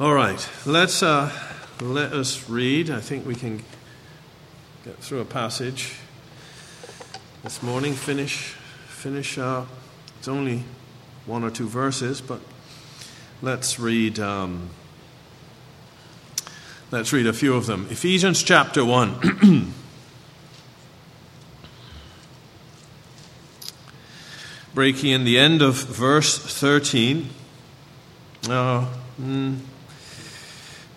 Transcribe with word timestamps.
All 0.00 0.14
right, 0.14 0.48
let's 0.64 1.02
uh, 1.02 1.28
let 1.80 2.12
us 2.12 2.48
read. 2.48 2.88
I 2.88 3.00
think 3.00 3.26
we 3.26 3.34
can 3.34 3.64
get 4.84 4.96
through 4.98 5.18
a 5.18 5.24
passage 5.24 5.96
this 7.42 7.64
morning. 7.64 7.94
Finish, 7.94 8.54
finish. 8.86 9.38
Uh, 9.38 9.64
it's 10.16 10.28
only 10.28 10.62
one 11.26 11.42
or 11.42 11.50
two 11.50 11.66
verses, 11.66 12.20
but 12.20 12.40
let's 13.42 13.80
read. 13.80 14.20
Um, 14.20 14.70
let's 16.92 17.12
read 17.12 17.26
a 17.26 17.32
few 17.32 17.56
of 17.56 17.66
them. 17.66 17.88
Ephesians 17.90 18.44
chapter 18.44 18.84
one. 18.84 19.16
Breaking 24.74 25.10
in 25.10 25.24
the 25.24 25.40
end 25.40 25.60
of 25.60 25.74
verse 25.74 26.38
13. 26.38 27.30
Uh, 28.48 28.86
mm, 29.20 29.58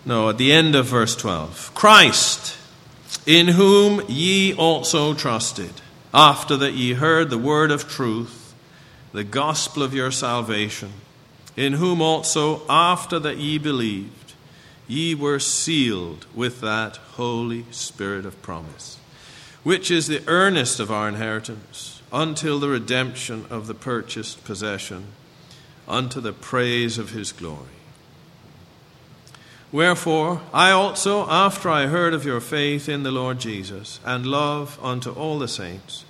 no, 0.04 0.28
at 0.28 0.38
the 0.38 0.52
end 0.52 0.74
of 0.74 0.86
verse 0.86 1.14
12. 1.14 1.72
Christ, 1.74 2.56
in 3.26 3.48
whom 3.48 4.02
ye 4.08 4.52
also 4.54 5.14
trusted, 5.14 5.80
after 6.12 6.56
that 6.56 6.74
ye 6.74 6.94
heard 6.94 7.30
the 7.30 7.38
word 7.38 7.70
of 7.70 7.88
truth, 7.88 8.54
the 9.12 9.24
gospel 9.24 9.82
of 9.82 9.94
your 9.94 10.10
salvation, 10.10 10.92
in 11.56 11.74
whom 11.74 12.00
also, 12.00 12.62
after 12.68 13.18
that 13.18 13.36
ye 13.36 13.58
believed, 13.58 14.34
ye 14.88 15.14
were 15.14 15.38
sealed 15.38 16.26
with 16.34 16.60
that 16.60 16.96
Holy 17.14 17.64
Spirit 17.70 18.26
of 18.26 18.40
promise, 18.42 18.98
which 19.62 19.90
is 19.90 20.06
the 20.06 20.22
earnest 20.26 20.80
of 20.80 20.90
our 20.90 21.08
inheritance, 21.08 22.02
until 22.12 22.58
the 22.58 22.68
redemption 22.68 23.46
of 23.50 23.66
the 23.66 23.74
purchased 23.74 24.44
possession, 24.44 25.06
unto 25.86 26.20
the 26.20 26.32
praise 26.32 26.98
of 26.98 27.10
his 27.10 27.32
glory. 27.32 27.81
Wherefore, 29.72 30.42
I 30.52 30.70
also, 30.70 31.26
after 31.30 31.70
I 31.70 31.86
heard 31.86 32.12
of 32.12 32.26
your 32.26 32.40
faith 32.40 32.90
in 32.90 33.04
the 33.04 33.10
Lord 33.10 33.40
Jesus, 33.40 34.00
and 34.04 34.26
love 34.26 34.78
unto 34.82 35.10
all 35.10 35.38
the 35.38 35.48
saints, 35.48 36.04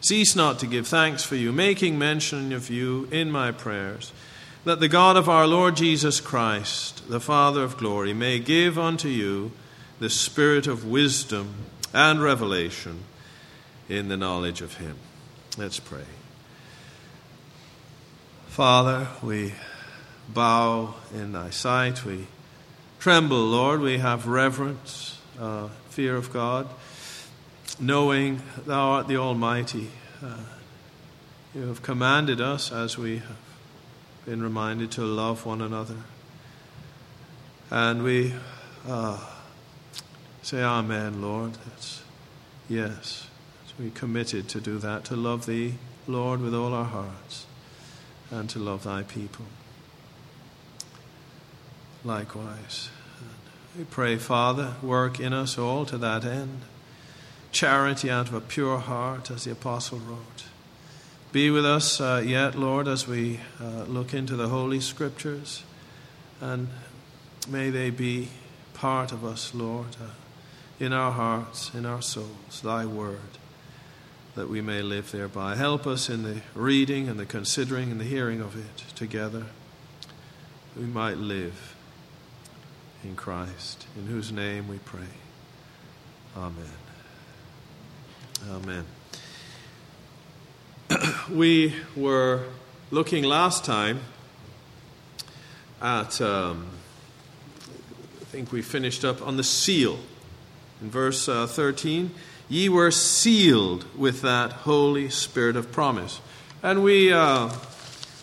cease 0.00 0.36
not 0.36 0.60
to 0.60 0.68
give 0.68 0.86
thanks 0.86 1.24
for 1.24 1.34
you, 1.34 1.52
making 1.52 1.98
mention 1.98 2.52
of 2.52 2.70
you 2.70 3.08
in 3.10 3.32
my 3.32 3.50
prayers, 3.50 4.12
that 4.64 4.78
the 4.78 4.88
God 4.88 5.16
of 5.16 5.28
our 5.28 5.48
Lord 5.48 5.74
Jesus 5.74 6.20
Christ, 6.20 7.08
the 7.08 7.18
Father 7.18 7.64
of 7.64 7.76
glory, 7.76 8.14
may 8.14 8.38
give 8.38 8.78
unto 8.78 9.08
you 9.08 9.50
the 9.98 10.10
spirit 10.10 10.68
of 10.68 10.86
wisdom 10.86 11.54
and 11.92 12.22
revelation 12.22 13.00
in 13.88 14.08
the 14.08 14.16
knowledge 14.16 14.60
of 14.60 14.76
him. 14.76 14.96
Let's 15.56 15.80
pray. 15.80 16.04
Father, 18.46 19.08
we 19.22 19.54
bow 20.28 20.94
in 21.12 21.32
thy 21.32 21.50
sight. 21.50 22.04
We 22.04 22.26
tremble, 22.98 23.44
Lord. 23.44 23.80
We 23.80 23.98
have 23.98 24.26
reverence, 24.26 25.18
uh, 25.38 25.68
fear 25.90 26.16
of 26.16 26.32
God, 26.32 26.68
knowing 27.78 28.42
Thou 28.66 28.90
art 28.90 29.08
the 29.08 29.16
Almighty. 29.16 29.90
Uh, 30.22 30.36
you 31.54 31.68
have 31.68 31.82
commanded 31.82 32.40
us, 32.40 32.72
as 32.72 32.98
we 32.98 33.18
have 33.18 33.36
been 34.26 34.42
reminded, 34.42 34.90
to 34.92 35.02
love 35.02 35.46
one 35.46 35.60
another. 35.60 35.96
And 37.70 38.02
we 38.02 38.34
uh, 38.86 39.18
say, 40.42 40.62
Amen, 40.62 41.22
Lord. 41.22 41.54
That's, 41.54 42.02
yes, 42.68 43.28
we 43.78 43.90
committed 43.90 44.48
to 44.50 44.60
do 44.60 44.78
that, 44.78 45.04
to 45.06 45.16
love 45.16 45.46
Thee, 45.46 45.74
Lord, 46.06 46.40
with 46.40 46.54
all 46.54 46.74
our 46.74 46.84
hearts, 46.84 47.46
and 48.30 48.50
to 48.50 48.58
love 48.58 48.84
Thy 48.84 49.02
people 49.02 49.46
likewise. 52.08 52.88
We 53.76 53.84
pray, 53.84 54.16
Father, 54.16 54.74
work 54.82 55.20
in 55.20 55.32
us 55.32 55.56
all 55.56 55.86
to 55.86 55.98
that 55.98 56.24
end. 56.24 56.62
Charity 57.52 58.10
out 58.10 58.28
of 58.28 58.34
a 58.34 58.40
pure 58.40 58.78
heart, 58.78 59.30
as 59.30 59.44
the 59.44 59.52
Apostle 59.52 59.98
wrote. 59.98 60.44
Be 61.30 61.50
with 61.50 61.66
us 61.66 62.00
uh, 62.00 62.22
yet, 62.24 62.54
Lord, 62.54 62.88
as 62.88 63.06
we 63.06 63.38
uh, 63.60 63.84
look 63.84 64.14
into 64.14 64.34
the 64.34 64.48
Holy 64.48 64.80
Scriptures, 64.80 65.62
and 66.40 66.68
may 67.46 67.70
they 67.70 67.90
be 67.90 68.30
part 68.72 69.12
of 69.12 69.24
us, 69.24 69.54
Lord, 69.54 69.96
uh, 70.02 70.10
in 70.80 70.92
our 70.92 71.12
hearts, 71.12 71.72
in 71.74 71.84
our 71.84 72.02
souls, 72.02 72.62
Thy 72.64 72.86
Word, 72.86 73.38
that 74.34 74.48
we 74.48 74.62
may 74.62 74.80
live 74.80 75.12
thereby. 75.12 75.56
Help 75.56 75.86
us 75.86 76.08
in 76.08 76.22
the 76.22 76.40
reading 76.54 77.08
and 77.08 77.20
the 77.20 77.26
considering 77.26 77.90
and 77.90 78.00
the 78.00 78.04
hearing 78.04 78.40
of 78.40 78.56
it 78.56 78.84
together. 78.94 79.46
We 80.74 80.86
might 80.86 81.18
live 81.18 81.67
in 83.04 83.14
Christ, 83.16 83.86
in 83.96 84.06
whose 84.06 84.32
name 84.32 84.68
we 84.68 84.78
pray. 84.78 85.00
Amen. 86.36 86.54
Amen. 88.50 88.84
we 91.30 91.74
were 91.96 92.44
looking 92.90 93.24
last 93.24 93.64
time 93.64 94.00
at, 95.80 96.20
um, 96.20 96.66
I 98.20 98.24
think 98.26 98.52
we 98.52 98.62
finished 98.62 99.04
up 99.04 99.24
on 99.26 99.36
the 99.36 99.44
seal. 99.44 99.98
In 100.80 100.90
verse 100.90 101.28
uh, 101.28 101.46
13, 101.46 102.12
ye 102.48 102.68
were 102.68 102.90
sealed 102.90 103.84
with 103.96 104.22
that 104.22 104.52
Holy 104.52 105.08
Spirit 105.08 105.56
of 105.56 105.70
promise. 105.72 106.20
And 106.62 106.82
we, 106.82 107.12
uh, 107.12 107.52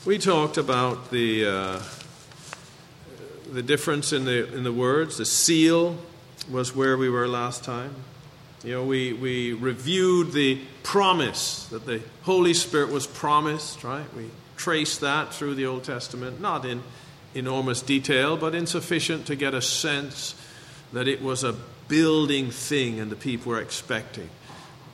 we 0.05 0.17
talked 0.17 0.57
about 0.57 1.11
the. 1.11 1.45
Uh, 1.45 1.79
the 3.51 3.63
difference 3.63 4.13
in 4.13 4.25
the, 4.25 4.53
in 4.53 4.63
the 4.63 4.73
words. 4.73 5.17
The 5.17 5.25
seal 5.25 5.97
was 6.49 6.75
where 6.75 6.97
we 6.97 7.09
were 7.09 7.27
last 7.27 7.63
time. 7.63 7.93
You 8.63 8.71
know, 8.73 8.83
we, 8.85 9.13
we 9.13 9.53
reviewed 9.53 10.31
the 10.31 10.59
promise 10.83 11.65
that 11.67 11.85
the 11.85 12.01
Holy 12.23 12.53
Spirit 12.53 12.89
was 12.89 13.05
promised, 13.05 13.83
right? 13.83 14.05
We 14.15 14.29
traced 14.57 15.01
that 15.01 15.33
through 15.33 15.55
the 15.55 15.67
Old 15.67 15.83
Testament, 15.83 16.41
not 16.41 16.65
in 16.65 16.81
enormous 17.35 17.81
detail, 17.81 18.37
but 18.37 18.55
insufficient 18.55 19.27
to 19.27 19.35
get 19.35 19.53
a 19.53 19.61
sense 19.61 20.35
that 20.93 21.07
it 21.07 21.21
was 21.21 21.43
a 21.43 21.55
building 21.87 22.49
thing 22.49 22.99
and 22.99 23.11
the 23.11 23.15
people 23.15 23.51
were 23.51 23.61
expecting 23.61 24.29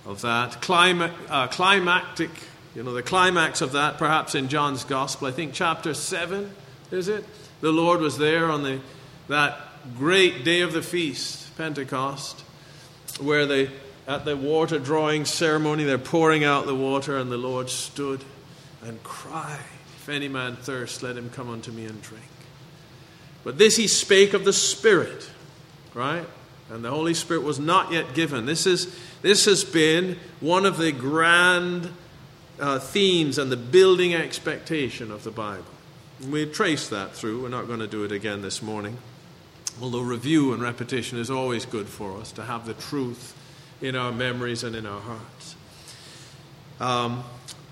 of 0.05 0.21
that. 0.21 0.61
Clima- 0.61 1.13
uh, 1.29 1.47
climactic, 1.47 2.31
you 2.75 2.83
know, 2.83 2.93
the 2.93 3.03
climax 3.03 3.61
of 3.61 3.73
that, 3.73 3.97
perhaps 3.97 4.35
in 4.35 4.49
John's 4.49 4.83
Gospel, 4.83 5.27
I 5.27 5.31
think 5.31 5.53
chapter 5.53 5.93
7, 5.93 6.51
is 6.91 7.07
it? 7.07 7.23
The 7.61 7.71
Lord 7.71 8.01
was 8.01 8.17
there 8.17 8.49
on 8.49 8.63
the, 8.63 8.79
that 9.27 9.57
great 9.97 10.43
day 10.43 10.61
of 10.61 10.73
the 10.73 10.81
feast, 10.81 11.55
Pentecost, 11.57 12.41
where 13.19 13.45
they, 13.45 13.69
at 14.07 14.25
the 14.25 14.35
water 14.35 14.79
drawing 14.79 15.25
ceremony, 15.25 15.83
they're 15.83 15.97
pouring 15.97 16.43
out 16.43 16.65
the 16.65 16.75
water, 16.75 17.17
and 17.17 17.31
the 17.31 17.37
Lord 17.37 17.69
stood 17.69 18.23
and 18.83 19.01
cried, 19.03 19.59
If 19.97 20.09
any 20.09 20.27
man 20.27 20.55
thirst, 20.55 21.03
let 21.03 21.15
him 21.15 21.29
come 21.29 21.49
unto 21.49 21.71
me 21.71 21.85
and 21.85 22.01
drink. 22.01 22.25
But 23.43 23.57
this 23.57 23.77
he 23.77 23.87
spake 23.87 24.33
of 24.33 24.43
the 24.43 24.53
Spirit, 24.53 25.29
right? 25.93 26.25
And 26.69 26.83
the 26.83 26.89
Holy 26.89 27.13
Spirit 27.13 27.43
was 27.43 27.59
not 27.59 27.91
yet 27.91 28.13
given. 28.13 28.45
This, 28.45 28.65
is, 28.65 28.95
this 29.21 29.45
has 29.45 29.63
been 29.63 30.17
one 30.39 30.65
of 30.65 30.77
the 30.77 30.91
grand 30.91 31.91
uh, 32.59 32.79
themes 32.79 33.37
and 33.37 33.51
the 33.51 33.57
building 33.57 34.15
expectation 34.15 35.11
of 35.11 35.23
the 35.23 35.31
Bible. 35.31 35.65
We 36.29 36.45
trace 36.45 36.87
that 36.89 37.13
through. 37.13 37.41
We're 37.41 37.49
not 37.49 37.65
going 37.65 37.79
to 37.79 37.87
do 37.87 38.03
it 38.03 38.11
again 38.11 38.43
this 38.43 38.61
morning. 38.61 38.97
Although 39.81 40.01
review 40.01 40.53
and 40.53 40.61
repetition 40.61 41.17
is 41.17 41.31
always 41.31 41.65
good 41.65 41.87
for 41.87 42.19
us 42.19 42.31
to 42.33 42.43
have 42.43 42.67
the 42.67 42.75
truth 42.75 43.35
in 43.81 43.95
our 43.95 44.11
memories 44.11 44.63
and 44.63 44.75
in 44.75 44.85
our 44.85 45.01
hearts. 45.01 45.55
Um, 46.79 47.23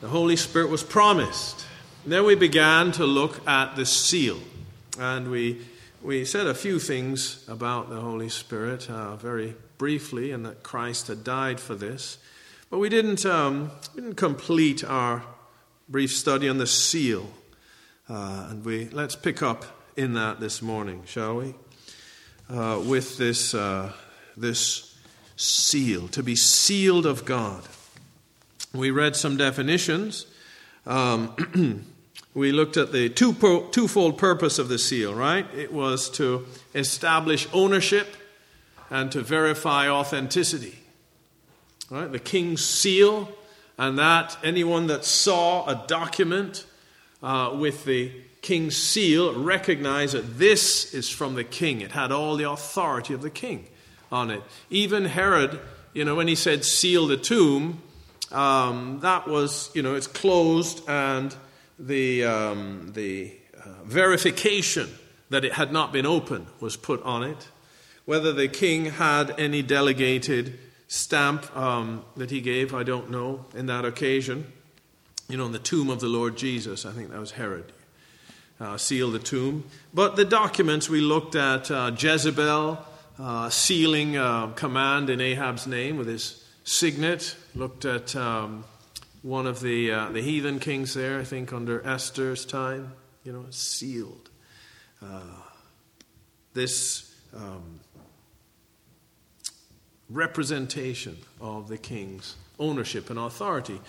the 0.02 0.08
Holy 0.08 0.36
Spirit 0.36 0.72
was 0.72 0.82
promised. 0.82 1.68
And 2.04 2.12
then 2.12 2.26
we 2.26 2.34
began 2.34 2.92
to 2.94 3.06
look 3.06 3.48
at 3.48 3.76
the 3.76 3.86
seal. 3.86 4.40
And 4.98 5.30
we, 5.30 5.62
we 6.02 6.26
said 6.26 6.48
a 6.48 6.56
few 6.56 6.80
things 6.80 7.48
about 7.48 7.90
the 7.90 8.02
Holy 8.02 8.30
Spirit 8.30 8.90
uh, 8.90 9.16
very 9.16 9.56
briefly, 9.78 10.32
and 10.32 10.44
that 10.48 10.64
Christ 10.64 11.08
had 11.08 11.24
died 11.24 11.60
for 11.60 11.76
this. 11.76 12.18
But 12.72 12.80
we 12.80 12.90
didn't, 12.90 13.28
um, 13.28 13.70
we 13.94 14.02
didn't 14.02 14.18
complete 14.18 14.84
our 14.84 15.24
brief 15.88 16.12
study 16.12 16.50
on 16.50 16.58
the 16.58 16.68
seal. 16.68 17.30
Uh, 18.10 18.48
and 18.50 18.66
we 18.66 18.90
let's 18.90 19.16
pick 19.16 19.44
up 19.44 19.66
in 19.96 20.14
that 20.14 20.40
this 20.40 20.64
morning, 20.64 21.04
shall 21.06 21.38
we? 21.38 21.54
Uh, 22.50 22.82
with 22.84 23.20
this 23.20 23.54
uh, 23.54 23.94
this 24.36 24.98
seal 25.36 26.08
to 26.08 26.24
be 26.24 26.36
sealed 26.36 27.06
of 27.06 27.24
God. 27.24 27.62
We 28.74 28.90
read 28.90 29.16
some 29.16 29.38
definitions. 29.38 30.26
Um, 30.88 31.86
we 32.34 32.52
looked 32.52 32.78
at 32.78 32.92
the 32.92 33.10
two 33.10 33.34
twofold 33.72 34.18
purpose 34.18 34.58
of 34.58 34.70
the 34.70 34.80
seal. 34.80 35.14
Right? 35.14 35.46
It 35.56 35.72
was 35.72 36.10
to 36.12 36.48
establish 36.74 37.48
ownership 37.54 38.08
and 38.90 39.12
to 39.12 39.22
verify 39.22 39.88
authenticity. 39.88 40.80
Right? 41.92 42.12
The 42.12 42.18
king's 42.18 42.66
seal, 42.66 43.30
and 43.78 44.00
that 44.00 44.36
anyone 44.44 44.88
that 44.88 45.06
saw 45.06 45.68
a 45.68 45.86
document 45.86 46.66
uh, 47.22 47.56
with 47.60 47.86
the 47.86 48.12
king's 48.42 48.78
seal 48.78 49.34
recognized 49.34 50.14
that 50.14 50.38
this 50.38 50.94
is 50.94 51.10
from 51.10 51.36
the 51.36 51.44
king. 51.44 51.82
It 51.82 51.92
had 51.92 52.12
all 52.12 52.36
the 52.36 52.50
authority 52.50 53.14
of 53.14 53.22
the 53.22 53.30
king 53.30 53.68
on 54.12 54.32
it. 54.32 54.42
Even 54.70 55.06
Herod, 55.06 55.60
you 55.94 56.06
know, 56.06 56.16
when 56.16 56.28
he 56.28 56.36
said 56.36 56.64
seal 56.64 57.08
the 57.08 57.18
tomb, 57.18 57.82
um, 58.32 59.00
that 59.02 59.28
was, 59.28 59.72
you 59.74 59.82
know, 59.82 59.96
it's 59.96 60.08
closed 60.08 60.88
and 60.88 61.36
the, 61.78 62.26
um, 62.26 62.92
the 62.94 63.34
uh, 63.58 63.84
verification 63.84 64.90
that 65.30 65.44
it 65.44 65.54
had 65.54 65.72
not 65.72 65.92
been 65.92 66.06
opened 66.06 66.48
was 66.60 66.76
put 66.76 67.02
on 67.04 67.24
it. 67.24 67.48
Whether 68.06 68.34
the 68.34 68.48
king 68.48 68.86
had 68.86 69.40
any 69.40 69.62
delegated 69.62 70.58
stamp 70.88 71.56
um, 71.56 72.04
that 72.18 72.32
he 72.32 72.42
gave, 72.42 72.74
I 72.74 72.84
don't 72.84 73.12
know, 73.12 73.46
in 73.56 73.68
that 73.68 73.86
occasion. 73.86 74.52
You 75.30 75.38
know, 75.38 75.46
in 75.46 75.52
the 75.52 75.60
tomb 75.60 75.92
of 75.92 76.00
the 76.00 76.08
Lord 76.08 76.38
Jesus, 76.38 76.88
I 76.88 76.92
think 76.92 77.12
that 77.12 77.20
was 77.20 77.30
Herod, 77.30 77.72
uh, 78.60 78.78
sealed 78.78 79.14
the 79.14 79.20
tomb. 79.20 79.64
But 79.94 80.16
the 80.16 80.26
documents 80.26 80.90
we 80.90 81.02
looked 81.02 81.36
at, 81.36 81.70
uh, 81.70 81.92
Jezebel 81.96 82.84
uh, 83.20 83.50
sealing 83.52 84.18
uh, 84.18 84.48
command 84.54 85.12
in 85.12 85.22
Ahab's 85.22 85.68
name 85.68 85.98
with 85.98 86.08
his 86.08 86.44
signet, 86.64 87.36
looked 87.54 87.86
at 87.86 88.16
um, 88.16 88.64
one 89.22 89.46
of 89.46 89.60
the, 89.60 89.92
uh, 89.92 90.10
the 90.10 90.22
heathen 90.24 90.58
kings 90.58 90.96
there, 90.96 91.20
I 91.20 91.24
think 91.26 91.54
under 91.54 91.86
Esther's 91.86 92.44
time, 92.44 92.94
you 93.24 93.32
know, 93.32 93.46
sealed. 93.52 94.32
Uh, 95.00 95.22
this 96.56 97.14
um, 97.36 97.82
representation 100.10 101.18
of 101.40 101.68
the 101.68 101.78
king's 101.78 102.36
ownership 102.58 103.12
and 103.12 103.20
authority. 103.20 103.80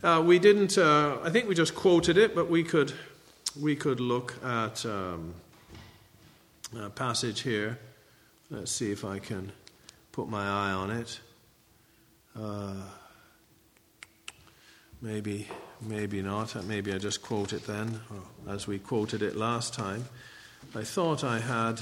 Uh, 0.00 0.22
we 0.24 0.38
didn't, 0.38 0.78
uh, 0.78 1.18
I 1.24 1.30
think 1.30 1.48
we 1.48 1.56
just 1.56 1.74
quoted 1.74 2.16
it, 2.16 2.32
but 2.32 2.48
we 2.48 2.62
could, 2.62 2.92
we 3.60 3.74
could 3.74 3.98
look 3.98 4.36
at 4.44 4.86
um, 4.86 5.34
a 6.78 6.88
passage 6.88 7.40
here. 7.40 7.80
Let's 8.48 8.70
see 8.70 8.92
if 8.92 9.04
I 9.04 9.18
can 9.18 9.50
put 10.12 10.28
my 10.28 10.46
eye 10.46 10.70
on 10.70 10.92
it. 10.92 11.18
Uh, 12.40 12.74
maybe, 15.02 15.48
maybe 15.80 16.22
not. 16.22 16.54
Maybe 16.64 16.92
I 16.92 16.98
just 16.98 17.20
quote 17.20 17.52
it 17.52 17.66
then, 17.66 18.00
as 18.48 18.68
we 18.68 18.78
quoted 18.78 19.20
it 19.20 19.34
last 19.34 19.74
time. 19.74 20.04
I 20.76 20.84
thought 20.84 21.24
I 21.24 21.40
had, 21.40 21.80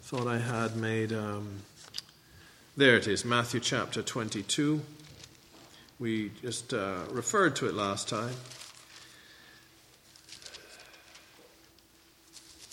thought 0.00 0.26
I 0.26 0.38
had 0.38 0.74
made. 0.74 1.12
Um, 1.12 1.60
there 2.78 2.96
it 2.96 3.06
is, 3.06 3.26
Matthew 3.26 3.60
chapter 3.60 4.00
22. 4.00 4.80
We 6.02 6.32
just 6.42 6.74
uh, 6.74 7.04
referred 7.12 7.54
to 7.56 7.68
it 7.68 7.74
last 7.74 8.08
time. 8.08 8.34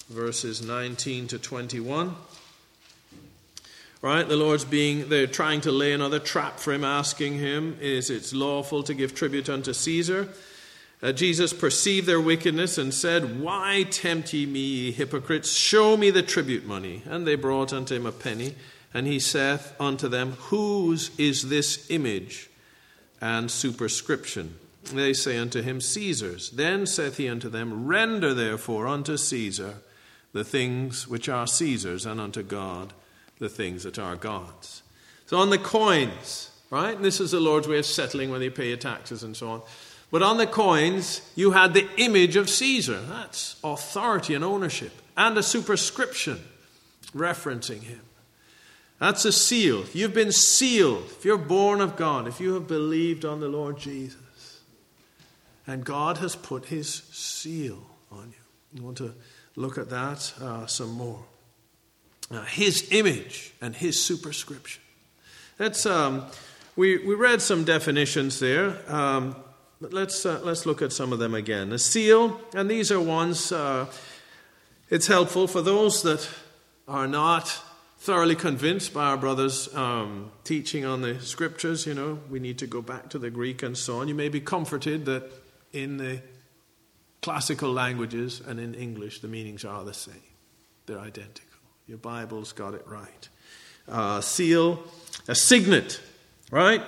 Verses 0.10 0.64
19 0.64 1.28
to 1.28 1.38
21. 1.38 2.16
Right, 4.02 4.28
the 4.28 4.36
Lord's 4.36 4.66
being, 4.66 5.10
they're 5.10 5.28
trying 5.28 5.62
to 5.62 5.72
lay 5.72 5.94
another 5.94 6.18
trap 6.18 6.60
for 6.60 6.74
him, 6.74 6.84
asking 6.84 7.38
him, 7.38 7.78
Is 7.80 8.10
it 8.10 8.34
lawful 8.34 8.82
to 8.82 8.96
give 8.96 9.14
tribute 9.14 9.48
unto 9.48 9.74
Caesar? 9.74 10.30
Uh, 11.04 11.12
Jesus 11.12 11.54
perceived 11.54 12.08
their 12.08 12.20
wickedness 12.20 12.80
and 12.80 12.92
said, 12.92 13.40
Why 13.40 13.86
tempt 13.92 14.34
ye 14.34 14.48
me, 14.48 14.60
ye 14.60 14.92
hypocrites? 14.92 15.54
Show 15.54 15.98
me 15.98 16.10
the 16.10 16.24
tribute 16.24 16.66
money. 16.66 17.04
And 17.06 17.28
they 17.28 17.36
brought 17.36 17.74
unto 17.74 17.94
him 17.94 18.08
a 18.08 18.12
penny. 18.12 18.56
And 18.92 19.06
he 19.06 19.20
saith 19.20 19.76
unto 19.80 20.08
them, 20.08 20.32
Whose 20.50 21.12
is 21.20 21.50
this 21.50 21.92
image 21.92 22.49
and 23.22 23.50
superscription? 23.50 24.56
They 24.94 25.14
say 25.14 25.38
unto 25.38 25.62
him, 25.62 25.82
Caesar's. 25.82 26.50
Then 26.52 26.86
saith 26.86 27.18
he 27.18 27.28
unto 27.28 27.50
them, 27.50 27.88
Render 27.88 28.34
therefore 28.34 28.88
unto 28.88 29.18
Caesar 29.18 29.76
the 30.32 30.44
things 30.44 31.08
which 31.08 31.28
are 31.28 31.48
Caesar's, 31.48 32.06
and 32.06 32.20
unto 32.20 32.44
God 32.44 32.94
the 33.40 33.50
things 33.50 33.84
that 33.84 33.98
are 33.98 34.16
God's. 34.16 34.84
So 35.26 35.38
on 35.38 35.50
the 35.50 35.58
coins, 35.58 36.52
right? 36.70 36.96
And 36.96 37.06
this 37.06 37.20
is 37.20 37.32
the 37.32 37.40
Lord's 37.40 37.68
way 37.68 37.80
of 37.80 37.86
settling 37.86 38.30
when 38.30 38.42
you 38.42 38.52
pay 38.52 38.68
your 38.70 38.78
taxes 38.78 39.24
and 39.24 39.36
so 39.36 39.50
on. 39.50 39.62
But 40.12 40.24
on 40.24 40.38
the 40.38 40.48
coins, 40.48 41.22
you 41.36 41.52
had 41.52 41.74
the 41.74 41.88
image 41.98 42.36
of 42.36 42.50
Caesar. 42.50 43.00
That's 43.00 43.56
authority 43.64 44.34
and 44.34 44.44
ownership. 44.44 44.92
And 45.16 45.38
a 45.38 45.44
superscription 45.44 46.40
referencing 47.14 47.84
him. 47.84 48.02
That's 49.00 49.24
a 49.26 49.32
seal. 49.32 49.82
If 49.82 49.96
You've 49.96 50.14
been 50.14 50.32
sealed. 50.32 51.06
If 51.18 51.26
you're 51.26 51.38
born 51.38 51.82
of 51.82 51.96
God, 51.96 52.28
if 52.28 52.40
you 52.40 52.54
have 52.54 52.68
believed 52.68 53.26
on 53.26 53.40
the 53.40 53.48
Lord 53.48 53.78
Jesus, 53.78 54.62
and 55.66 55.86
God 55.86 56.18
has 56.18 56.36
put 56.36 56.66
his 56.66 56.90
seal 57.12 57.80
on 58.12 58.30
you. 58.30 58.80
You 58.80 58.84
want 58.84 58.98
to 58.98 59.14
look 59.56 59.78
at 59.78 59.90
that 59.90 60.34
uh, 60.42 60.66
some 60.66 60.92
more. 60.92 61.24
Uh, 62.32 62.44
his 62.44 62.90
image 62.92 63.54
and 63.62 63.76
his 63.76 64.02
superscription. 64.02 64.82
That's, 65.58 65.86
um, 65.86 66.26
we, 66.76 66.98
we 67.06 67.16
read 67.16 67.42
some 67.42 67.66
definitions 67.66 68.40
there, 68.40 68.78
um, 68.92 69.36
but 69.82 69.94
let's, 69.94 70.26
uh, 70.26 70.40
let's 70.44 70.66
look 70.66 70.82
at 70.82 70.92
some 70.92 71.14
of 71.14 71.20
them 71.20 71.34
again. 71.34 71.72
A 71.72 71.80
seal, 71.80 72.40
and 72.56 72.70
these 72.70 72.92
are 72.92 73.00
ones, 73.00 73.52
uh, 73.52 73.88
it's 74.90 75.08
helpful 75.08 75.48
for 75.48 75.62
those 75.62 76.04
that 76.04 76.28
are 76.88 77.08
not 77.08 77.62
thoroughly 78.10 78.36
convinced 78.36 78.92
by 78.92 79.06
our 79.06 79.18
brother's 79.18 79.72
um, 79.76 80.32
teaching 80.44 80.84
on 80.84 81.04
the 81.04 81.20
scriptures, 81.20 81.86
you 81.86 81.94
know, 81.94 82.18
we 82.28 82.40
need 82.40 82.58
to 82.58 82.66
go 82.66 82.82
back 82.82 83.08
to 83.08 83.20
the 83.20 83.30
Greek 83.30 83.62
and 83.62 83.78
so 83.78 84.00
on. 84.00 84.08
You 84.08 84.16
may 84.16 84.30
be 84.30 84.40
comforted 84.42 85.06
that 85.06 85.32
in 85.74 85.98
the 85.98 86.20
classical 87.22 87.72
languages 87.72 88.42
and 88.48 88.60
in 88.60 88.74
English, 88.74 89.20
the 89.20 89.28
meanings 89.28 89.64
are 89.64 89.84
the 89.84 89.94
same, 89.94 90.16
they're 90.88 90.98
identical. 90.98 91.60
Your 91.86 92.00
Bible's 92.00 92.52
got 92.52 92.74
it 92.74 92.84
right. 92.88 93.30
Uh, 93.88 94.22
seal, 94.22 94.84
a 95.28 95.36
signet, 95.36 96.02
right? 96.50 96.82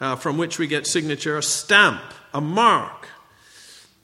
Uh, 0.00 0.16
from 0.16 0.36
which 0.36 0.58
we 0.58 0.66
get 0.66 0.84
signature, 0.84 1.38
a 1.38 1.44
stamp, 1.44 2.02
a 2.34 2.40
mark, 2.40 3.06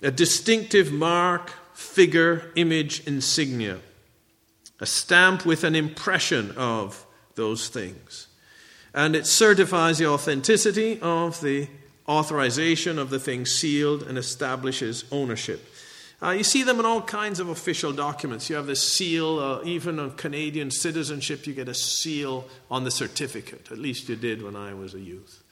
a 0.01 0.13
distinctive 0.13 0.93
mark, 0.93 1.51
figure, 1.75 2.53
image, 2.55 3.05
insignia 3.05 3.81
a 4.83 4.87
stamp 4.87 5.47
with 5.47 5.63
an 5.63 5.77
impression 5.77 6.51
of 6.57 7.07
those 7.37 7.69
things. 7.69 8.27
And 8.93 9.15
it 9.15 9.29
certifies 9.29 9.99
the 9.99 10.09
authenticity 10.09 10.99
of 11.01 11.41
the 11.41 11.69
authorization 12.09 12.99
of 12.99 13.09
the 13.09 13.21
thing 13.21 13.47
sealed 13.47 14.03
and 14.03 14.19
establishes 14.19 15.05
ownership. 15.13 15.65
Uh, 16.21 16.31
you 16.31 16.43
see 16.43 16.65
them 16.65 16.81
in 16.81 16.85
all 16.85 17.01
kinds 17.01 17.39
of 17.39 17.49
official 17.49 17.93
documents. 17.93 18.51
You 18.51 18.57
have 18.57 18.67
this 18.67 18.83
seal, 18.83 19.39
uh, 19.39 19.63
even 19.65 20.01
on 20.01 20.17
Canadian 20.17 20.73
citizenship, 20.73 21.47
you 21.47 21.55
get 21.55 21.69
a 21.69 21.75
seal 21.75 22.45
on 22.69 22.83
the 22.83 22.91
certificate. 22.91 23.71
At 23.71 23.79
least 23.79 24.09
you 24.09 24.17
did 24.17 24.43
when 24.43 24.57
I 24.57 24.75
was 24.75 24.95
a 24.95 25.01
youth 25.01 25.45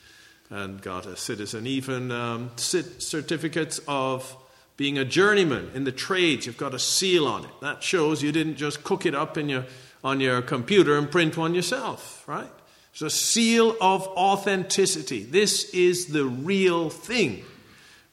and 0.51 0.83
got 0.83 1.07
a 1.07 1.17
citizen. 1.17 1.69
Even 1.69 2.11
um, 2.11 2.51
certificates 2.57 3.81
of 3.87 4.37
being 4.81 4.97
a 4.97 5.05
journeyman 5.05 5.71
in 5.75 5.85
the 5.85 5.93
trades, 5.93 6.47
you've 6.47 6.57
got 6.57 6.73
a 6.73 6.79
seal 6.79 7.27
on 7.27 7.45
it. 7.45 7.51
That 7.61 7.83
shows 7.83 8.23
you 8.23 8.33
didn't 8.33 8.57
just 8.57 8.83
cook 8.83 9.05
it 9.05 9.15
up 9.15 9.37
in 9.37 9.51
your, 9.51 9.67
on 10.03 10.21
your 10.21 10.41
computer 10.41 10.97
and 10.97 11.11
print 11.11 11.37
one 11.37 11.55
yourself, 11.55 12.25
right? 12.27 12.49
It's 12.93 13.03
a 13.03 13.11
seal 13.11 13.77
of 13.79 14.07
authenticity. 14.07 15.23
This 15.23 15.69
is 15.75 16.07
the 16.07 16.25
real 16.25 16.89
thing. 16.89 17.45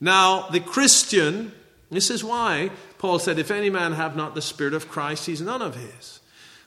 Now, 0.02 0.50
the 0.50 0.60
Christian, 0.60 1.54
this 1.90 2.10
is 2.10 2.22
why 2.22 2.72
Paul 2.98 3.20
said, 3.20 3.40
If 3.40 3.50
any 3.50 3.70
man 3.70 3.94
have 3.94 4.18
not 4.18 4.36
the 4.36 4.42
Spirit 4.42 4.74
of 4.74 4.90
Christ, 4.90 5.26
he's 5.26 5.40
none 5.40 5.62
of 5.62 5.76
his. 5.76 6.20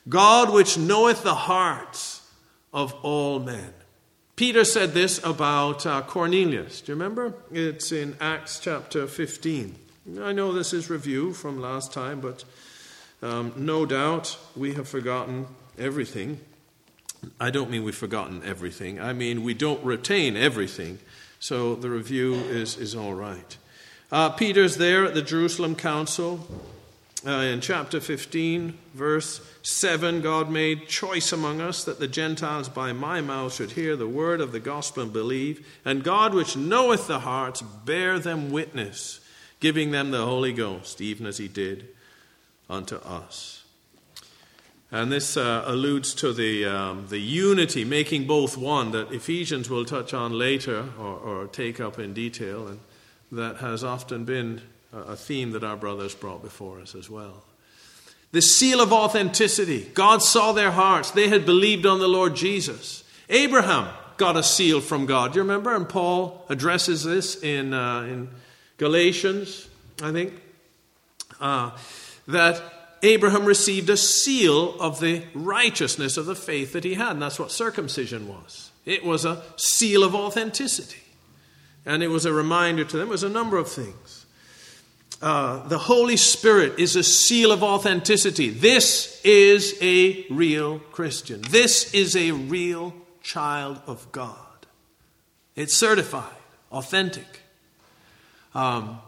God, 0.09 0.51
which 0.51 0.79
knoweth 0.79 1.21
the 1.21 1.35
hearts 1.35 2.27
of 2.73 2.91
all 3.03 3.39
men. 3.39 3.71
Peter 4.35 4.65
said 4.65 4.95
this 4.95 5.23
about 5.23 5.85
uh, 5.85 6.01
Cornelius. 6.01 6.81
Do 6.81 6.91
you 6.91 6.95
remember? 6.95 7.35
It's 7.51 7.91
in 7.91 8.17
Acts 8.19 8.59
chapter 8.59 9.05
15. 9.05 9.75
I 10.19 10.31
know 10.31 10.51
this 10.51 10.73
is 10.73 10.89
review 10.89 11.31
from 11.31 11.61
last 11.61 11.93
time, 11.93 12.21
but 12.21 12.43
um, 13.21 13.53
no 13.55 13.85
doubt 13.85 14.37
we 14.55 14.73
have 14.73 14.87
forgotten 14.87 15.45
everything. 15.77 16.39
I 17.39 17.51
don't 17.51 17.69
mean 17.69 17.83
we've 17.83 17.93
forgotten 17.95 18.41
everything, 18.43 18.99
I 18.99 19.13
mean 19.13 19.43
we 19.43 19.53
don't 19.53 19.83
retain 19.83 20.35
everything. 20.35 20.97
So 21.39 21.75
the 21.75 21.89
review 21.89 22.33
is, 22.33 22.77
is 22.77 22.95
all 22.95 23.13
right. 23.13 23.57
Uh, 24.11 24.29
Peter's 24.29 24.77
there 24.77 25.05
at 25.05 25.13
the 25.13 25.21
Jerusalem 25.21 25.75
Council. 25.75 26.47
Uh, 27.25 27.31
in 27.31 27.61
chapter 27.61 27.99
15, 27.99 28.75
verse 28.95 29.47
7, 29.61 30.21
God 30.21 30.49
made 30.49 30.87
choice 30.87 31.31
among 31.31 31.61
us 31.61 31.83
that 31.83 31.99
the 31.99 32.07
Gentiles 32.07 32.67
by 32.67 32.93
my 32.93 33.21
mouth 33.21 33.53
should 33.53 33.71
hear 33.71 33.95
the 33.95 34.07
word 34.07 34.41
of 34.41 34.51
the 34.51 34.59
gospel 34.59 35.03
and 35.03 35.13
believe. 35.13 35.67
And 35.85 36.03
God, 36.03 36.33
which 36.33 36.57
knoweth 36.57 37.05
the 37.05 37.19
hearts, 37.19 37.61
bear 37.61 38.17
them 38.17 38.51
witness 38.51 39.20
giving 39.61 39.91
them 39.91 40.11
the 40.11 40.25
Holy 40.25 40.51
Ghost, 40.51 40.99
even 40.99 41.25
as 41.25 41.37
he 41.37 41.47
did 41.47 41.87
unto 42.69 42.97
us. 42.97 43.63
And 44.91 45.09
this 45.09 45.37
uh, 45.37 45.63
alludes 45.65 46.13
to 46.15 46.33
the, 46.33 46.65
um, 46.65 47.05
the 47.07 47.19
unity, 47.19 47.85
making 47.85 48.27
both 48.27 48.57
one, 48.57 48.91
that 48.91 49.13
Ephesians 49.13 49.69
will 49.69 49.85
touch 49.85 50.13
on 50.13 50.33
later 50.33 50.83
or, 50.99 51.15
or 51.15 51.47
take 51.47 51.79
up 51.79 51.97
in 51.97 52.13
detail, 52.13 52.67
and 52.67 52.79
that 53.31 53.57
has 53.57 53.85
often 53.85 54.25
been 54.25 54.61
a 54.91 55.15
theme 55.15 55.51
that 55.51 55.63
our 55.63 55.77
brothers 55.77 56.13
brought 56.13 56.43
before 56.43 56.81
us 56.81 56.93
as 56.93 57.09
well. 57.09 57.43
The 58.33 58.41
seal 58.41 58.81
of 58.81 58.91
authenticity. 58.91 59.89
God 59.93 60.21
saw 60.21 60.51
their 60.51 60.71
hearts. 60.71 61.11
They 61.11 61.29
had 61.29 61.45
believed 61.45 61.85
on 61.85 61.99
the 61.99 62.07
Lord 62.07 62.35
Jesus. 62.35 63.05
Abraham 63.29 63.93
got 64.17 64.35
a 64.35 64.43
seal 64.43 64.81
from 64.81 65.05
God. 65.05 65.31
Do 65.31 65.37
you 65.37 65.43
remember? 65.43 65.73
And 65.73 65.87
Paul 65.87 66.45
addresses 66.49 67.03
this 67.03 67.41
in, 67.41 67.73
uh, 67.73 68.01
in 68.01 68.29
Galatians, 68.81 69.67
I 70.01 70.11
think, 70.11 70.33
uh, 71.39 71.69
that 72.27 72.97
Abraham 73.03 73.45
received 73.45 73.91
a 73.91 73.95
seal 73.95 74.81
of 74.81 74.99
the 74.99 75.21
righteousness 75.35 76.17
of 76.17 76.25
the 76.25 76.33
faith 76.33 76.73
that 76.73 76.83
he 76.83 76.95
had. 76.95 77.11
And 77.11 77.21
that's 77.21 77.37
what 77.37 77.51
circumcision 77.51 78.27
was. 78.27 78.71
It 78.83 79.05
was 79.05 79.23
a 79.23 79.43
seal 79.55 80.03
of 80.03 80.15
authenticity. 80.15 81.03
And 81.85 82.01
it 82.01 82.07
was 82.07 82.25
a 82.25 82.33
reminder 82.33 82.83
to 82.83 82.97
them, 82.97 83.09
it 83.09 83.11
was 83.11 83.21
a 83.21 83.29
number 83.29 83.57
of 83.57 83.69
things. 83.69 84.25
Uh, 85.21 85.67
the 85.67 85.77
Holy 85.77 86.17
Spirit 86.17 86.79
is 86.79 86.95
a 86.95 87.03
seal 87.03 87.51
of 87.51 87.61
authenticity. 87.61 88.49
This 88.49 89.21
is 89.23 89.77
a 89.79 90.25
real 90.31 90.79
Christian. 90.79 91.43
This 91.51 91.93
is 91.93 92.15
a 92.15 92.31
real 92.31 92.95
child 93.21 93.79
of 93.85 94.11
God. 94.11 94.65
It's 95.55 95.75
certified, 95.75 96.33
authentic. 96.71 97.41
Um, 98.53 98.99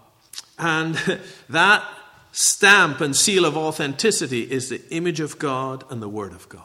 and 0.57 0.95
that 1.49 1.83
stamp 2.31 3.01
and 3.01 3.15
seal 3.15 3.45
of 3.45 3.55
authenticity 3.55 4.41
is 4.41 4.69
the 4.69 4.81
image 4.89 5.19
of 5.19 5.39
God 5.39 5.83
and 5.89 6.01
the 6.01 6.09
Word 6.09 6.33
of 6.33 6.49
God. 6.49 6.63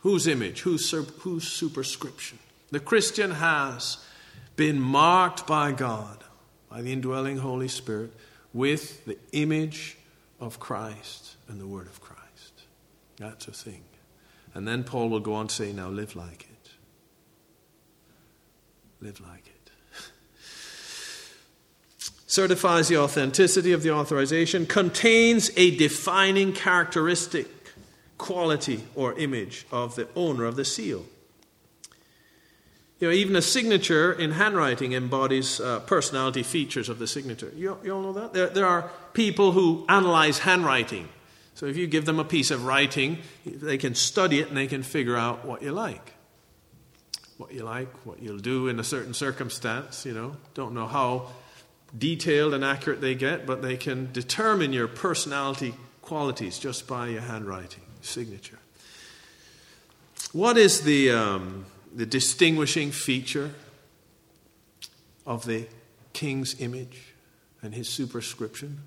Whose 0.00 0.26
image? 0.26 0.60
Whose, 0.60 0.90
whose 0.90 1.48
superscription? 1.48 2.38
The 2.70 2.80
Christian 2.80 3.30
has 3.30 3.98
been 4.56 4.80
marked 4.80 5.46
by 5.46 5.72
God, 5.72 6.24
by 6.68 6.82
the 6.82 6.92
indwelling 6.92 7.38
Holy 7.38 7.68
Spirit, 7.68 8.12
with 8.52 9.04
the 9.04 9.18
image 9.32 9.96
of 10.40 10.60
Christ 10.60 11.36
and 11.48 11.60
the 11.60 11.66
Word 11.66 11.86
of 11.86 12.00
Christ. 12.00 12.62
That's 13.16 13.48
a 13.48 13.52
thing. 13.52 13.82
And 14.54 14.66
then 14.68 14.84
Paul 14.84 15.08
will 15.08 15.20
go 15.20 15.34
on 15.34 15.48
to 15.48 15.54
say, 15.54 15.72
now 15.72 15.88
live 15.88 16.14
like 16.16 16.42
it. 16.42 16.70
Live 19.00 19.20
like 19.20 19.46
it. 19.46 19.53
Certifies 22.34 22.88
the 22.88 22.96
authenticity 22.96 23.70
of 23.70 23.84
the 23.84 23.92
authorization, 23.92 24.66
contains 24.66 25.52
a 25.56 25.76
defining 25.76 26.52
characteristic, 26.52 27.46
quality, 28.18 28.82
or 28.96 29.16
image 29.16 29.64
of 29.70 29.94
the 29.94 30.08
owner 30.16 30.44
of 30.44 30.56
the 30.56 30.64
seal. 30.64 31.04
You 32.98 33.06
know, 33.06 33.14
even 33.14 33.36
a 33.36 33.40
signature 33.40 34.12
in 34.12 34.32
handwriting 34.32 34.94
embodies 34.94 35.60
uh, 35.60 35.78
personality 35.86 36.42
features 36.42 36.88
of 36.88 36.98
the 36.98 37.06
signature. 37.06 37.52
You, 37.54 37.78
you 37.84 37.94
all 37.94 38.02
know 38.02 38.12
that? 38.14 38.32
There, 38.32 38.48
there 38.48 38.66
are 38.66 38.90
people 39.12 39.52
who 39.52 39.86
analyze 39.88 40.40
handwriting. 40.40 41.08
So 41.54 41.66
if 41.66 41.76
you 41.76 41.86
give 41.86 42.04
them 42.04 42.18
a 42.18 42.24
piece 42.24 42.50
of 42.50 42.66
writing, 42.66 43.18
they 43.46 43.78
can 43.78 43.94
study 43.94 44.40
it 44.40 44.48
and 44.48 44.56
they 44.56 44.66
can 44.66 44.82
figure 44.82 45.16
out 45.16 45.44
what 45.44 45.62
you 45.62 45.70
like. 45.70 46.14
What 47.36 47.52
you 47.52 47.62
like, 47.62 48.04
what 48.04 48.20
you'll 48.20 48.38
do 48.38 48.66
in 48.66 48.80
a 48.80 48.84
certain 48.84 49.14
circumstance, 49.14 50.04
you 50.04 50.14
know. 50.14 50.36
Don't 50.54 50.74
know 50.74 50.88
how 50.88 51.28
detailed 51.96 52.54
and 52.54 52.64
accurate 52.64 53.00
they 53.00 53.14
get, 53.14 53.46
but 53.46 53.62
they 53.62 53.76
can 53.76 54.12
determine 54.12 54.72
your 54.72 54.88
personality 54.88 55.74
qualities 56.02 56.58
just 56.58 56.86
by 56.86 57.08
your 57.08 57.22
handwriting, 57.22 57.82
signature. 58.00 58.58
What 60.32 60.56
is 60.56 60.82
the. 60.82 61.10
Um, 61.10 61.66
the 61.94 62.06
distinguishing 62.06 62.90
feature 62.90 63.54
of 65.26 65.46
the 65.46 65.66
king's 66.12 66.60
image 66.60 67.14
and 67.62 67.74
his 67.74 67.88
superscription? 67.88 68.80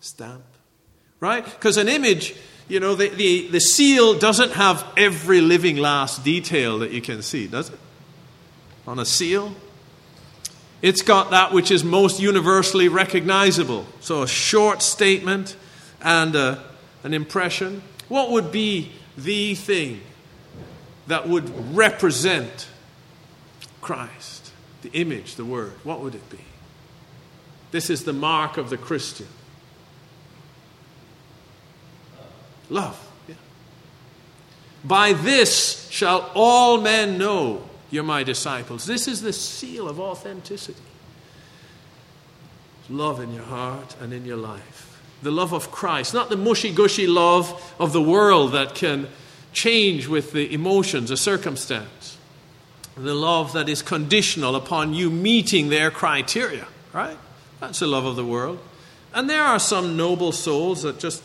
Stamp. 0.00 0.42
Right? 1.20 1.44
Because 1.44 1.76
an 1.76 1.88
image, 1.88 2.34
you 2.68 2.80
know, 2.80 2.94
the, 2.94 3.08
the, 3.08 3.48
the 3.48 3.60
seal 3.60 4.18
doesn't 4.18 4.52
have 4.52 4.84
every 4.96 5.40
living 5.40 5.76
last 5.76 6.24
detail 6.24 6.80
that 6.80 6.90
you 6.90 7.00
can 7.00 7.22
see, 7.22 7.46
does 7.46 7.70
it? 7.70 7.78
On 8.86 8.98
a 8.98 9.04
seal? 9.04 9.54
It's 10.84 11.00
got 11.00 11.30
that 11.30 11.50
which 11.50 11.70
is 11.70 11.82
most 11.82 12.20
universally 12.20 12.88
recognizable. 12.88 13.86
So 14.00 14.22
a 14.22 14.28
short 14.28 14.82
statement 14.82 15.56
and 16.02 16.36
a, 16.36 16.62
an 17.02 17.14
impression. 17.14 17.80
What 18.08 18.30
would 18.32 18.52
be 18.52 18.92
the 19.16 19.54
thing 19.54 20.02
that 21.06 21.26
would 21.26 21.74
represent 21.74 22.68
Christ, 23.80 24.52
the 24.82 24.90
image, 24.92 25.36
the 25.36 25.46
word, 25.46 25.72
what 25.84 26.00
would 26.00 26.14
it 26.14 26.28
be? 26.28 26.44
This 27.70 27.88
is 27.88 28.04
the 28.04 28.12
mark 28.12 28.58
of 28.58 28.68
the 28.68 28.76
Christian. 28.76 29.28
Love. 32.68 33.10
Yeah. 33.26 33.36
By 34.84 35.14
this 35.14 35.88
shall 35.88 36.30
all 36.34 36.78
men 36.82 37.16
know 37.16 37.70
you're 37.94 38.02
my 38.02 38.24
disciples. 38.24 38.86
This 38.86 39.06
is 39.06 39.22
the 39.22 39.32
seal 39.32 39.88
of 39.88 40.00
authenticity. 40.00 40.82
Love 42.90 43.20
in 43.20 43.32
your 43.32 43.44
heart 43.44 43.96
and 44.00 44.12
in 44.12 44.24
your 44.24 44.36
life. 44.36 45.00
The 45.22 45.30
love 45.30 45.54
of 45.54 45.70
Christ, 45.70 46.12
not 46.12 46.28
the 46.28 46.36
mushy 46.36 46.72
gushy 46.72 47.06
love 47.06 47.74
of 47.78 47.92
the 47.92 48.02
world 48.02 48.52
that 48.52 48.74
can 48.74 49.06
change 49.52 50.08
with 50.08 50.32
the 50.32 50.52
emotions, 50.52 51.10
a 51.10 51.16
circumstance. 51.16 52.18
The 52.96 53.14
love 53.14 53.52
that 53.52 53.68
is 53.68 53.80
conditional 53.80 54.56
upon 54.56 54.92
you 54.92 55.08
meeting 55.08 55.68
their 55.68 55.90
criteria, 55.90 56.66
right? 56.92 57.16
That's 57.60 57.78
the 57.78 57.86
love 57.86 58.04
of 58.04 58.16
the 58.16 58.26
world. 58.26 58.58
And 59.14 59.30
there 59.30 59.44
are 59.44 59.60
some 59.60 59.96
noble 59.96 60.32
souls 60.32 60.82
that 60.82 60.98
just 60.98 61.22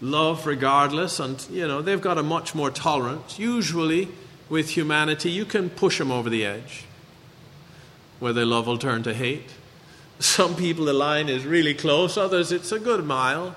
love 0.00 0.46
regardless, 0.46 1.20
and 1.20 1.44
you 1.50 1.66
know, 1.66 1.82
they've 1.82 2.00
got 2.00 2.18
a 2.18 2.22
much 2.22 2.54
more 2.54 2.70
tolerance. 2.70 3.38
Usually, 3.38 4.08
with 4.52 4.68
humanity, 4.68 5.30
you 5.30 5.46
can 5.46 5.70
push 5.70 5.96
them 5.96 6.12
over 6.12 6.28
the 6.28 6.44
edge 6.44 6.84
where 8.20 8.34
their 8.34 8.44
love 8.44 8.66
will 8.66 8.76
turn 8.76 9.02
to 9.02 9.14
hate. 9.14 9.48
Some 10.18 10.56
people, 10.56 10.84
the 10.84 10.92
line 10.92 11.30
is 11.30 11.46
really 11.46 11.72
close, 11.72 12.18
others, 12.18 12.52
it's 12.52 12.70
a 12.70 12.78
good 12.78 13.02
mile. 13.02 13.56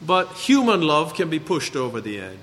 But 0.00 0.32
human 0.32 0.80
love 0.80 1.12
can 1.12 1.28
be 1.28 1.38
pushed 1.38 1.76
over 1.76 2.00
the 2.00 2.18
edge. 2.18 2.38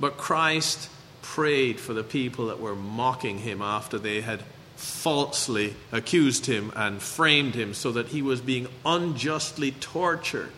But 0.00 0.16
Christ 0.16 0.90
prayed 1.22 1.78
for 1.78 1.94
the 1.94 2.02
people 2.02 2.48
that 2.48 2.58
were 2.58 2.74
mocking 2.74 3.38
him 3.38 3.62
after 3.62 3.96
they 3.96 4.20
had 4.20 4.42
falsely 4.74 5.76
accused 5.92 6.46
him 6.46 6.72
and 6.74 7.00
framed 7.00 7.54
him 7.54 7.72
so 7.72 7.92
that 7.92 8.08
he 8.08 8.20
was 8.20 8.40
being 8.40 8.66
unjustly 8.84 9.70
tortured. 9.70 10.52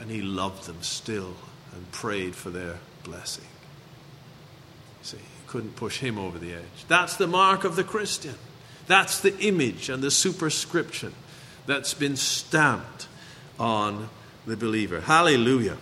And 0.00 0.10
he 0.10 0.22
loved 0.22 0.64
them 0.64 0.80
still 0.80 1.34
and 1.74 1.92
prayed 1.92 2.34
for 2.34 2.48
their 2.48 2.78
blessing. 3.04 3.44
See, 5.02 5.16
you 5.16 5.22
couldn't 5.46 5.76
push 5.76 5.98
him 5.98 6.18
over 6.18 6.38
the 6.38 6.52
edge. 6.52 6.86
That's 6.88 7.16
the 7.16 7.26
mark 7.26 7.64
of 7.64 7.76
the 7.76 7.84
Christian. 7.84 8.34
That's 8.86 9.20
the 9.20 9.36
image 9.38 9.88
and 9.88 10.02
the 10.02 10.10
superscription 10.10 11.14
that's 11.66 11.94
been 11.94 12.16
stamped 12.16 13.08
on 13.58 14.08
the 14.46 14.56
believer. 14.56 15.00
Hallelujah. 15.00 15.76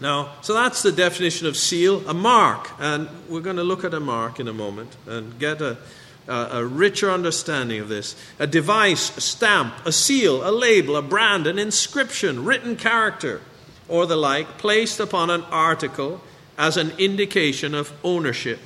Now, 0.00 0.32
so 0.40 0.54
that's 0.54 0.82
the 0.82 0.90
definition 0.90 1.46
of 1.46 1.56
seal, 1.56 2.08
a 2.08 2.14
mark. 2.14 2.68
And 2.80 3.08
we're 3.28 3.40
going 3.40 3.56
to 3.56 3.64
look 3.64 3.84
at 3.84 3.94
a 3.94 4.00
mark 4.00 4.40
in 4.40 4.48
a 4.48 4.52
moment 4.52 4.96
and 5.06 5.38
get 5.38 5.60
a, 5.60 5.78
a, 6.26 6.34
a 6.34 6.66
richer 6.66 7.10
understanding 7.10 7.80
of 7.80 7.88
this. 7.88 8.16
A 8.40 8.48
device, 8.48 9.16
a 9.16 9.20
stamp, 9.20 9.74
a 9.84 9.92
seal, 9.92 10.48
a 10.48 10.50
label, 10.50 10.96
a 10.96 11.02
brand, 11.02 11.46
an 11.46 11.58
inscription, 11.58 12.44
written 12.44 12.74
character, 12.74 13.40
or 13.88 14.06
the 14.06 14.16
like, 14.16 14.58
placed 14.58 14.98
upon 14.98 15.30
an 15.30 15.42
article 15.44 16.20
as 16.58 16.76
an 16.76 16.92
indication 16.98 17.74
of 17.74 17.92
ownership 18.04 18.60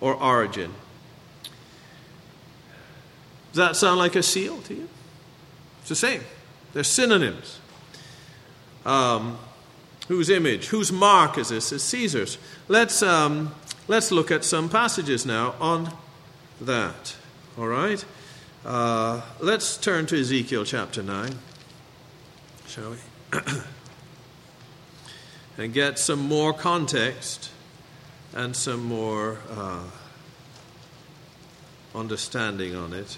or 0.00 0.14
origin. 0.14 0.72
Does 3.52 3.58
that 3.58 3.76
sound 3.76 3.98
like 3.98 4.16
a 4.16 4.22
seal 4.22 4.60
to 4.62 4.74
you? 4.74 4.88
It's 5.80 5.88
the 5.90 5.96
same. 5.96 6.22
They're 6.72 6.84
synonyms. 6.84 7.58
Um, 8.84 9.38
Whose 10.08 10.28
image, 10.28 10.66
whose 10.66 10.92
mark 10.92 11.38
is 11.38 11.48
this? 11.48 11.72
It's 11.72 11.84
Caesar's. 11.84 12.36
Let's, 12.68 13.02
um, 13.02 13.54
let's 13.88 14.10
look 14.12 14.30
at 14.30 14.44
some 14.44 14.68
passages 14.68 15.24
now 15.24 15.54
on 15.60 15.90
that. 16.60 17.16
All 17.58 17.68
right? 17.68 18.04
Uh, 18.66 19.22
let's 19.40 19.78
turn 19.78 20.04
to 20.06 20.20
Ezekiel 20.20 20.66
chapter 20.66 21.02
9, 21.02 21.34
shall 22.66 22.90
we? 22.90 22.98
and 25.56 25.72
get 25.72 25.98
some 25.98 26.20
more 26.20 26.52
context 26.52 27.50
and 28.34 28.56
some 28.56 28.84
more 28.84 29.38
uh, 29.50 29.84
understanding 31.94 32.74
on 32.74 32.92
it. 32.92 33.16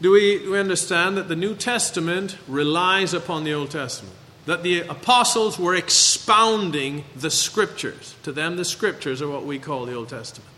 Do 0.00 0.12
we, 0.12 0.38
do 0.38 0.52
we 0.52 0.58
understand 0.58 1.16
that 1.18 1.28
the 1.28 1.36
New 1.36 1.54
Testament 1.54 2.38
relies 2.48 3.12
upon 3.12 3.44
the 3.44 3.52
Old 3.52 3.70
Testament? 3.70 4.16
That 4.46 4.62
the 4.62 4.80
apostles 4.80 5.58
were 5.58 5.74
expounding 5.74 7.04
the 7.14 7.30
scriptures. 7.30 8.14
To 8.22 8.32
them, 8.32 8.56
the 8.56 8.64
scriptures 8.64 9.20
are 9.20 9.28
what 9.28 9.44
we 9.44 9.58
call 9.58 9.84
the 9.84 9.94
Old 9.94 10.08
Testament. 10.08 10.48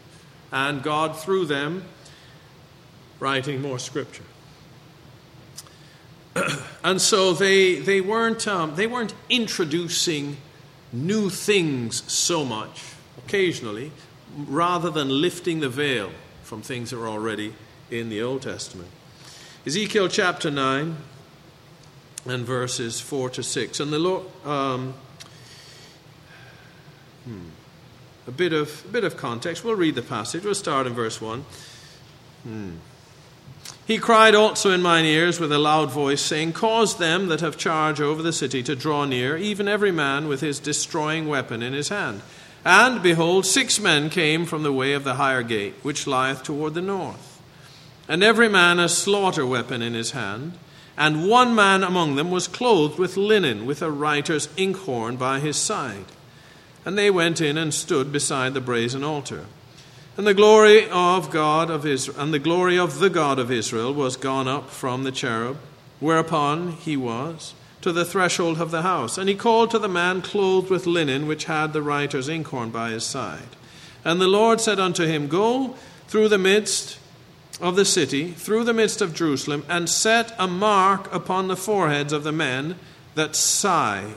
And 0.52 0.82
God, 0.82 1.18
through 1.18 1.46
them, 1.46 1.84
writing 3.18 3.60
more 3.60 3.78
scripture. 3.80 4.22
and 6.84 7.00
so 7.00 7.32
they, 7.32 7.76
they, 7.76 8.00
weren't, 8.00 8.46
um, 8.48 8.74
they 8.74 8.86
weren't 8.86 9.14
introducing 9.28 10.36
new 10.92 11.30
things 11.30 12.02
so 12.12 12.44
much, 12.44 12.82
occasionally, 13.18 13.92
rather 14.36 14.90
than 14.90 15.08
lifting 15.08 15.60
the 15.60 15.68
veil 15.68 16.10
from 16.42 16.62
things 16.62 16.90
that 16.90 16.98
are 16.98 17.08
already 17.08 17.54
in 17.90 18.08
the 18.08 18.22
Old 18.22 18.42
Testament. 18.42 18.88
Ezekiel 19.66 20.08
chapter 20.08 20.50
9 20.50 20.96
and 22.26 22.44
verses 22.44 23.00
4 23.00 23.30
to 23.30 23.42
6. 23.42 23.80
And 23.80 23.92
the 23.92 23.98
Lord. 23.98 24.26
Um, 24.44 24.94
hmm, 27.24 27.48
a 28.26 28.30
bit 28.30 28.52
of, 28.52 28.84
a 28.84 28.88
bit 28.88 29.04
of 29.04 29.16
context. 29.16 29.64
We'll 29.64 29.76
read 29.76 29.94
the 29.94 30.02
passage. 30.02 30.44
We'll 30.44 30.54
start 30.54 30.86
in 30.86 30.94
verse 30.94 31.20
1. 31.20 31.44
Hmm. 32.44 32.70
He 33.84 33.98
cried 33.98 34.34
also 34.34 34.70
in 34.70 34.80
mine 34.80 35.04
ears 35.04 35.40
with 35.40 35.50
a 35.50 35.58
loud 35.58 35.90
voice, 35.90 36.20
saying, 36.20 36.52
Cause 36.52 36.98
them 36.98 37.26
that 37.28 37.40
have 37.40 37.56
charge 37.56 38.00
over 38.00 38.22
the 38.22 38.32
city 38.32 38.62
to 38.62 38.76
draw 38.76 39.04
near, 39.04 39.36
even 39.36 39.66
every 39.66 39.90
man 39.90 40.28
with 40.28 40.40
his 40.40 40.60
destroying 40.60 41.26
weapon 41.26 41.62
in 41.62 41.72
his 41.72 41.88
hand. 41.88 42.22
And 42.64 43.02
behold, 43.02 43.44
six 43.44 43.80
men 43.80 44.08
came 44.08 44.46
from 44.46 44.62
the 44.62 44.72
way 44.72 44.92
of 44.92 45.02
the 45.02 45.14
higher 45.14 45.42
gate, 45.42 45.74
which 45.82 46.06
lieth 46.06 46.44
toward 46.44 46.74
the 46.74 46.82
north. 46.82 47.42
And 48.08 48.22
every 48.22 48.48
man 48.48 48.78
a 48.78 48.88
slaughter 48.88 49.44
weapon 49.44 49.82
in 49.82 49.94
his 49.94 50.12
hand. 50.12 50.52
And 50.96 51.28
one 51.28 51.54
man 51.54 51.82
among 51.82 52.14
them 52.14 52.30
was 52.30 52.46
clothed 52.46 52.98
with 52.98 53.16
linen, 53.16 53.66
with 53.66 53.82
a 53.82 53.90
writer's 53.90 54.48
inkhorn 54.56 55.16
by 55.16 55.40
his 55.40 55.56
side. 55.56 56.04
And 56.84 56.96
they 56.96 57.10
went 57.10 57.40
in 57.40 57.58
and 57.58 57.72
stood 57.72 58.12
beside 58.12 58.54
the 58.54 58.60
brazen 58.60 59.02
altar. 59.02 59.46
And 60.14 60.26
the 60.26 60.34
glory 60.34 60.90
of 60.90 61.30
God 61.30 61.70
of 61.70 61.86
Israel, 61.86 62.20
and 62.20 62.34
the 62.34 62.38
glory 62.38 62.78
of 62.78 62.98
the 62.98 63.08
God 63.08 63.38
of 63.38 63.50
Israel 63.50 63.94
was 63.94 64.16
gone 64.16 64.46
up 64.46 64.68
from 64.68 65.04
the 65.04 65.12
cherub, 65.12 65.56
whereupon 66.00 66.72
he 66.72 66.98
was, 66.98 67.54
to 67.80 67.92
the 67.92 68.04
threshold 68.04 68.60
of 68.60 68.70
the 68.70 68.82
house. 68.82 69.16
And 69.16 69.26
he 69.26 69.34
called 69.34 69.70
to 69.70 69.78
the 69.78 69.88
man 69.88 70.20
clothed 70.20 70.68
with 70.68 70.86
linen, 70.86 71.26
which 71.26 71.44
had 71.44 71.72
the 71.72 71.80
writer's 71.80 72.28
inkhorn 72.28 72.70
by 72.70 72.90
his 72.90 73.04
side. 73.04 73.56
And 74.04 74.20
the 74.20 74.28
Lord 74.28 74.60
said 74.60 74.78
unto 74.78 75.06
him, 75.06 75.28
Go 75.28 75.76
through 76.08 76.28
the 76.28 76.36
midst 76.36 76.98
of 77.58 77.76
the 77.76 77.84
city, 77.86 78.32
through 78.32 78.64
the 78.64 78.74
midst 78.74 79.00
of 79.00 79.14
Jerusalem, 79.14 79.64
and 79.66 79.88
set 79.88 80.34
a 80.38 80.46
mark 80.46 81.12
upon 81.14 81.48
the 81.48 81.56
foreheads 81.56 82.12
of 82.12 82.22
the 82.22 82.32
men 82.32 82.76
that 83.14 83.34
sigh 83.34 84.12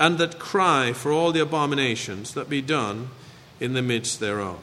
and 0.00 0.16
that 0.16 0.38
cry 0.38 0.94
for 0.94 1.12
all 1.12 1.32
the 1.32 1.42
abominations 1.42 2.32
that 2.32 2.48
be 2.48 2.62
done 2.62 3.10
in 3.60 3.74
the 3.74 3.82
midst 3.82 4.20
thereof. 4.20 4.58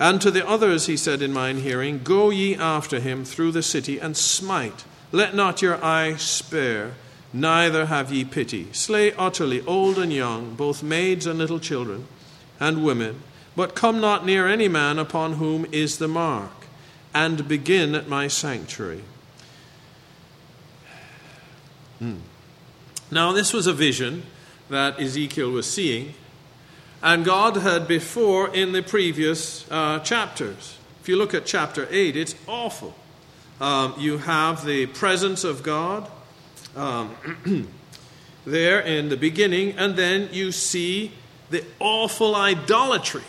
And 0.00 0.20
to 0.20 0.30
the 0.30 0.46
others 0.46 0.86
he 0.86 0.96
said 0.96 1.22
in 1.22 1.32
mine 1.32 1.58
hearing, 1.58 2.00
Go 2.04 2.30
ye 2.30 2.54
after 2.54 3.00
him 3.00 3.24
through 3.24 3.52
the 3.52 3.62
city, 3.62 3.98
and 3.98 4.16
smite. 4.16 4.84
Let 5.10 5.34
not 5.34 5.62
your 5.62 5.82
eye 5.84 6.16
spare, 6.16 6.92
neither 7.32 7.86
have 7.86 8.12
ye 8.12 8.24
pity. 8.24 8.68
Slay 8.72 9.12
utterly 9.14 9.62
old 9.62 9.98
and 9.98 10.12
young, 10.12 10.54
both 10.54 10.82
maids 10.82 11.26
and 11.26 11.38
little 11.38 11.58
children, 11.58 12.06
and 12.60 12.84
women, 12.84 13.22
but 13.56 13.74
come 13.74 14.00
not 14.00 14.24
near 14.24 14.46
any 14.46 14.68
man 14.68 14.98
upon 14.98 15.34
whom 15.34 15.66
is 15.72 15.98
the 15.98 16.08
mark, 16.08 16.52
and 17.12 17.48
begin 17.48 17.94
at 17.94 18.08
my 18.08 18.28
sanctuary. 18.28 19.02
Hmm. 21.98 22.18
Now, 23.10 23.32
this 23.32 23.52
was 23.52 23.66
a 23.66 23.72
vision 23.72 24.22
that 24.68 25.00
Ezekiel 25.00 25.50
was 25.50 25.68
seeing 25.68 26.14
and 27.02 27.24
God 27.24 27.56
had 27.56 27.86
before 27.86 28.54
in 28.54 28.72
the 28.72 28.82
previous 28.82 29.70
uh, 29.70 30.00
chapters. 30.00 30.78
If 31.00 31.08
you 31.08 31.16
look 31.16 31.34
at 31.34 31.46
chapter 31.46 31.86
8, 31.90 32.16
it's 32.16 32.34
awful. 32.46 32.94
Um, 33.60 33.94
you 33.98 34.18
have 34.18 34.64
the 34.64 34.86
presence 34.86 35.44
of 35.44 35.62
God 35.62 36.10
um, 36.76 37.14
there 38.44 38.80
in 38.80 39.08
the 39.08 39.16
beginning, 39.16 39.72
and 39.78 39.96
then 39.96 40.28
you 40.32 40.52
see 40.52 41.12
the 41.50 41.64
awful 41.80 42.36
idolatry, 42.36 43.24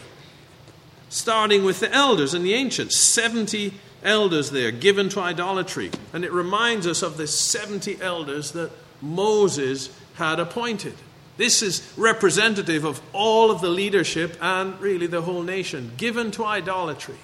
starting 1.10 1.64
with 1.64 1.80
the 1.80 1.92
elders 1.92 2.34
and 2.34 2.46
the 2.46 2.54
ancients. 2.54 2.98
70 2.98 3.74
elders 4.04 4.52
there 4.52 4.72
given 4.72 5.10
to 5.10 5.20
idolatry. 5.20 5.92
And 6.14 6.24
it 6.24 6.32
reminds 6.32 6.88
us 6.88 7.02
of 7.02 7.18
the 7.18 7.28
70 7.28 8.02
elders 8.02 8.52
that 8.52 8.72
Moses 9.02 9.90
had 10.16 10.40
appointed. 10.40 10.94
This 11.40 11.62
is 11.62 11.90
representative 11.96 12.84
of 12.84 13.02
all 13.14 13.50
of 13.50 13.62
the 13.62 13.70
leadership 13.70 14.38
and 14.42 14.78
really 14.82 15.08
the 15.08 15.22
whole 15.22 15.42
nation 15.42 15.94
given 15.96 16.32
to 16.32 16.44
idolatry. 16.44 17.16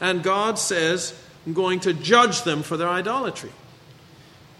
And 0.00 0.22
God 0.22 0.58
says, 0.58 1.14
I'm 1.44 1.52
going 1.52 1.80
to 1.80 1.92
judge 1.92 2.44
them 2.44 2.62
for 2.62 2.78
their 2.78 2.88
idolatry. 2.88 3.52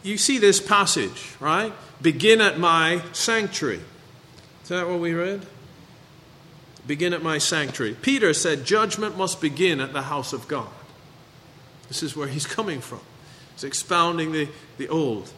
You 0.02 0.18
see 0.18 0.36
this 0.36 0.60
passage, 0.60 1.34
right? 1.40 1.72
Begin 2.02 2.42
at 2.42 2.58
my 2.58 3.00
sanctuary. 3.12 3.80
Is 4.62 4.68
that 4.68 4.86
what 4.86 5.00
we 5.00 5.14
read? 5.14 5.46
Begin 6.86 7.14
at 7.14 7.22
my 7.22 7.38
sanctuary. 7.38 7.94
Peter 7.94 8.34
said, 8.34 8.66
Judgment 8.66 9.16
must 9.16 9.40
begin 9.40 9.80
at 9.80 9.94
the 9.94 10.02
house 10.02 10.34
of 10.34 10.48
God. 10.48 10.68
This 11.88 12.02
is 12.02 12.14
where 12.14 12.28
he's 12.28 12.44
coming 12.44 12.82
from. 12.82 13.00
He's 13.54 13.64
expounding 13.64 14.32
the, 14.32 14.50
the 14.76 14.90
old. 14.90 15.32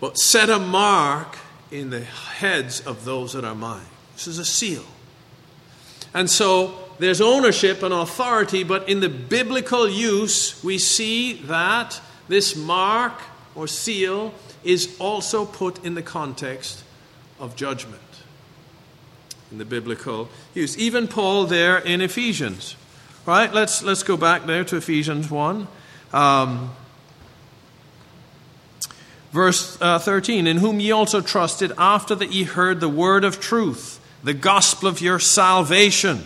But 0.00 0.18
set 0.18 0.48
a 0.48 0.58
mark 0.58 1.36
in 1.70 1.90
the 1.90 2.00
heads 2.00 2.80
of 2.80 3.04
those 3.04 3.34
that 3.34 3.44
are 3.44 3.54
mine. 3.54 3.86
This 4.14 4.26
is 4.26 4.38
a 4.38 4.44
seal. 4.44 4.84
And 6.12 6.28
so 6.28 6.74
there's 6.98 7.20
ownership 7.20 7.82
and 7.82 7.94
authority, 7.94 8.64
but 8.64 8.88
in 8.88 9.00
the 9.00 9.08
biblical 9.08 9.88
use, 9.88 10.62
we 10.64 10.78
see 10.78 11.34
that 11.44 12.00
this 12.28 12.56
mark 12.56 13.14
or 13.54 13.66
seal 13.66 14.34
is 14.64 14.96
also 14.98 15.44
put 15.46 15.84
in 15.84 15.94
the 15.94 16.02
context 16.02 16.84
of 17.38 17.56
judgment. 17.56 18.00
In 19.50 19.58
the 19.58 19.64
biblical 19.64 20.28
use. 20.54 20.78
Even 20.78 21.08
Paul 21.08 21.46
there 21.46 21.78
in 21.78 22.00
Ephesians. 22.00 22.76
Right? 23.26 23.52
Let's, 23.52 23.82
let's 23.82 24.02
go 24.02 24.16
back 24.16 24.46
there 24.46 24.64
to 24.64 24.76
Ephesians 24.76 25.30
1. 25.30 25.68
Um, 26.12 26.70
Verse 29.32 29.80
uh, 29.80 29.98
13, 29.98 30.46
in 30.46 30.56
whom 30.56 30.80
ye 30.80 30.90
also 30.90 31.20
trusted 31.20 31.72
after 31.78 32.14
that 32.16 32.32
ye 32.32 32.42
heard 32.42 32.80
the 32.80 32.88
word 32.88 33.24
of 33.24 33.40
truth, 33.40 34.00
the 34.24 34.34
gospel 34.34 34.88
of 34.88 35.00
your 35.00 35.20
salvation, 35.20 36.24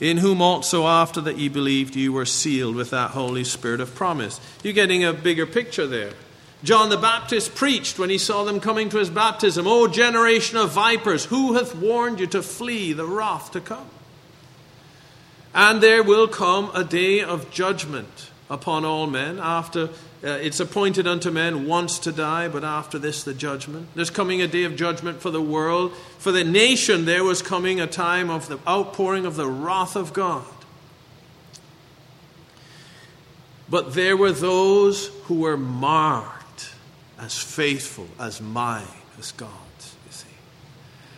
in 0.00 0.16
whom 0.16 0.42
also 0.42 0.86
after 0.86 1.20
that 1.20 1.38
ye 1.38 1.48
believed 1.48 1.94
you 1.94 2.12
were 2.12 2.26
sealed 2.26 2.74
with 2.74 2.90
that 2.90 3.12
Holy 3.12 3.44
Spirit 3.44 3.80
of 3.80 3.94
promise. 3.94 4.40
You're 4.64 4.72
getting 4.72 5.04
a 5.04 5.12
bigger 5.12 5.46
picture 5.46 5.86
there. 5.86 6.12
John 6.64 6.88
the 6.90 6.96
Baptist 6.96 7.54
preached 7.54 8.00
when 8.00 8.10
he 8.10 8.18
saw 8.18 8.42
them 8.42 8.58
coming 8.58 8.88
to 8.88 8.98
his 8.98 9.10
baptism, 9.10 9.68
O 9.68 9.86
generation 9.86 10.56
of 10.56 10.72
vipers, 10.72 11.26
who 11.26 11.54
hath 11.54 11.76
warned 11.76 12.18
you 12.18 12.26
to 12.28 12.42
flee 12.42 12.92
the 12.92 13.06
wrath 13.06 13.52
to 13.52 13.60
come? 13.60 13.88
And 15.54 15.80
there 15.80 16.02
will 16.02 16.26
come 16.26 16.72
a 16.74 16.82
day 16.82 17.20
of 17.20 17.52
judgment 17.52 18.30
upon 18.50 18.84
all 18.84 19.06
men 19.06 19.38
after 19.38 19.90
uh, 20.24 20.30
it's 20.30 20.58
appointed 20.58 21.06
unto 21.06 21.30
men 21.30 21.66
once 21.66 22.00
to 22.00 22.10
die, 22.10 22.48
but 22.48 22.64
after 22.64 22.98
this 22.98 23.22
the 23.22 23.34
judgment. 23.34 23.86
There's 23.94 24.10
coming 24.10 24.42
a 24.42 24.48
day 24.48 24.64
of 24.64 24.74
judgment 24.74 25.20
for 25.20 25.30
the 25.30 25.42
world. 25.42 25.94
For 26.18 26.32
the 26.32 26.42
nation, 26.42 27.04
there 27.04 27.22
was 27.22 27.40
coming 27.40 27.80
a 27.80 27.86
time 27.86 28.28
of 28.28 28.48
the 28.48 28.58
outpouring 28.66 29.26
of 29.26 29.36
the 29.36 29.46
wrath 29.46 29.94
of 29.94 30.12
God. 30.12 30.44
But 33.68 33.94
there 33.94 34.16
were 34.16 34.32
those 34.32 35.08
who 35.24 35.40
were 35.40 35.56
marked 35.56 36.72
as 37.18 37.38
faithful, 37.38 38.08
as 38.18 38.40
mine, 38.40 38.86
as 39.18 39.30
God. 39.32 39.50
You 40.06 40.12
see, 40.12 40.26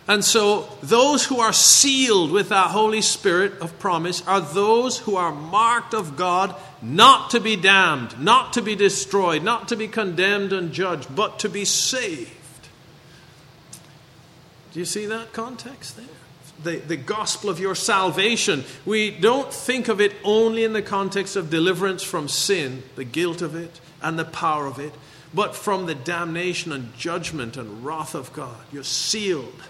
and 0.07 0.23
so, 0.23 0.67
those 0.83 1.25
who 1.25 1.39
are 1.39 1.53
sealed 1.53 2.31
with 2.31 2.49
that 2.49 2.69
Holy 2.69 3.01
Spirit 3.01 3.59
of 3.61 3.79
promise 3.79 4.21
are 4.27 4.41
those 4.41 4.99
who 4.99 5.15
are 5.15 5.31
marked 5.31 5.95
of 5.95 6.17
God 6.17 6.55
not 6.81 7.29
to 7.31 7.39
be 7.39 7.55
damned, 7.55 8.19
not 8.19 8.53
to 8.53 8.61
be 8.61 8.75
destroyed, 8.75 9.43
not 9.43 9.67
to 9.67 9.75
be 9.75 9.87
condemned 9.87 10.53
and 10.53 10.71
judged, 10.71 11.15
but 11.15 11.39
to 11.39 11.49
be 11.49 11.65
saved. 11.65 12.31
Do 14.73 14.79
you 14.79 14.85
see 14.85 15.05
that 15.05 15.33
context 15.33 15.97
there? 15.97 16.05
The, 16.63 16.77
the 16.77 16.97
gospel 16.97 17.49
of 17.49 17.59
your 17.59 17.75
salvation. 17.75 18.63
We 18.85 19.11
don't 19.11 19.51
think 19.51 19.87
of 19.87 19.99
it 19.99 20.13
only 20.23 20.63
in 20.63 20.73
the 20.73 20.81
context 20.81 21.35
of 21.35 21.49
deliverance 21.49 22.03
from 22.03 22.27
sin, 22.27 22.83
the 22.95 23.03
guilt 23.03 23.41
of 23.41 23.55
it, 23.55 23.81
and 24.01 24.17
the 24.17 24.25
power 24.25 24.67
of 24.67 24.79
it, 24.79 24.93
but 25.33 25.55
from 25.55 25.85
the 25.85 25.95
damnation 25.95 26.71
and 26.71 26.95
judgment 26.95 27.57
and 27.57 27.83
wrath 27.83 28.15
of 28.15 28.31
God. 28.33 28.57
You're 28.71 28.83
sealed. 28.83 29.61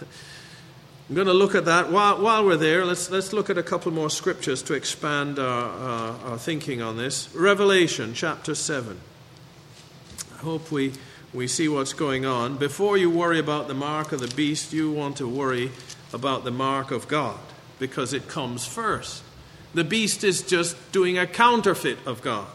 I'm 1.11 1.15
going 1.15 1.27
to 1.27 1.33
look 1.33 1.55
at 1.55 1.65
that. 1.65 1.91
While, 1.91 2.21
while 2.21 2.45
we're 2.45 2.55
there, 2.55 2.85
let's, 2.85 3.11
let's 3.11 3.33
look 3.33 3.49
at 3.49 3.57
a 3.57 3.63
couple 3.63 3.91
more 3.91 4.09
scriptures 4.09 4.63
to 4.63 4.75
expand 4.75 5.39
our, 5.39 5.69
our, 5.69 6.19
our 6.23 6.37
thinking 6.37 6.81
on 6.81 6.95
this. 6.95 7.27
Revelation 7.35 8.13
chapter 8.13 8.55
7. 8.55 8.97
I 10.33 10.37
hope 10.37 10.71
we, 10.71 10.93
we 11.33 11.47
see 11.47 11.67
what's 11.67 11.91
going 11.91 12.25
on. 12.25 12.55
Before 12.55 12.97
you 12.97 13.09
worry 13.09 13.39
about 13.39 13.67
the 13.67 13.73
mark 13.73 14.13
of 14.13 14.21
the 14.21 14.33
beast, 14.37 14.71
you 14.71 14.89
want 14.89 15.17
to 15.17 15.27
worry 15.27 15.73
about 16.13 16.45
the 16.45 16.51
mark 16.51 16.91
of 16.91 17.09
God 17.09 17.41
because 17.77 18.13
it 18.13 18.29
comes 18.29 18.65
first. 18.65 19.21
The 19.73 19.83
beast 19.83 20.23
is 20.23 20.41
just 20.41 20.93
doing 20.93 21.17
a 21.17 21.27
counterfeit 21.27 21.97
of 22.07 22.21
God. 22.21 22.47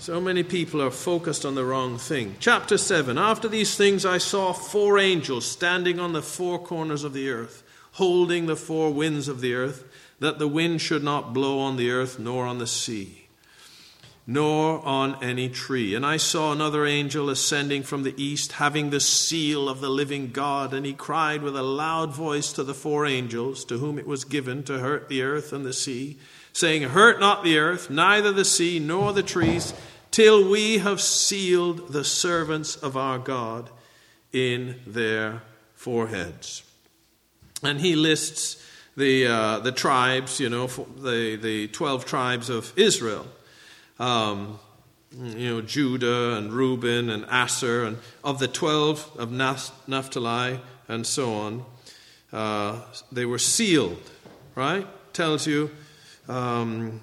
So 0.00 0.18
many 0.18 0.42
people 0.42 0.80
are 0.80 0.90
focused 0.90 1.44
on 1.44 1.54
the 1.54 1.64
wrong 1.66 1.98
thing. 1.98 2.36
Chapter 2.40 2.78
7 2.78 3.18
After 3.18 3.48
these 3.48 3.76
things, 3.76 4.06
I 4.06 4.16
saw 4.16 4.54
four 4.54 4.98
angels 4.98 5.44
standing 5.44 6.00
on 6.00 6.14
the 6.14 6.22
four 6.22 6.58
corners 6.58 7.04
of 7.04 7.12
the 7.12 7.28
earth, 7.28 7.62
holding 7.92 8.46
the 8.46 8.56
four 8.56 8.94
winds 8.94 9.28
of 9.28 9.42
the 9.42 9.52
earth, 9.52 9.84
that 10.18 10.38
the 10.38 10.48
wind 10.48 10.80
should 10.80 11.04
not 11.04 11.34
blow 11.34 11.58
on 11.58 11.76
the 11.76 11.90
earth 11.90 12.18
nor 12.18 12.46
on 12.46 12.56
the 12.56 12.66
sea 12.66 13.20
nor 14.26 14.78
on 14.86 15.20
any 15.24 15.48
tree. 15.48 15.92
And 15.92 16.06
I 16.06 16.16
saw 16.16 16.52
another 16.52 16.86
angel 16.86 17.30
ascending 17.30 17.82
from 17.82 18.04
the 18.04 18.14
east, 18.22 18.52
having 18.52 18.90
the 18.90 19.00
seal 19.00 19.68
of 19.68 19.80
the 19.80 19.88
living 19.88 20.30
God. 20.30 20.72
And 20.72 20.86
he 20.86 20.92
cried 20.92 21.42
with 21.42 21.56
a 21.56 21.64
loud 21.64 22.14
voice 22.14 22.52
to 22.52 22.62
the 22.62 22.72
four 22.72 23.06
angels, 23.06 23.64
to 23.64 23.78
whom 23.78 23.98
it 23.98 24.06
was 24.06 24.24
given 24.24 24.62
to 24.64 24.78
hurt 24.78 25.08
the 25.08 25.22
earth 25.22 25.52
and 25.52 25.64
the 25.64 25.72
sea, 25.72 26.16
saying, 26.52 26.82
Hurt 26.82 27.18
not 27.18 27.42
the 27.42 27.58
earth, 27.58 27.90
neither 27.90 28.30
the 28.30 28.44
sea, 28.44 28.78
nor 28.78 29.12
the 29.12 29.24
trees, 29.24 29.74
till 30.10 30.48
we 30.48 30.78
have 30.78 31.00
sealed 31.00 31.92
the 31.92 32.04
servants 32.04 32.76
of 32.76 32.96
our 32.96 33.18
God 33.18 33.70
in 34.32 34.80
their 34.86 35.42
foreheads. 35.74 36.62
And 37.62 37.80
he 37.80 37.94
lists 37.94 38.64
the, 38.96 39.26
uh, 39.26 39.58
the 39.60 39.72
tribes, 39.72 40.40
you 40.40 40.48
know, 40.48 40.66
the, 40.66 41.36
the 41.36 41.68
12 41.68 42.04
tribes 42.04 42.50
of 42.50 42.72
Israel 42.76 43.26
um, 44.00 44.58
you 45.12 45.50
know, 45.50 45.60
Judah 45.60 46.36
and 46.36 46.52
Reuben 46.52 47.10
and 47.10 47.26
Asher, 47.26 47.84
and 47.84 47.98
of 48.24 48.38
the 48.38 48.48
12 48.48 49.16
of 49.18 49.30
Naphtali 49.30 50.58
and 50.88 51.06
so 51.06 51.34
on, 51.34 51.64
uh, 52.32 52.80
they 53.12 53.26
were 53.26 53.38
sealed, 53.38 54.10
right? 54.54 54.86
Tells 55.12 55.46
you 55.46 55.70
um, 56.28 57.00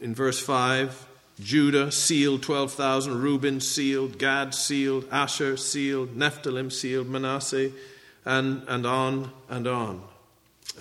in 0.00 0.14
verse 0.14 0.40
5 0.40 1.06
Judah 1.40 1.92
sealed 1.92 2.42
12,000, 2.42 3.20
Reuben 3.20 3.60
sealed, 3.60 4.18
Gad 4.18 4.54
sealed, 4.54 5.06
Asher 5.10 5.56
sealed, 5.56 6.16
Nephthalim 6.16 6.72
sealed, 6.72 7.08
Manasseh, 7.08 7.70
and, 8.24 8.62
and 8.66 8.86
on 8.86 9.30
and 9.48 9.66
on. 9.66 10.02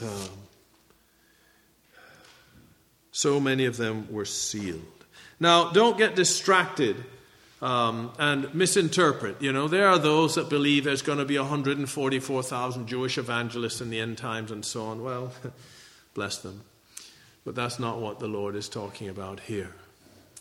Um, 0.02 0.30
so 3.12 3.40
many 3.40 3.66
of 3.66 3.78
them 3.78 4.08
were 4.12 4.26
sealed. 4.26 4.82
Now, 5.40 5.72
don't 5.72 5.98
get 5.98 6.16
distracted 6.16 7.04
um, 7.62 8.12
and 8.18 8.54
misinterpret. 8.54 9.42
You 9.42 9.52
know, 9.52 9.68
there 9.68 9.88
are 9.88 10.00
those 10.00 10.36
that 10.36 10.50
believe 10.50 10.84
there's 10.84 11.02
going 11.02 11.20
to 11.20 11.26
be 11.26 11.38
144,000 11.38 12.88
Jewish 12.88 13.18
evangelists 13.18 13.82
in 13.82 13.90
the 13.90 14.00
end 14.00 14.18
times 14.18 14.52
and 14.52 14.66
so 14.66 14.86
on. 14.86 15.04
Well, 15.04 15.32
bless 16.14 16.40
them. 16.40 16.62
But 17.46 17.56
that's 17.56 17.80
not 17.80 18.00
what 18.00 18.20
the 18.20 18.28
Lord 18.28 18.56
is 18.56 18.68
talking 18.68 19.10
about 19.10 19.40
here. 19.40 19.74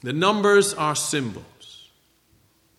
The 0.06 0.12
numbers 0.12 0.72
are 0.72 0.94
symbols. 0.94 1.88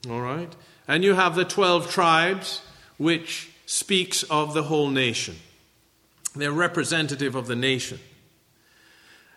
All 0.10 0.22
right? 0.22 0.56
And 0.88 1.04
you 1.04 1.16
have 1.16 1.36
the 1.36 1.44
12 1.44 1.92
tribes, 1.92 2.62
which 2.96 3.52
speaks 3.66 4.24
of 4.24 4.54
the 4.54 4.63
whole 4.63 4.90
nation. 4.90 5.36
They're 6.38 6.54
representative 6.54 7.36
of 7.36 7.48
the 7.48 7.56
nation. 7.58 8.00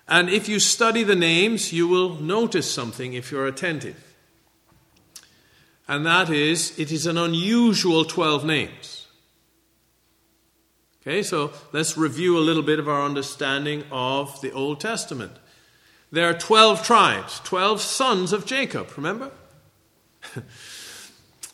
And 0.06 0.28
if 0.28 0.48
you 0.48 0.60
study 0.60 1.02
the 1.02 1.16
names, 1.16 1.72
you 1.72 1.88
will 1.88 2.14
notice 2.14 2.70
something 2.70 3.14
if 3.14 3.32
you're 3.32 3.48
attentive. 3.48 4.14
And 5.88 6.06
that 6.06 6.30
is, 6.30 6.78
it 6.78 6.92
is 6.92 7.06
an 7.06 7.18
unusual 7.18 8.04
12 8.04 8.44
names. 8.44 9.08
Okay, 11.02 11.24
so 11.24 11.50
let's 11.72 11.96
review 11.96 12.38
a 12.38 12.46
little 12.48 12.62
bit 12.62 12.78
of 12.78 12.88
our 12.88 13.02
understanding 13.02 13.82
of 13.90 14.40
the 14.42 14.52
Old 14.52 14.78
Testament. 14.78 15.32
There 16.12 16.28
are 16.28 16.34
12 16.34 16.82
tribes, 16.82 17.40
12 17.44 17.80
sons 17.80 18.32
of 18.32 18.44
Jacob, 18.44 18.88
remember? 18.96 19.30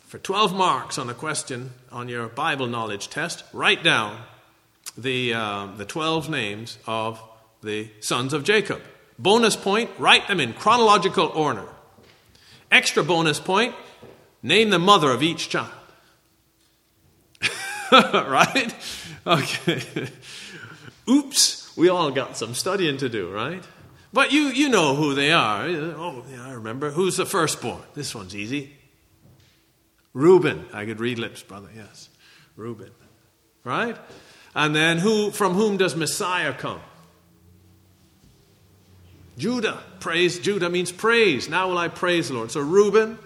For 0.06 0.18
12 0.18 0.54
marks 0.54 0.98
on 0.98 1.10
a 1.10 1.14
question 1.14 1.72
on 1.92 2.08
your 2.08 2.28
Bible 2.28 2.66
knowledge 2.66 3.10
test, 3.10 3.44
write 3.52 3.82
down 3.82 4.18
the, 4.96 5.34
uh, 5.34 5.66
the 5.76 5.84
12 5.84 6.30
names 6.30 6.78
of 6.86 7.20
the 7.62 7.90
sons 8.00 8.32
of 8.32 8.44
Jacob. 8.44 8.80
Bonus 9.18 9.56
point, 9.56 9.90
write 9.98 10.26
them 10.28 10.40
in 10.40 10.54
chronological 10.54 11.26
order. 11.26 11.68
Extra 12.70 13.02
bonus 13.02 13.40
point, 13.40 13.74
name 14.42 14.70
the 14.70 14.78
mother 14.78 15.10
of 15.10 15.22
each 15.22 15.50
child. 15.50 15.70
right? 17.92 18.74
Okay. 19.26 19.82
Oops, 21.08 21.76
we 21.76 21.88
all 21.88 22.10
got 22.10 22.36
some 22.36 22.54
studying 22.54 22.96
to 22.98 23.08
do, 23.08 23.30
right? 23.30 23.62
But 24.12 24.32
you, 24.32 24.44
you 24.44 24.68
know 24.68 24.94
who 24.94 25.14
they 25.14 25.32
are. 25.32 25.66
Oh, 25.66 26.24
yeah, 26.30 26.46
I 26.46 26.52
remember. 26.52 26.90
Who's 26.90 27.16
the 27.16 27.26
firstborn? 27.26 27.82
This 27.94 28.14
one's 28.14 28.34
easy. 28.34 28.72
Reuben. 30.12 30.64
I 30.72 30.86
could 30.86 31.00
read 31.00 31.18
lips, 31.18 31.42
brother, 31.42 31.68
yes. 31.74 32.08
Reuben. 32.56 32.90
Right? 33.64 33.96
And 34.54 34.74
then 34.74 34.98
who 34.98 35.30
from 35.30 35.52
whom 35.52 35.76
does 35.76 35.94
Messiah 35.94 36.54
come? 36.54 36.80
Judah, 39.36 39.82
praise. 40.00 40.38
Judah 40.38 40.70
means 40.70 40.90
praise. 40.90 41.48
Now 41.48 41.68
will 41.68 41.78
I 41.78 41.88
praise 41.88 42.28
the 42.28 42.34
Lord. 42.34 42.50
So 42.50 42.60
Reuben, 42.60 43.18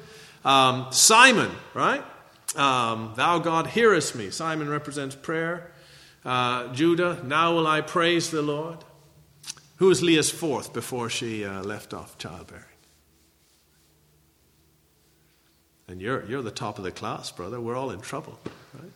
um, 0.45 0.89
Simon, 0.91 1.51
right? 1.73 2.03
Um, 2.57 3.13
Thou 3.15 3.39
God 3.39 3.69
hearest 3.69 4.17
me. 4.17 4.31
Simon 4.31 4.69
represents 4.69 5.15
prayer. 5.15 5.71
Uh, 6.25 6.73
Judah, 6.73 7.23
now 7.25 7.55
will 7.55 7.67
I 7.67 7.81
praise 7.81 8.31
the 8.31 8.43
Lord. 8.43 8.79
Who 9.81 9.87
was 9.87 10.03
Leah's 10.03 10.31
fourth 10.31 10.75
before 10.75 11.09
she 11.09 11.43
uh, 11.43 11.63
left 11.63 11.95
off 11.95 12.19
childbearing? 12.19 12.65
And 15.89 16.03
you're, 16.03 16.23
you're 16.27 16.43
the 16.43 16.51
top 16.51 16.77
of 16.77 16.85
the 16.85 16.91
class, 16.91 17.33
brother. 17.33 17.59
We're 17.59 17.77
all 17.77 17.91
in 17.91 18.03
trouble, 18.03 18.39
right? 18.75 18.93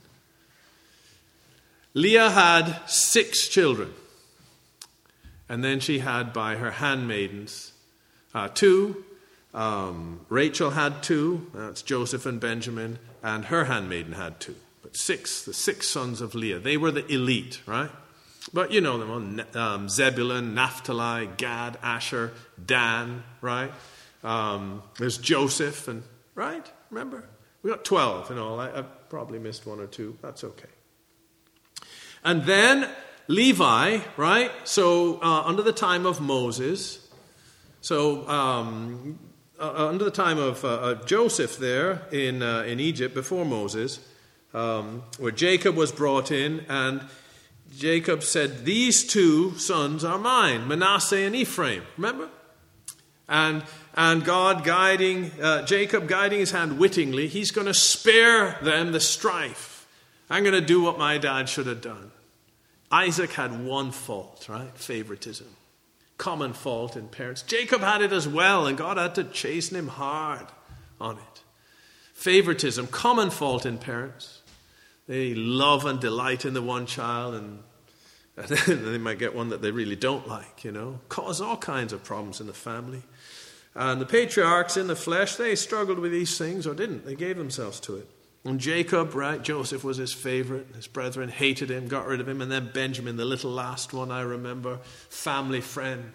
Leah 1.95 2.29
had 2.29 2.83
six 2.87 3.49
children. 3.49 3.95
And 5.49 5.65
then 5.65 5.81
she 5.81 6.01
had 6.01 6.35
by 6.35 6.57
her 6.57 6.73
handmaidens 6.73 7.73
uh, 8.35 8.49
two. 8.49 9.07
Um, 9.55 10.27
Rachel 10.29 10.69
had 10.69 11.03
two. 11.03 11.51
That's 11.55 11.81
Joseph 11.81 12.27
and 12.27 12.39
Benjamin. 12.39 12.99
And 13.23 13.47
her 13.47 13.65
handmaiden 13.65 14.13
had 14.13 14.39
two. 14.39 14.57
But 14.83 14.99
six, 14.99 15.47
the 15.47 15.55
six 15.55 15.89
sons 15.89 16.21
of 16.21 16.35
Leah. 16.35 16.59
They 16.59 16.77
were 16.77 16.91
the 16.91 17.11
elite, 17.11 17.63
right? 17.65 17.91
But 18.53 18.73
you 18.73 18.81
know 18.81 18.99
them 18.99 19.43
um, 19.55 19.89
Zebulun, 19.89 20.55
Naphtali, 20.55 21.29
Gad, 21.37 21.79
Asher, 21.83 22.33
Dan, 22.65 23.23
right? 23.41 23.73
Um, 24.23 24.83
there's 24.99 25.19
Joseph, 25.19 25.89
and 25.89 26.03
right? 26.35 26.71
Remember? 26.91 27.25
We 27.63 27.71
got 27.71 27.85
12 27.85 28.31
in 28.31 28.39
all. 28.39 28.61
I, 28.61 28.69
I 28.71 28.83
probably 28.83 29.39
missed 29.39 29.67
one 29.67 29.81
or 29.81 29.87
two. 29.87 30.19
That's 30.21 30.45
okay. 30.45 30.69
And 32.23 32.45
then 32.45 32.89
Levi, 33.27 34.01
right? 34.17 34.51
So, 34.65 35.21
uh, 35.23 35.43
under 35.45 35.63
the 35.63 35.73
time 35.73 36.05
of 36.05 36.21
Moses, 36.21 37.09
so 37.81 38.29
um, 38.29 39.19
uh, 39.59 39.63
uh 39.63 39.89
under 39.89 40.05
the 40.05 40.11
time 40.11 40.39
of, 40.39 40.65
uh, 40.65 40.69
of 40.69 41.07
Joseph 41.07 41.59
there 41.59 42.03
in, 42.13 42.43
uh, 42.43 42.63
in 42.63 42.81
Egypt 42.81 43.15
before 43.15 43.45
Moses, 43.45 44.01
um, 44.53 45.03
where 45.19 45.33
Jacob 45.33 45.75
was 45.75 45.91
brought 45.91 46.31
in, 46.31 46.65
and 46.69 47.03
Jacob 47.79 48.23
said, 48.23 48.65
These 48.65 49.07
two 49.07 49.57
sons 49.59 50.05
are 50.05 50.19
mine, 50.19 50.69
Manasseh 50.69 51.19
and 51.19 51.35
Ephraim. 51.35 51.83
Remember? 51.97 52.29
And, 53.29 53.63
and 53.95 54.25
God 54.25 54.65
guiding, 54.65 55.31
uh, 55.41 55.65
Jacob 55.65 56.09
guiding 56.09 56.41
his 56.41 56.51
hand 56.51 56.79
wittingly, 56.79 57.27
he's 57.27 57.51
going 57.51 57.67
to 57.67 57.75
spare 57.75 58.59
them 58.63 58.93
the 58.93 59.01
strife. 59.01 59.87
I'm 60.29 60.43
going 60.43 60.55
to 60.55 60.61
do 60.61 60.83
what 60.83 60.99
my 60.99 61.19
dad 61.19 61.49
should 61.49 61.67
have 61.67 61.81
done. 61.81 62.11
Isaac 62.91 63.33
had 63.33 63.65
one 63.65 63.91
fault, 63.91 64.47
right? 64.49 64.77
Favoritism. 64.77 65.49
Common 66.17 66.53
fault 66.53 66.97
in 66.97 67.09
parents. 67.09 67.43
Jacob 67.43 67.81
had 67.81 68.03
it 68.03 68.13
as 68.13 68.29
well, 68.29 68.67
and 68.67 68.79
God 68.79 68.99
had 68.99 69.17
to 69.17 69.25
chasten 69.25 69.77
him 69.77 69.89
hard 69.89 70.47
on 71.01 71.17
it. 71.17 71.43
Favoritism, 72.15 72.87
common 72.87 73.31
fault 73.31 73.67
in 73.67 73.79
parents. 73.79 74.43
They 75.09 75.35
love 75.35 75.85
and 75.85 76.01
delight 76.01 76.45
in 76.45 76.55
the 76.55 76.63
one 76.63 76.87
child, 76.87 77.35
and 77.35 77.64
they 78.67 78.99
might 78.99 79.19
get 79.19 79.35
one 79.35 79.51
that 79.51 79.63
they 79.63 79.71
really 79.71 79.97
don't 79.97 80.27
like, 80.27 80.65
you 80.65 80.73
know. 80.73 81.01
Cause 81.09 81.41
all 81.41 81.57
kinds 81.57 81.93
of 81.93 82.03
problems 82.03 82.41
in 82.41 82.47
the 82.47 82.53
family. 82.53 83.03
And 83.77 84.01
the 84.01 84.07
patriarchs 84.07 84.77
in 84.77 84.87
the 84.87 84.97
flesh, 84.97 85.37
they 85.37 85.55
struggled 85.55 85.99
with 85.99 86.13
these 86.13 86.37
things 86.37 86.67
or 86.67 86.75
didn't. 86.75 87.07
They 87.07 87.15
gave 87.15 87.37
themselves 87.37 87.81
to 87.81 87.97
it. 87.97 88.09
And 88.45 88.61
Jacob, 88.61 89.15
right, 89.15 89.43
Joseph 89.43 89.85
was 89.85 89.97
his 89.97 90.13
favorite. 90.13 90.67
His 90.75 90.87
brethren 90.87 91.29
hated 91.29 91.71
him, 91.71 91.89
got 91.89 92.07
rid 92.07 92.21
of 92.21 92.29
him. 92.29 92.43
And 92.43 92.53
then 92.53 92.71
Benjamin, 92.75 93.17
the 93.17 93.25
little 93.25 93.51
last 93.51 93.93
one 93.93 94.11
I 94.11 94.21
remember, 94.21 94.81
family 95.09 95.61
friend, 95.61 96.13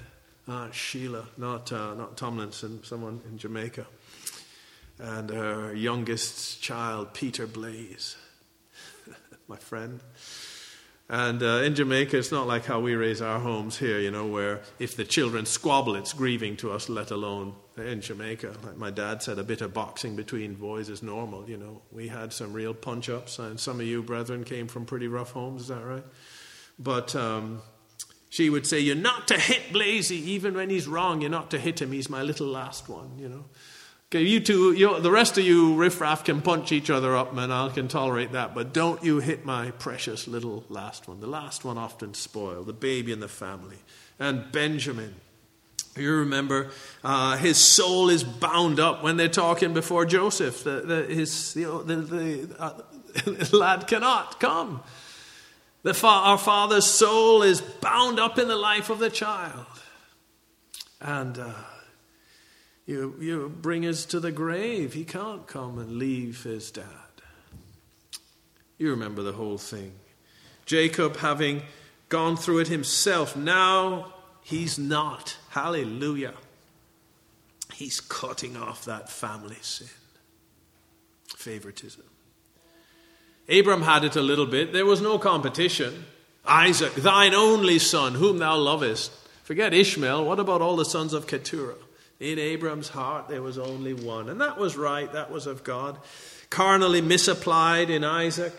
uh, 0.48 0.70
Sheila, 0.72 1.26
not, 1.38 1.72
uh, 1.72 1.96
not 1.96 2.18
Tomlinson, 2.18 2.84
someone 2.84 3.22
in 3.30 3.38
Jamaica. 3.38 3.88
And 5.00 5.30
her 5.30 5.74
youngest 5.74 6.62
child, 6.62 7.14
Peter 7.14 7.48
Blaze, 7.48 8.16
my 9.48 9.58
friend. 9.58 10.00
And 11.12 11.42
uh, 11.42 11.64
in 11.64 11.74
Jamaica, 11.74 12.20
it's 12.20 12.32
not 12.32 12.46
like 12.46 12.66
how 12.66 12.80
we 12.80 12.94
raise 12.94 13.20
our 13.20 13.40
homes 13.40 13.80
here, 13.80 14.00
you 14.00 14.12
know, 14.12 14.28
where 14.28 14.62
if 14.78 14.96
the 14.96 15.04
children 15.04 15.48
squabble, 15.48 15.96
it's 15.96 16.14
grieving 16.14 16.56
to 16.58 16.72
us, 16.72 16.88
let 16.88 17.10
alone 17.10 17.56
in 17.78 18.02
Jamaica. 18.02 18.56
Like 18.64 18.78
my 18.78 18.92
dad 18.92 19.24
said, 19.24 19.40
a 19.40 19.44
bit 19.44 19.62
of 19.62 19.74
boxing 19.74 20.16
between 20.16 20.54
boys 20.54 20.88
is 20.88 21.02
normal, 21.02 21.50
you 21.50 21.58
know. 21.58 21.82
We 21.92 22.10
had 22.10 22.32
some 22.32 22.54
real 22.54 22.76
punch 22.76 23.10
ups, 23.10 23.40
and 23.40 23.60
some 23.60 23.80
of 23.80 23.88
you, 23.88 24.04
brethren, 24.04 24.44
came 24.44 24.68
from 24.68 24.86
pretty 24.86 25.08
rough 25.08 25.32
homes, 25.32 25.64
is 25.64 25.68
that 25.70 25.84
right? 25.84 26.06
But 26.78 27.16
um, 27.16 27.64
she 28.30 28.52
would 28.52 28.68
say, 28.68 28.80
You're 28.80 28.96
not 28.96 29.28
to 29.30 29.40
hit 29.40 29.74
Blazy, 29.74 30.18
even 30.34 30.54
when 30.54 30.70
he's 30.70 30.88
wrong, 30.88 31.22
you're 31.22 31.32
not 31.32 31.50
to 31.52 31.60
hit 31.60 31.82
him. 31.82 31.92
He's 31.92 32.10
my 32.10 32.22
little 32.22 32.48
last 32.48 32.88
one, 32.88 33.18
you 33.18 33.30
know. 33.30 33.46
Okay, 34.12 34.24
you 34.24 34.40
two, 34.40 34.72
you, 34.74 35.00
the 35.00 35.12
rest 35.12 35.38
of 35.38 35.44
you 35.44 35.76
riffraff 35.76 36.24
can 36.24 36.42
punch 36.42 36.72
each 36.72 36.90
other 36.90 37.16
up, 37.16 37.36
man. 37.36 37.52
I 37.52 37.70
can 37.70 37.88
tolerate 37.88 38.32
that. 38.32 38.56
But 38.56 38.74
don't 38.74 39.04
you 39.04 39.20
hit 39.20 39.46
my 39.46 39.70
precious 39.70 40.28
little 40.28 40.64
last 40.68 41.08
one. 41.08 41.20
The 41.20 41.28
last 41.28 41.64
one 41.64 41.78
often 41.78 42.16
spoiled, 42.16 42.66
the 42.66 42.74
baby 42.74 43.12
in 43.12 43.20
the 43.20 43.28
family. 43.28 43.78
And 44.18 44.52
Benjamin, 44.52 45.14
you 45.96 46.12
remember, 46.12 46.72
uh, 47.04 47.38
his 47.38 47.60
soul 47.60 48.10
is 48.10 48.24
bound 48.24 48.80
up 48.80 49.04
when 49.04 49.16
they're 49.16 49.28
talking 49.28 49.76
before 49.76 50.08
Joseph. 50.08 50.64
The, 50.64 50.82
the, 50.82 51.04
his, 51.04 51.56
you 51.56 51.68
know, 51.68 51.84
the, 51.84 51.96
the 51.98 52.56
uh, 52.60 53.56
lad 53.56 53.86
cannot 53.86 54.40
come. 54.40 54.82
Fa- 55.84 56.08
our 56.08 56.40
father's 56.40 56.88
soul 56.88 57.44
is 57.44 57.62
bound 57.62 58.20
up 58.20 58.40
in 58.40 58.48
the 58.48 58.56
life 58.56 58.90
of 58.90 58.98
the 58.98 59.12
child. 59.12 59.68
And. 61.00 61.38
Uh, 61.38 61.54
you, 62.90 63.14
you 63.20 63.56
bring 63.62 63.86
us 63.86 64.04
to 64.06 64.20
the 64.20 64.32
grave. 64.32 64.94
He 64.94 65.04
can't 65.04 65.46
come 65.46 65.78
and 65.78 65.98
leave 65.98 66.42
his 66.42 66.72
dad. 66.72 66.86
You 68.80 68.90
remember 68.90 69.22
the 69.22 69.34
whole 69.34 69.60
thing. 69.60 69.92
Jacob, 70.66 71.18
having 71.18 71.62
gone 72.10 72.36
through 72.36 72.60
it 72.60 72.68
himself, 72.68 73.36
now 73.36 74.12
he's 74.42 74.80
not. 74.80 75.38
Hallelujah. 75.50 76.34
He's 77.76 78.02
cutting 78.02 78.58
off 78.58 78.86
that 78.86 79.12
family 79.12 79.58
sin. 79.62 79.88
Favoritism. 81.28 82.04
Abram 83.48 83.84
had 83.84 84.04
it 84.04 84.16
a 84.16 84.22
little 84.24 84.48
bit. 84.48 84.74
There 84.74 84.88
was 84.88 85.00
no 85.00 85.20
competition. 85.20 86.06
Isaac, 86.44 86.96
thine 86.96 87.36
only 87.36 87.78
son, 87.78 88.16
whom 88.16 88.40
thou 88.40 88.56
lovest. 88.56 89.12
Forget 89.44 89.76
Ishmael. 89.76 90.26
What 90.26 90.40
about 90.40 90.64
all 90.64 90.76
the 90.76 90.86
sons 90.86 91.14
of 91.14 91.28
Keturah? 91.28 91.76
In 92.20 92.38
Abram's 92.38 92.90
heart, 92.90 93.30
there 93.30 93.42
was 93.42 93.58
only 93.58 93.94
one. 93.94 94.30
And 94.30 94.42
that 94.42 94.58
was 94.58 94.76
right, 94.76 95.12
that 95.14 95.32
was 95.32 95.48
of 95.48 95.64
God. 95.64 95.98
Carnally 96.50 97.02
misapplied 97.02 97.90
in 97.90 98.04
Isaac. 98.04 98.54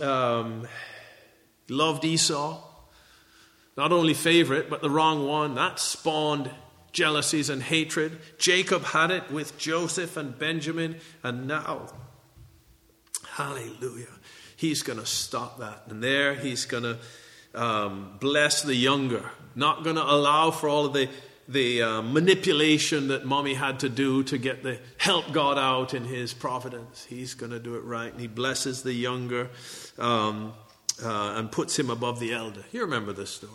Um, 0.00 0.68
loved 1.68 2.04
Esau. 2.04 2.62
Not 3.76 3.90
only 3.90 4.14
favorite, 4.14 4.70
but 4.70 4.82
the 4.82 4.90
wrong 4.90 5.26
one. 5.26 5.56
That 5.56 5.80
spawned 5.80 6.50
jealousies 6.94 7.50
and 7.50 7.62
hatred. 7.62 8.18
Jacob 8.38 8.84
had 8.84 9.10
it 9.10 9.30
with 9.30 9.58
Joseph 9.58 10.16
and 10.16 10.38
Benjamin, 10.38 10.96
and 11.22 11.46
now, 11.46 11.88
hallelujah, 13.32 14.06
he's 14.56 14.82
going 14.82 14.98
to 14.98 15.04
stop 15.04 15.58
that. 15.58 15.82
And 15.88 16.02
there 16.02 16.34
he's 16.34 16.64
going 16.64 16.84
to 16.84 16.98
um, 17.54 18.16
bless 18.20 18.62
the 18.62 18.74
younger, 18.74 19.28
not 19.54 19.84
going 19.84 19.96
to 19.96 20.02
allow 20.04 20.50
for 20.50 20.68
all 20.68 20.86
of 20.86 20.92
the 20.94 21.10
the 21.48 21.82
uh, 21.82 22.02
manipulation 22.02 23.08
that 23.08 23.26
mommy 23.26 23.54
had 23.54 23.80
to 23.80 23.88
do 23.88 24.22
to 24.24 24.38
get 24.38 24.62
the 24.62 24.78
help 24.96 25.32
God 25.32 25.58
out 25.58 25.92
in 25.94 26.04
his 26.04 26.32
providence. 26.32 27.04
He's 27.04 27.34
going 27.34 27.52
to 27.52 27.58
do 27.58 27.74
it 27.76 27.84
right. 27.84 28.10
And 28.10 28.20
he 28.20 28.26
blesses 28.26 28.82
the 28.82 28.92
younger 28.92 29.50
um, 29.98 30.54
uh, 31.02 31.34
and 31.36 31.52
puts 31.52 31.78
him 31.78 31.90
above 31.90 32.20
the 32.20 32.32
elder. 32.32 32.64
You 32.72 32.80
remember 32.82 33.12
this 33.12 33.30
story. 33.30 33.52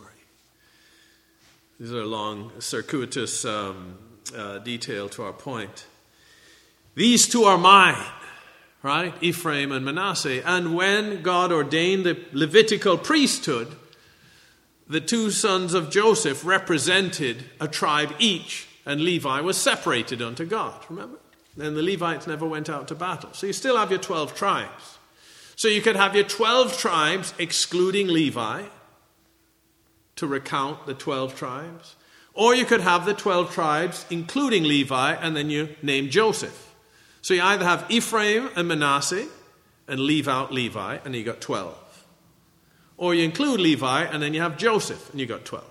These 1.80 1.94
are 1.94 2.06
long, 2.06 2.52
circuitous 2.60 3.46
um, 3.46 3.98
uh, 4.36 4.60
detail 4.60 5.08
to 5.10 5.24
our 5.24 5.34
point. 5.34 5.86
These 6.96 7.30
two 7.30 7.46
are 7.46 7.58
mine, 7.58 8.04
right? 8.84 9.14
Ephraim 9.22 9.72
and 9.72 9.86
Manasseh. 9.86 10.46
And 10.46 10.76
when 10.76 11.22
God 11.22 11.52
ordained 11.52 12.06
the 12.06 12.20
Levitical 12.34 12.98
priesthood, 12.98 13.74
the 14.90 15.00
two 15.00 15.30
sons 15.30 15.76
of 15.76 15.92
Joseph 15.92 16.44
represented 16.44 17.46
a 17.62 17.68
tribe 17.68 18.12
each, 18.18 18.68
and 18.86 19.02
Levi 19.02 19.40
was 19.42 19.56
separated 19.56 20.22
unto 20.22 20.46
God, 20.46 20.84
remember? 20.90 21.20
Then 21.56 21.76
the 21.76 21.84
Levites 21.84 22.26
never 22.26 22.48
went 22.48 22.70
out 22.70 22.88
to 22.88 22.96
battle. 22.96 23.32
So 23.34 23.46
you 23.46 23.54
still 23.54 23.78
have 23.78 23.92
your 23.92 24.00
12 24.00 24.36
tribes. 24.36 24.98
So 25.56 25.68
you 25.68 25.82
could 25.82 25.96
have 25.96 26.16
your 26.16 26.24
12 26.24 26.78
tribes 26.78 27.34
excluding 27.38 28.08
Levi 28.08 28.64
to 30.16 30.28
recount 30.28 30.86
the 30.86 30.94
12 30.94 31.36
tribes. 31.36 31.96
Or 32.34 32.56
you 32.56 32.66
could 32.66 32.82
have 32.82 33.06
the 33.06 33.14
12 33.14 33.54
tribes 33.54 34.06
including 34.10 34.64
Levi 34.64 35.14
and 35.14 35.36
then 35.36 35.50
you 35.50 35.76
name 35.82 36.10
Joseph. 36.10 36.74
So 37.22 37.34
you 37.34 37.42
either 37.42 37.66
have 37.66 37.86
Ephraim 37.90 38.50
and 38.56 38.70
Manasseh 38.70 39.28
and 39.88 40.00
leave 40.00 40.28
out 40.28 40.54
Levi 40.54 41.00
and 41.04 41.14
you 41.14 41.24
got 41.24 41.42
12. 41.42 41.89
Or 43.00 43.16
you 43.16 43.24
include 43.24 43.62
Levi, 43.62 44.04
and 44.04 44.22
then 44.22 44.34
you 44.34 44.42
have 44.42 44.58
Joseph, 44.58 45.10
and 45.12 45.22
you 45.22 45.26
got 45.26 45.46
12. 45.46 45.64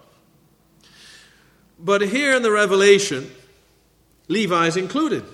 But 1.79 2.01
here 2.01 2.35
in 2.35 2.41
the 2.41 2.51
Revelation, 2.51 3.31
Levi 4.29 4.67
is 4.67 4.79
included. 4.79 5.25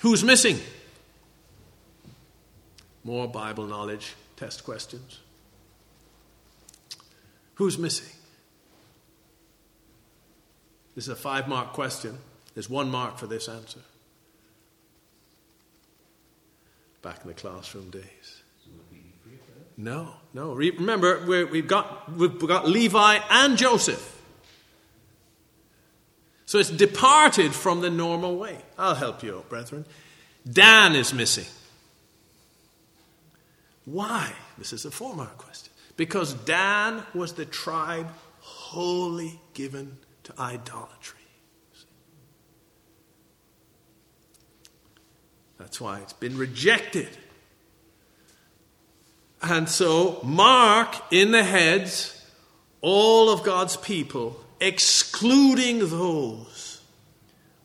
Who's 0.00 0.22
missing? 0.22 0.58
More 3.02 3.26
Bible 3.26 3.64
knowledge, 3.64 4.14
test 4.36 4.62
questions. 4.62 5.20
Who's 7.54 7.78
missing? 7.78 8.14
This 10.94 11.04
is 11.04 11.08
a 11.08 11.16
five 11.16 11.48
mark 11.48 11.72
question. 11.72 12.18
There's 12.52 12.68
one 12.68 12.90
mark 12.90 13.16
for 13.16 13.26
this 13.26 13.48
answer. 13.48 13.80
Back 17.00 17.22
in 17.22 17.28
the 17.28 17.34
classroom 17.34 17.88
days. 17.88 18.42
No, 19.80 20.12
no. 20.34 20.54
Remember, 20.54 21.24
we 21.24 21.58
have 21.58 21.68
got, 21.68 22.12
we've 22.12 22.36
got 22.40 22.68
Levi 22.68 23.20
and 23.30 23.56
Joseph. 23.56 24.16
So 26.46 26.58
it's 26.58 26.68
departed 26.68 27.54
from 27.54 27.80
the 27.80 27.88
normal 27.88 28.36
way. 28.36 28.58
I'll 28.76 28.96
help 28.96 29.22
you 29.22 29.36
out, 29.36 29.48
brethren. 29.48 29.84
Dan 30.50 30.96
is 30.96 31.14
missing. 31.14 31.44
Why? 33.84 34.32
This 34.58 34.72
is 34.72 34.84
a 34.84 34.90
four 34.90 35.14
mark 35.14 35.38
question. 35.38 35.72
Because 35.96 36.34
Dan 36.34 37.04
was 37.14 37.34
the 37.34 37.44
tribe 37.44 38.08
wholly 38.40 39.38
given 39.54 39.98
to 40.24 40.34
idolatry. 40.40 41.20
That's 45.58 45.80
why 45.80 46.00
it's 46.00 46.12
been 46.12 46.36
rejected. 46.36 47.08
And 49.42 49.68
so, 49.68 50.20
mark 50.24 50.96
in 51.12 51.30
the 51.30 51.44
heads 51.44 52.14
all 52.80 53.30
of 53.30 53.42
God's 53.42 53.76
people, 53.76 54.40
excluding 54.60 55.88
those 55.88 56.80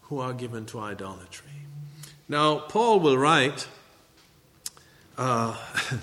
who 0.03 0.19
are 0.19 0.33
given 0.33 0.65
to 0.67 0.79
idolatry. 0.79 1.49
Now, 2.29 2.59
Paul 2.59 2.99
will 2.99 3.17
write. 3.17 3.67
Uh, 5.17 5.57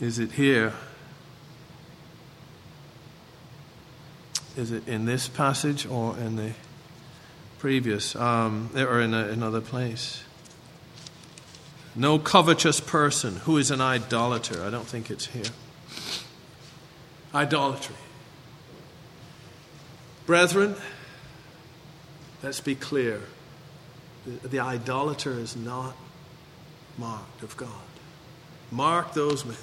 is 0.00 0.18
it 0.18 0.32
here? 0.32 0.72
Is 4.56 4.70
it 4.70 4.86
in 4.86 5.06
this 5.06 5.28
passage 5.28 5.86
or 5.86 6.16
in 6.18 6.36
the 6.36 6.52
previous, 7.58 8.14
um, 8.16 8.70
or 8.76 9.00
in 9.00 9.14
a, 9.14 9.28
another 9.28 9.60
place? 9.60 10.22
No 11.94 12.18
covetous 12.18 12.80
person 12.80 13.36
who 13.36 13.58
is 13.58 13.70
an 13.70 13.80
idolater. 13.80 14.64
I 14.64 14.70
don't 14.70 14.86
think 14.86 15.10
it's 15.10 15.26
here. 15.26 15.44
Idolatry. 17.34 17.96
Brethren, 20.26 20.76
let's 22.42 22.60
be 22.60 22.74
clear. 22.74 23.20
The, 24.24 24.48
the 24.48 24.60
idolater 24.60 25.32
is 25.32 25.56
not 25.56 25.94
marked 26.96 27.42
of 27.42 27.56
God. 27.56 27.68
Mark 28.70 29.12
those 29.12 29.44
men. 29.44 29.56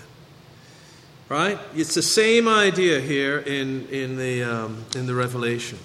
Right? 1.29 1.59
It's 1.75 1.95
the 1.95 2.01
same 2.01 2.47
idea 2.47 2.99
here 2.99 3.37
in, 3.37 3.87
in, 3.89 4.17
the, 4.17 4.43
um, 4.43 4.85
in 4.95 5.05
the 5.05 5.15
Revelation. 5.15 5.79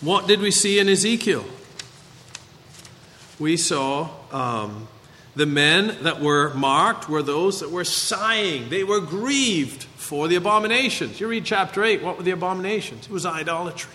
What 0.00 0.26
did 0.26 0.40
we 0.40 0.50
see 0.50 0.78
in 0.80 0.88
Ezekiel? 0.88 1.44
We 3.38 3.56
saw 3.56 4.10
um, 4.32 4.88
the 5.34 5.46
men 5.46 6.02
that 6.02 6.20
were 6.20 6.52
marked 6.54 7.08
were 7.08 7.22
those 7.22 7.60
that 7.60 7.70
were 7.70 7.84
sighing. 7.84 8.68
They 8.68 8.84
were 8.84 9.00
grieved 9.00 9.84
for 9.84 10.28
the 10.28 10.36
abominations. 10.36 11.20
You 11.20 11.28
read 11.28 11.44
chapter 11.44 11.82
8, 11.82 12.02
what 12.02 12.18
were 12.18 12.22
the 12.22 12.32
abominations? 12.32 13.06
It 13.06 13.10
was 13.10 13.24
idolatry. 13.24 13.94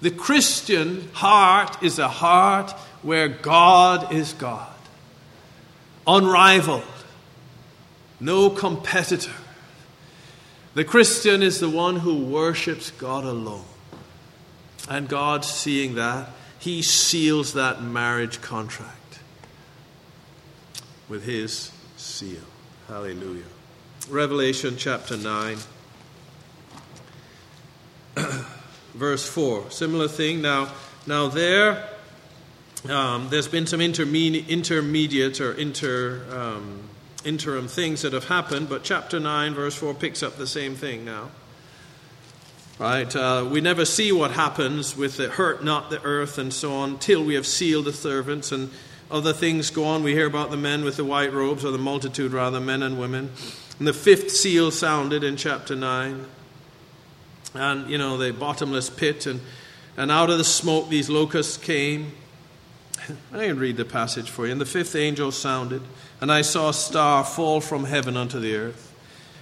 The 0.00 0.10
Christian 0.10 1.10
heart 1.12 1.82
is 1.82 1.98
a 1.98 2.08
heart 2.08 2.70
where 3.02 3.28
God 3.28 4.12
is 4.12 4.32
God. 4.32 4.66
unrivaled, 6.06 6.82
no 8.18 8.48
competitor. 8.48 9.34
The 10.74 10.84
Christian 10.84 11.42
is 11.42 11.60
the 11.60 11.68
one 11.68 11.96
who 11.96 12.24
worships 12.24 12.90
God 12.92 13.24
alone. 13.24 13.64
And 14.88 15.08
God, 15.08 15.44
seeing 15.44 15.96
that, 15.96 16.30
He 16.58 16.80
seals 16.80 17.52
that 17.52 17.82
marriage 17.82 18.40
contract 18.40 18.99
with 21.10 21.24
His 21.24 21.72
seal. 21.96 22.38
Hallelujah. 22.88 23.44
Revelation 24.08 24.76
chapter 24.78 25.16
9, 25.16 25.58
verse 28.94 29.28
4. 29.28 29.70
Similar 29.70 30.08
thing. 30.08 30.40
Now, 30.40 30.72
now 31.06 31.28
there, 31.28 31.88
um, 32.88 33.28
there's 33.28 33.48
been 33.48 33.66
some 33.66 33.80
intermediate, 33.80 34.48
intermediate 34.48 35.40
or 35.40 35.52
inter, 35.52 36.22
um, 36.30 36.88
interim 37.24 37.68
things 37.68 38.02
that 38.02 38.12
have 38.12 38.28
happened, 38.28 38.68
but 38.68 38.84
chapter 38.84 39.20
9, 39.20 39.54
verse 39.54 39.74
4 39.74 39.92
picks 39.94 40.22
up 40.22 40.36
the 40.36 40.46
same 40.46 40.76
thing 40.76 41.04
now. 41.04 41.30
Right? 42.78 43.14
Uh, 43.14 43.46
we 43.50 43.60
never 43.60 43.84
see 43.84 44.10
what 44.10 44.30
happens 44.30 44.96
with 44.96 45.18
the 45.18 45.28
hurt 45.28 45.62
not 45.62 45.90
the 45.90 46.02
earth 46.02 46.38
and 46.38 46.50
so 46.50 46.72
on 46.72 46.98
till 46.98 47.22
we 47.22 47.34
have 47.34 47.46
sealed 47.46 47.84
the 47.84 47.92
servants 47.92 48.52
and 48.52 48.70
other 49.10 49.32
things 49.32 49.70
go 49.70 49.84
on. 49.84 50.02
We 50.02 50.12
hear 50.12 50.26
about 50.26 50.50
the 50.50 50.56
men 50.56 50.84
with 50.84 50.96
the 50.96 51.04
white 51.04 51.32
robes, 51.32 51.64
or 51.64 51.70
the 51.70 51.78
multitude 51.78 52.32
rather, 52.32 52.60
men 52.60 52.82
and 52.82 52.98
women. 52.98 53.30
And 53.78 53.86
the 53.88 53.92
fifth 53.92 54.30
seal 54.30 54.70
sounded 54.70 55.24
in 55.24 55.36
chapter 55.36 55.74
9. 55.74 56.26
And, 57.54 57.90
you 57.90 57.98
know, 57.98 58.16
the 58.16 58.32
bottomless 58.32 58.90
pit, 58.90 59.26
and, 59.26 59.40
and 59.96 60.10
out 60.10 60.30
of 60.30 60.38
the 60.38 60.44
smoke 60.44 60.88
these 60.88 61.10
locusts 61.10 61.56
came. 61.56 62.12
I 63.32 63.46
can 63.46 63.58
read 63.58 63.76
the 63.76 63.84
passage 63.84 64.30
for 64.30 64.46
you. 64.46 64.52
And 64.52 64.60
the 64.60 64.66
fifth 64.66 64.94
angel 64.94 65.32
sounded, 65.32 65.82
and 66.20 66.30
I 66.30 66.42
saw 66.42 66.68
a 66.68 66.74
star 66.74 67.24
fall 67.24 67.60
from 67.60 67.84
heaven 67.84 68.16
unto 68.16 68.38
the 68.38 68.54
earth. 68.54 68.86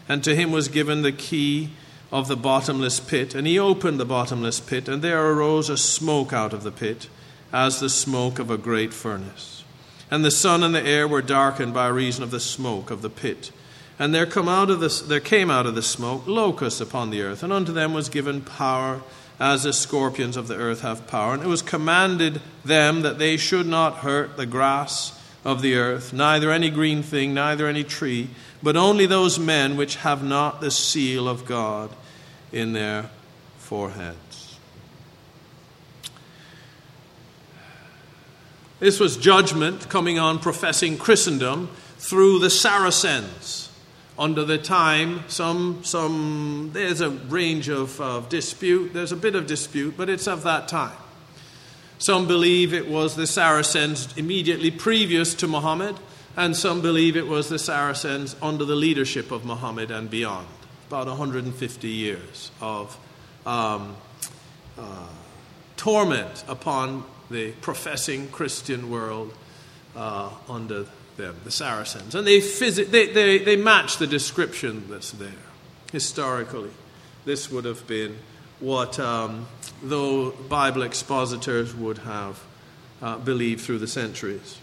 And 0.08 0.24
to 0.24 0.34
him 0.34 0.52
was 0.52 0.68
given 0.68 1.02
the 1.02 1.12
key 1.12 1.70
of 2.10 2.28
the 2.28 2.36
bottomless 2.36 3.00
pit, 3.00 3.34
and 3.34 3.46
he 3.46 3.58
opened 3.58 4.00
the 4.00 4.06
bottomless 4.06 4.60
pit, 4.60 4.88
and 4.88 5.02
there 5.02 5.22
arose 5.32 5.68
a 5.68 5.76
smoke 5.76 6.32
out 6.32 6.54
of 6.54 6.62
the 6.62 6.72
pit, 6.72 7.08
as 7.52 7.80
the 7.80 7.90
smoke 7.90 8.38
of 8.38 8.50
a 8.50 8.56
great 8.56 8.94
furnace. 8.94 9.57
And 10.10 10.24
the 10.24 10.30
sun 10.30 10.62
and 10.62 10.74
the 10.74 10.84
air 10.84 11.06
were 11.06 11.22
darkened 11.22 11.74
by 11.74 11.88
reason 11.88 12.22
of 12.22 12.30
the 12.30 12.40
smoke 12.40 12.90
of 12.90 13.02
the 13.02 13.10
pit. 13.10 13.50
And 13.98 14.14
there, 14.14 14.26
come 14.26 14.48
out 14.48 14.70
of 14.70 14.80
the, 14.80 15.04
there 15.06 15.20
came 15.20 15.50
out 15.50 15.66
of 15.66 15.74
the 15.74 15.82
smoke 15.82 16.26
locusts 16.26 16.80
upon 16.80 17.10
the 17.10 17.22
earth, 17.22 17.42
and 17.42 17.52
unto 17.52 17.72
them 17.72 17.92
was 17.92 18.08
given 18.08 18.40
power, 18.40 19.02
as 19.40 19.64
the 19.64 19.72
scorpions 19.72 20.36
of 20.36 20.48
the 20.48 20.56
earth 20.56 20.80
have 20.80 21.06
power. 21.06 21.34
And 21.34 21.42
it 21.42 21.48
was 21.48 21.62
commanded 21.62 22.40
them 22.64 23.02
that 23.02 23.18
they 23.18 23.36
should 23.36 23.66
not 23.66 23.98
hurt 23.98 24.36
the 24.36 24.46
grass 24.46 25.18
of 25.44 25.62
the 25.62 25.76
earth, 25.76 26.12
neither 26.12 26.50
any 26.50 26.70
green 26.70 27.02
thing, 27.02 27.34
neither 27.34 27.66
any 27.66 27.84
tree 27.84 28.30
but 28.62 28.76
only 28.76 29.06
those 29.06 29.38
men 29.38 29.76
which 29.76 29.96
have 29.96 30.22
not 30.22 30.60
the 30.60 30.70
seal 30.70 31.28
of 31.28 31.44
God 31.44 31.90
in 32.52 32.72
their 32.72 33.10
foreheads. 33.58 34.47
This 38.80 39.00
was 39.00 39.16
judgment 39.16 39.88
coming 39.88 40.18
on 40.18 40.38
professing 40.38 40.98
Christendom 40.98 41.68
through 41.98 42.38
the 42.38 42.50
Saracens. 42.50 43.70
Under 44.16 44.44
the 44.44 44.58
time, 44.58 45.22
some, 45.28 45.82
some, 45.84 46.70
there's 46.72 47.00
a 47.00 47.10
range 47.10 47.68
of, 47.68 48.00
of 48.00 48.28
dispute, 48.28 48.92
there's 48.92 49.12
a 49.12 49.16
bit 49.16 49.34
of 49.34 49.46
dispute, 49.46 49.96
but 49.96 50.08
it's 50.08 50.26
of 50.26 50.42
that 50.44 50.68
time. 50.68 50.96
Some 51.98 52.28
believe 52.28 52.72
it 52.72 52.88
was 52.88 53.16
the 53.16 53.26
Saracens 53.26 54.16
immediately 54.16 54.70
previous 54.70 55.34
to 55.34 55.48
Muhammad 55.48 55.96
and 56.36 56.56
some 56.56 56.80
believe 56.80 57.16
it 57.16 57.26
was 57.26 57.48
the 57.48 57.58
Saracens 57.58 58.36
under 58.40 58.64
the 58.64 58.76
leadership 58.76 59.32
of 59.32 59.44
Muhammad 59.44 59.90
and 59.90 60.08
beyond. 60.08 60.46
About 60.86 61.08
150 61.08 61.88
years 61.88 62.52
of 62.60 62.96
um, 63.44 63.96
uh, 64.78 65.08
torment 65.76 66.44
upon 66.46 67.02
the 67.30 67.52
professing 67.60 68.28
Christian 68.28 68.90
world 68.90 69.34
uh, 69.96 70.30
under 70.48 70.86
them, 71.16 71.36
the 71.44 71.50
Saracens. 71.50 72.14
And 72.14 72.26
they, 72.26 72.40
they, 72.40 73.06
they, 73.06 73.38
they 73.38 73.56
match 73.56 73.98
the 73.98 74.06
description 74.06 74.84
that's 74.88 75.10
there 75.12 75.30
historically. 75.92 76.70
This 77.24 77.50
would 77.50 77.64
have 77.64 77.86
been 77.86 78.18
what, 78.60 78.98
um, 78.98 79.46
though 79.82 80.30
Bible 80.30 80.82
expositors 80.82 81.74
would 81.74 81.98
have 81.98 82.42
uh, 83.02 83.18
believed 83.18 83.60
through 83.60 83.78
the 83.78 83.86
centuries. 83.86 84.58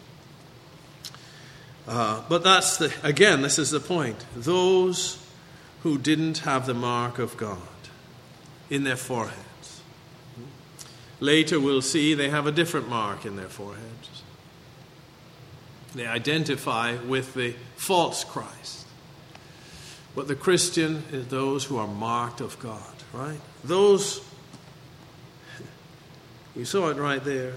Uh, 1.87 2.23
but 2.27 2.43
that's 2.43 2.77
the, 2.77 2.93
again, 3.03 3.41
this 3.41 3.59
is 3.59 3.71
the 3.71 3.79
point. 3.79 4.25
Those 4.35 5.23
who 5.83 5.97
didn't 5.97 6.39
have 6.39 6.65
the 6.65 6.73
mark 6.73 7.19
of 7.19 7.37
God 7.37 7.59
in 8.69 8.83
their 8.83 8.95
foreheads. 8.95 9.44
Later 11.19 11.59
we'll 11.59 11.81
see 11.81 12.13
they 12.13 12.29
have 12.29 12.47
a 12.47 12.51
different 12.51 12.89
mark 12.89 13.25
in 13.25 13.35
their 13.35 13.47
foreheads. 13.47 14.23
They 15.93 16.05
identify 16.05 16.97
with 16.97 17.33
the 17.33 17.55
false 17.77 18.23
Christ. 18.23 18.85
But 20.13 20.27
the 20.27 20.35
Christian 20.35 21.03
is 21.11 21.27
those 21.27 21.65
who 21.65 21.77
are 21.77 21.87
marked 21.87 22.41
of 22.41 22.59
God, 22.59 22.93
right? 23.13 23.39
Those, 23.63 24.21
you 26.55 26.65
saw 26.65 26.89
it 26.89 26.97
right 26.97 27.23
there. 27.23 27.53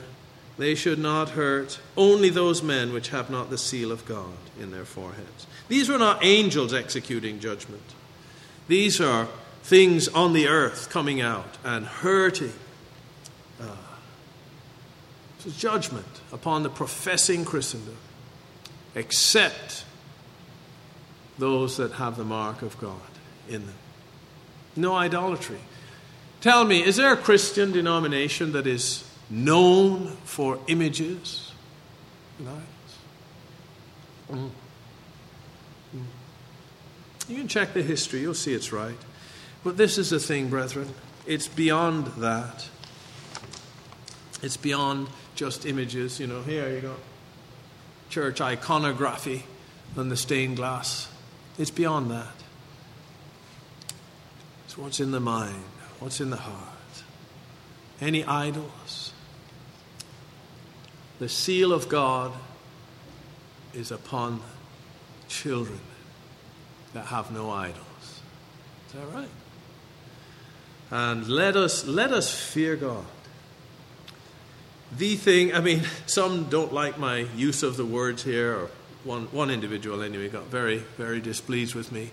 They 0.56 0.74
should 0.74 0.98
not 0.98 1.30
hurt 1.30 1.78
only 1.96 2.30
those 2.30 2.64
men 2.64 2.92
which 2.92 3.10
have 3.10 3.30
not 3.30 3.48
the 3.48 3.58
seal 3.58 3.92
of 3.92 4.04
God 4.06 4.36
in 4.60 4.72
their 4.72 4.84
foreheads. 4.84 5.46
These 5.68 5.88
were 5.88 5.98
not 5.98 6.24
angels 6.24 6.74
executing 6.74 7.38
judgment. 7.38 7.82
These 8.66 9.00
are 9.00 9.28
things 9.62 10.08
on 10.08 10.32
the 10.32 10.48
earth 10.48 10.90
coming 10.90 11.20
out 11.20 11.58
and 11.64 11.86
hurting. 11.86 12.52
It's 15.44 15.56
judgment 15.56 16.06
upon 16.32 16.62
the 16.62 16.70
professing 16.70 17.44
Christendom, 17.44 17.96
except 18.94 19.84
those 21.38 21.76
that 21.76 21.92
have 21.92 22.16
the 22.16 22.24
mark 22.24 22.62
of 22.62 22.78
God 22.80 23.00
in 23.48 23.66
them. 23.66 23.76
No 24.76 24.94
idolatry. 24.94 25.60
Tell 26.40 26.64
me, 26.64 26.84
is 26.84 26.96
there 26.96 27.12
a 27.12 27.16
Christian 27.16 27.72
denomination 27.72 28.52
that 28.52 28.66
is 28.66 29.04
known 29.30 30.16
for 30.24 30.58
images 30.66 31.48
Mm. 34.30 34.50
Mm. 35.96 36.02
You 37.28 37.36
can 37.36 37.48
check 37.48 37.74
the 37.74 37.82
history, 37.82 38.20
you'll 38.20 38.34
see 38.34 38.54
it's 38.54 38.72
right. 38.72 38.98
But 39.64 39.76
this 39.76 39.98
is 39.98 40.10
the 40.10 40.20
thing, 40.20 40.48
brethren. 40.48 40.94
It's 41.26 41.48
beyond 41.48 42.06
that. 42.18 42.68
It's 44.42 44.56
beyond 44.56 45.08
just 45.38 45.64
images. 45.64 46.18
You 46.20 46.26
know, 46.26 46.42
here 46.42 46.68
you 46.68 46.80
go 46.80 46.96
church 48.08 48.40
iconography 48.40 49.44
on 49.96 50.08
the 50.08 50.16
stained 50.16 50.56
glass. 50.56 51.08
It's 51.58 51.70
beyond 51.70 52.10
that. 52.10 52.34
It's 54.64 54.78
what's 54.78 55.00
in 55.00 55.10
the 55.10 55.20
mind, 55.20 55.62
what's 55.98 56.20
in 56.20 56.30
the 56.30 56.36
heart. 56.36 56.74
Any 58.00 58.24
idols, 58.24 59.12
the 61.18 61.28
seal 61.28 61.72
of 61.72 61.88
God 61.88 62.32
is 63.74 63.90
upon 63.90 64.40
children 65.28 65.80
that 66.94 67.06
have 67.06 67.32
no 67.32 67.50
idols. 67.50 68.22
Is 68.86 68.92
that 68.94 69.06
right? 69.14 69.28
And 70.90 71.28
let 71.28 71.56
us 71.56 71.86
let 71.86 72.12
us 72.12 72.32
fear 72.32 72.76
God. 72.76 73.04
The 74.96 75.16
thing, 75.16 75.54
I 75.54 75.60
mean, 75.60 75.82
some 76.06 76.44
don't 76.44 76.72
like 76.72 76.98
my 76.98 77.26
use 77.36 77.62
of 77.62 77.76
the 77.76 77.84
words 77.84 78.22
here, 78.22 78.54
or 78.54 78.70
one, 79.04 79.24
one 79.26 79.50
individual 79.50 80.02
anyway 80.02 80.28
got 80.28 80.44
very, 80.44 80.78
very 80.96 81.20
displeased 81.20 81.74
with 81.74 81.92
me 81.92 82.10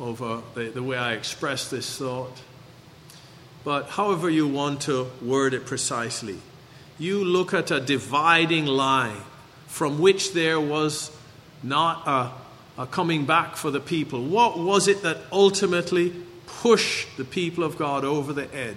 over 0.00 0.40
the, 0.54 0.70
the 0.70 0.82
way 0.82 0.96
I 0.96 1.12
expressed 1.12 1.70
this 1.70 1.98
thought. 1.98 2.40
But 3.62 3.90
however 3.90 4.28
you 4.28 4.48
want 4.48 4.82
to 4.82 5.10
word 5.22 5.54
it 5.54 5.66
precisely, 5.66 6.38
you 6.98 7.24
look 7.24 7.54
at 7.54 7.70
a 7.70 7.80
dividing 7.80 8.66
line 8.66 9.20
from 9.66 9.98
which 9.98 10.32
there 10.32 10.60
was 10.60 11.10
not 11.62 12.06
a, 12.06 12.82
a, 12.82 12.86
coming 12.86 13.26
back 13.26 13.56
for 13.56 13.70
the 13.70 13.80
people. 13.80 14.22
What 14.22 14.58
was 14.58 14.86
it 14.88 15.02
that 15.02 15.18
ultimately 15.32 16.12
pushed 16.46 17.16
the 17.16 17.24
people 17.24 17.64
of 17.64 17.76
God 17.76 18.04
over 18.04 18.32
the 18.32 18.52
edge 18.54 18.76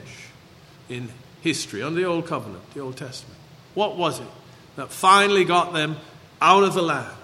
in 0.89 1.09
history, 1.41 1.83
under 1.83 1.99
the 1.99 2.07
Old 2.07 2.25
Covenant, 2.25 2.73
the 2.73 2.79
Old 2.79 2.97
Testament? 2.97 3.36
What 3.77 3.95
was 3.95 4.19
it 4.19 4.27
that 4.75 4.91
finally 4.91 5.45
got 5.45 5.71
them 5.71 5.97
out 6.41 6.63
of 6.63 6.73
the 6.73 6.81
land? 6.81 7.15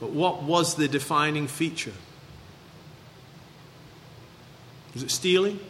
But 0.00 0.12
what 0.12 0.44
was 0.44 0.76
the 0.76 0.88
defining 0.88 1.46
feature? 1.46 1.92
Was 4.94 5.02
it 5.02 5.10
stealing? 5.10 5.60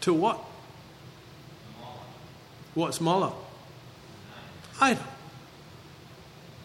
To 0.00 0.12
what? 0.12 0.40
What's 2.74 3.00
Moloch? 3.00 3.36
Idol. 4.80 5.04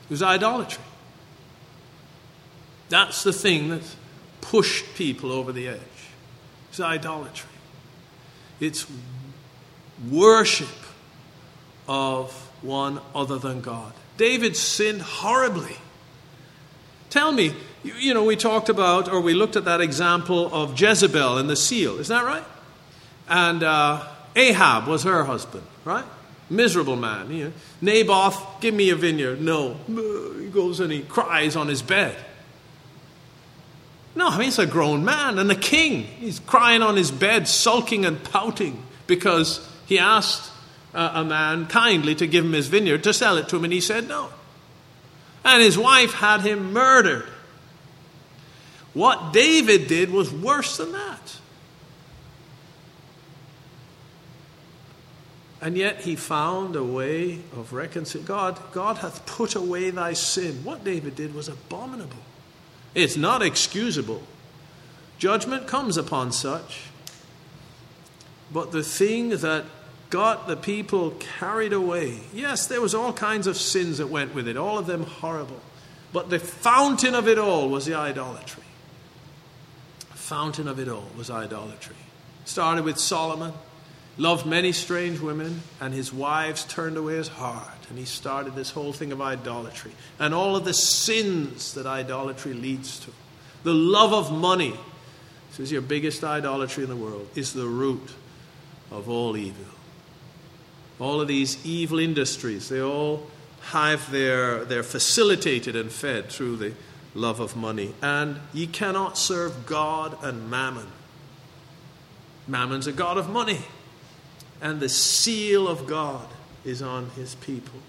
It 0.05 0.09
was 0.09 0.23
idolatry. 0.23 0.83
That's 2.89 3.21
the 3.21 3.31
thing 3.31 3.69
that 3.69 3.83
pushed 4.41 4.95
people 4.95 5.31
over 5.31 5.51
the 5.51 5.67
edge. 5.67 5.79
It's 6.71 6.79
idolatry. 6.79 7.51
It's 8.59 8.87
worship 10.09 10.67
of 11.87 12.31
one 12.61 12.99
other 13.13 13.37
than 13.37 13.61
God. 13.61 13.93
David 14.17 14.55
sinned 14.55 15.01
horribly. 15.01 15.75
Tell 17.09 17.31
me, 17.31 17.53
you 17.83 18.13
know, 18.13 18.23
we 18.23 18.35
talked 18.35 18.69
about, 18.69 19.11
or 19.11 19.19
we 19.19 19.33
looked 19.33 19.55
at 19.55 19.65
that 19.65 19.81
example 19.81 20.53
of 20.53 20.79
Jezebel 20.79 21.37
and 21.37 21.49
the 21.49 21.55
seal. 21.55 21.97
Is 21.97 22.07
that 22.07 22.23
right? 22.23 22.43
And 23.27 23.63
uh, 23.63 24.07
Ahab 24.35 24.87
was 24.87 25.03
her 25.03 25.23
husband, 25.23 25.63
right? 25.83 26.05
Miserable 26.49 26.95
man. 26.95 27.31
You 27.31 27.45
know, 27.45 27.53
Naboth, 27.81 28.61
give 28.61 28.73
me 28.73 28.89
a 28.89 28.95
vineyard. 28.95 29.41
No. 29.41 29.75
He 30.39 30.47
goes 30.47 30.79
and 30.79 30.91
he 30.91 31.01
cries 31.01 31.55
on 31.55 31.67
his 31.67 31.81
bed. 31.81 32.15
No, 34.13 34.27
I 34.27 34.37
mean, 34.37 34.51
a 34.57 34.65
grown 34.65 35.05
man 35.05 35.39
and 35.39 35.49
a 35.51 35.55
king. 35.55 36.03
He's 36.03 36.39
crying 36.39 36.81
on 36.81 36.97
his 36.97 37.11
bed, 37.11 37.47
sulking 37.47 38.05
and 38.05 38.21
pouting 38.21 38.83
because 39.07 39.65
he 39.91 39.99
asked 39.99 40.49
uh, 40.93 41.11
a 41.15 41.25
man 41.25 41.65
kindly 41.65 42.15
to 42.15 42.25
give 42.25 42.45
him 42.45 42.53
his 42.53 42.69
vineyard 42.69 43.03
to 43.03 43.13
sell 43.13 43.35
it 43.35 43.49
to 43.49 43.57
him, 43.57 43.65
and 43.65 43.73
he 43.73 43.81
said 43.81 44.07
no. 44.07 44.29
And 45.43 45.61
his 45.61 45.77
wife 45.77 46.13
had 46.13 46.39
him 46.41 46.71
murdered. 46.71 47.27
What 48.93 49.33
David 49.33 49.89
did 49.89 50.09
was 50.09 50.31
worse 50.31 50.77
than 50.77 50.93
that. 50.93 51.35
And 55.59 55.75
yet 55.75 56.03
he 56.03 56.15
found 56.15 56.77
a 56.77 56.83
way 56.85 57.39
of 57.51 57.73
reconciliation. 57.73 58.25
God, 58.25 58.57
God 58.71 58.99
hath 58.99 59.25
put 59.25 59.55
away 59.55 59.89
thy 59.89 60.13
sin. 60.13 60.63
What 60.63 60.85
David 60.85 61.17
did 61.17 61.35
was 61.35 61.49
abominable. 61.49 62.23
It's 62.95 63.17
not 63.17 63.41
excusable. 63.41 64.23
Judgment 65.17 65.67
comes 65.67 65.97
upon 65.97 66.31
such. 66.31 66.83
But 68.53 68.71
the 68.71 68.83
thing 68.83 69.29
that 69.29 69.65
got 70.11 70.47
the 70.47 70.55
people 70.55 71.11
carried 71.39 71.73
away, 71.73 72.19
yes, 72.33 72.67
there 72.67 72.81
was 72.81 72.93
all 72.93 73.13
kinds 73.13 73.47
of 73.47 73.57
sins 73.57 73.97
that 73.97 74.07
went 74.07 74.35
with 74.35 74.47
it, 74.47 74.57
all 74.57 74.77
of 74.77 74.85
them 74.85 75.03
horrible. 75.03 75.59
But 76.13 76.29
the 76.29 76.37
fountain 76.37 77.15
of 77.15 77.27
it 77.27 77.39
all 77.39 77.69
was 77.69 77.85
the 77.85 77.95
idolatry. 77.95 78.63
The 80.11 80.17
fountain 80.17 80.67
of 80.67 80.79
it 80.79 80.89
all 80.89 81.07
was 81.17 81.31
idolatry. 81.31 81.95
Started 82.45 82.83
with 82.83 82.99
Solomon, 82.99 83.53
loved 84.17 84.45
many 84.45 84.73
strange 84.73 85.19
women, 85.19 85.61
and 85.79 85.93
his 85.93 86.13
wives 86.13 86.65
turned 86.65 86.97
away 86.97 87.15
his 87.15 87.29
heart. 87.29 87.69
And 87.89 87.97
he 87.97 88.05
started 88.05 88.55
this 88.55 88.71
whole 88.71 88.93
thing 88.93 89.11
of 89.11 89.21
idolatry 89.21 89.91
and 90.19 90.33
all 90.33 90.55
of 90.55 90.65
the 90.65 90.73
sins 90.73 91.73
that 91.73 91.85
idolatry 91.85 92.53
leads 92.53 92.99
to. 93.01 93.11
The 93.63 93.73
love 93.73 94.13
of 94.13 94.31
money, 94.31 94.75
this 95.49 95.59
is 95.59 95.71
your 95.71 95.81
biggest 95.81 96.23
idolatry 96.23 96.83
in 96.83 96.89
the 96.89 96.95
world, 96.95 97.29
is 97.35 97.53
the 97.53 97.67
root 97.67 98.13
of 98.89 99.09
all 99.09 99.37
evil. 99.37 99.65
All 101.01 101.19
of 101.19 101.27
these 101.27 101.65
evil 101.65 101.97
industries, 101.97 102.69
they 102.69 102.79
all 102.79 103.25
have 103.71 104.11
their, 104.11 104.63
they're 104.65 104.83
facilitated 104.83 105.75
and 105.75 105.91
fed 105.91 106.29
through 106.29 106.57
the 106.57 106.73
love 107.15 107.39
of 107.39 107.55
money. 107.55 107.95
And 108.03 108.37
ye 108.53 108.67
cannot 108.67 109.17
serve 109.17 109.65
God 109.65 110.15
and 110.23 110.49
mammon. 110.49 110.85
Mammon's 112.47 112.85
a 112.85 112.91
God 112.91 113.17
of 113.17 113.31
money. 113.31 113.61
And 114.61 114.79
the 114.79 114.89
seal 114.89 115.67
of 115.67 115.87
God 115.87 116.27
is 116.63 116.83
on 116.83 117.09
his 117.15 117.33
people. 117.33 117.79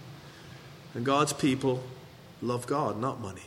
And 0.94 1.04
God's 1.04 1.34
people 1.34 1.82
love 2.40 2.66
God, 2.66 2.98
not 2.98 3.20
money. 3.20 3.42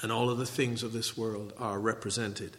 And 0.00 0.10
all 0.10 0.30
of 0.30 0.38
the 0.38 0.46
things 0.46 0.82
of 0.82 0.94
this 0.94 1.14
world 1.14 1.52
are 1.58 1.78
represented 1.78 2.56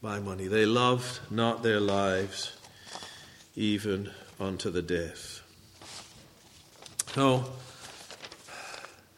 by 0.00 0.20
money. 0.20 0.46
They 0.46 0.64
loved 0.64 1.18
not 1.28 1.64
their 1.64 1.80
lives, 1.80 2.56
even 3.56 4.12
unto 4.40 4.70
the 4.70 4.82
death. 4.82 5.42
No, 7.16 7.44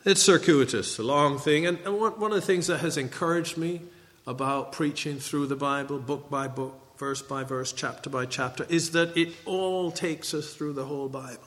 it's 0.05 0.23
circuitous, 0.23 0.99
a 0.99 1.03
long 1.03 1.39
thing. 1.39 1.65
And, 1.67 1.79
one 1.87 2.33
of 2.33 2.35
the 2.35 2.41
things 2.41 2.67
that 2.67 2.79
has 2.79 2.97
encouraged 2.97 3.57
me 3.57 3.83
about 4.27 4.73
preaching 4.73 5.19
through 5.19 5.47
the 5.47 5.57
Bible, 5.57 5.99
book 5.99 6.29
by 6.29 6.49
book, 6.49 6.99
verse 6.99 7.23
by 7.23 7.45
verse, 7.45 7.73
chapter 7.73 8.11
by 8.11 8.27
chapter, 8.27 8.67
is 8.69 8.91
that 8.93 9.17
it 9.17 9.33
all 9.45 9.93
takes 9.93 10.35
us 10.35 10.55
through 10.55 10.73
the 10.73 10.85
whole 10.85 11.09
Bible. 11.09 11.39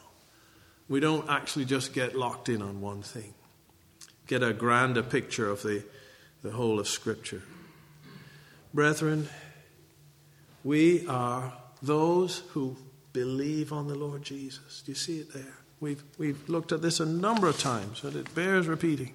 We 0.88 1.00
don't 1.00 1.30
actually 1.30 1.66
just 1.66 1.94
get 1.94 2.16
locked 2.16 2.48
in 2.48 2.62
on 2.62 2.80
one 2.80 3.02
thing, 3.02 3.34
get 4.28 4.42
a 4.42 4.54
grander 4.54 5.04
picture 5.04 5.50
of 5.50 5.64
the, 5.64 5.84
the 6.42 6.52
whole 6.52 6.80
of 6.80 6.88
Scripture. 6.88 7.42
Brethren, 8.74 9.28
we 10.64 11.08
are 11.08 11.54
those 11.82 12.40
who 12.50 12.78
believe 13.16 13.72
on 13.72 13.88
the 13.88 13.96
Lord 13.96 14.24
Jesus. 14.24 14.84
Do 14.86 14.92
you 14.92 14.96
see 14.96 15.20
it 15.20 15.34
there? 15.34 15.58
We've, 15.80 16.04
we've 16.18 16.50
looked 16.50 16.74
at 16.74 16.82
this 16.82 17.00
a 17.00 17.06
number 17.06 17.48
of 17.48 17.58
times, 17.58 18.02
but 18.04 18.14
it 18.14 18.36
bears 18.36 18.68
repeating. 18.68 19.14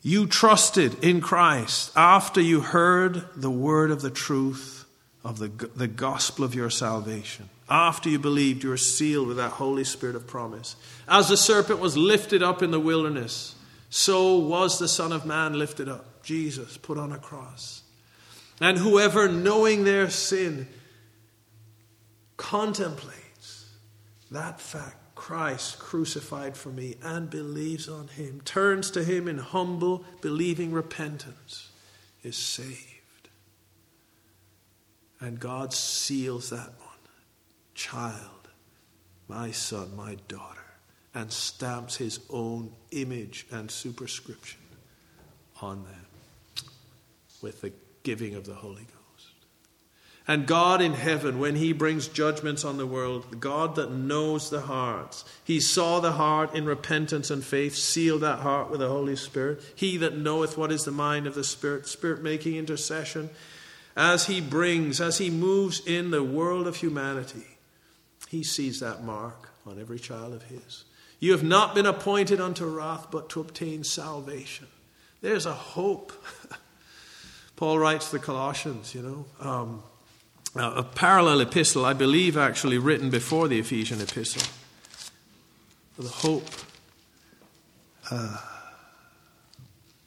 You 0.00 0.26
trusted 0.26 1.02
in 1.02 1.20
Christ 1.20 1.90
after 1.96 2.40
you 2.40 2.60
heard 2.60 3.24
the 3.34 3.50
word 3.50 3.90
of 3.90 4.00
the 4.00 4.10
truth 4.10 4.84
of 5.24 5.38
the, 5.38 5.48
the 5.74 5.88
gospel 5.88 6.44
of 6.44 6.54
your 6.54 6.70
salvation. 6.70 7.48
After 7.68 8.08
you 8.08 8.20
believed, 8.20 8.62
you 8.62 8.68
were 8.68 8.76
sealed 8.76 9.26
with 9.26 9.38
that 9.38 9.52
Holy 9.52 9.84
Spirit 9.84 10.14
of 10.14 10.26
promise. 10.26 10.76
As 11.08 11.28
the 11.28 11.36
serpent 11.36 11.80
was 11.80 11.96
lifted 11.96 12.42
up 12.42 12.62
in 12.62 12.70
the 12.70 12.78
wilderness, 12.78 13.56
so 13.90 14.36
was 14.36 14.78
the 14.78 14.88
Son 14.88 15.10
of 15.10 15.26
Man 15.26 15.58
lifted 15.58 15.88
up. 15.88 16.22
Jesus 16.22 16.76
put 16.76 16.98
on 16.98 17.10
a 17.10 17.18
cross. 17.18 17.82
And 18.60 18.78
whoever, 18.78 19.28
knowing 19.28 19.82
their 19.82 20.10
sin, 20.10 20.68
contemplates 22.36 23.70
that 24.30 24.60
fact 24.60 24.96
Christ 25.14 25.78
crucified 25.78 26.56
for 26.56 26.70
me 26.70 26.96
and 27.02 27.30
believes 27.30 27.88
on 27.88 28.08
him, 28.08 28.40
turns 28.44 28.90
to 28.92 29.04
him 29.04 29.28
in 29.28 29.38
humble, 29.38 30.04
believing 30.20 30.72
repentance, 30.72 31.70
is 32.22 32.36
saved. 32.36 32.78
And 35.20 35.38
God 35.38 35.72
seals 35.72 36.50
that 36.50 36.68
one 36.78 36.94
child, 37.74 38.48
my 39.28 39.50
son, 39.52 39.96
my 39.96 40.16
daughter, 40.28 40.60
and 41.14 41.32
stamps 41.32 41.96
his 41.96 42.20
own 42.28 42.72
image 42.90 43.46
and 43.50 43.70
superscription 43.70 44.60
on 45.62 45.84
them 45.84 46.06
with 47.40 47.60
the 47.60 47.72
giving 48.02 48.34
of 48.34 48.44
the 48.44 48.54
Holy 48.54 48.82
Ghost. 48.82 48.93
And 50.26 50.46
God 50.46 50.80
in 50.80 50.94
heaven, 50.94 51.38
when 51.38 51.56
He 51.56 51.74
brings 51.74 52.08
judgments 52.08 52.64
on 52.64 52.78
the 52.78 52.86
world, 52.86 53.40
God 53.40 53.76
that 53.76 53.92
knows 53.92 54.48
the 54.48 54.62
hearts, 54.62 55.24
He 55.44 55.60
saw 55.60 56.00
the 56.00 56.12
heart 56.12 56.54
in 56.54 56.64
repentance 56.64 57.30
and 57.30 57.44
faith, 57.44 57.74
sealed 57.74 58.22
that 58.22 58.38
heart 58.38 58.70
with 58.70 58.80
the 58.80 58.88
Holy 58.88 59.16
Spirit. 59.16 59.60
He 59.74 59.98
that 59.98 60.16
knoweth 60.16 60.56
what 60.56 60.72
is 60.72 60.84
the 60.84 60.90
mind 60.90 61.26
of 61.26 61.34
the 61.34 61.44
Spirit, 61.44 61.86
Spirit 61.86 62.22
making 62.22 62.56
intercession, 62.56 63.28
as 63.96 64.26
He 64.26 64.40
brings, 64.40 64.98
as 64.98 65.18
He 65.18 65.28
moves 65.28 65.84
in 65.86 66.10
the 66.10 66.24
world 66.24 66.66
of 66.66 66.76
humanity, 66.76 67.58
He 68.30 68.42
sees 68.42 68.80
that 68.80 69.04
mark 69.04 69.50
on 69.66 69.78
every 69.78 69.98
child 69.98 70.32
of 70.32 70.44
His. 70.44 70.84
You 71.20 71.32
have 71.32 71.44
not 71.44 71.74
been 71.74 71.86
appointed 71.86 72.40
unto 72.40 72.64
wrath, 72.64 73.08
but 73.10 73.28
to 73.30 73.40
obtain 73.40 73.84
salvation. 73.84 74.68
There's 75.20 75.44
a 75.44 75.54
hope. 75.54 76.12
Paul 77.56 77.78
writes 77.78 78.10
the 78.10 78.18
Colossians, 78.18 78.94
you 78.94 79.02
know. 79.02 79.26
Um, 79.40 79.82
a 80.56 80.84
parallel 80.84 81.40
epistle, 81.40 81.84
I 81.84 81.94
believe, 81.94 82.36
actually 82.36 82.78
written 82.78 83.10
before 83.10 83.48
the 83.48 83.58
Ephesian 83.58 84.00
epistle. 84.00 84.42
The 85.98 86.08
hope. 86.08 86.48
Uh, 88.10 88.38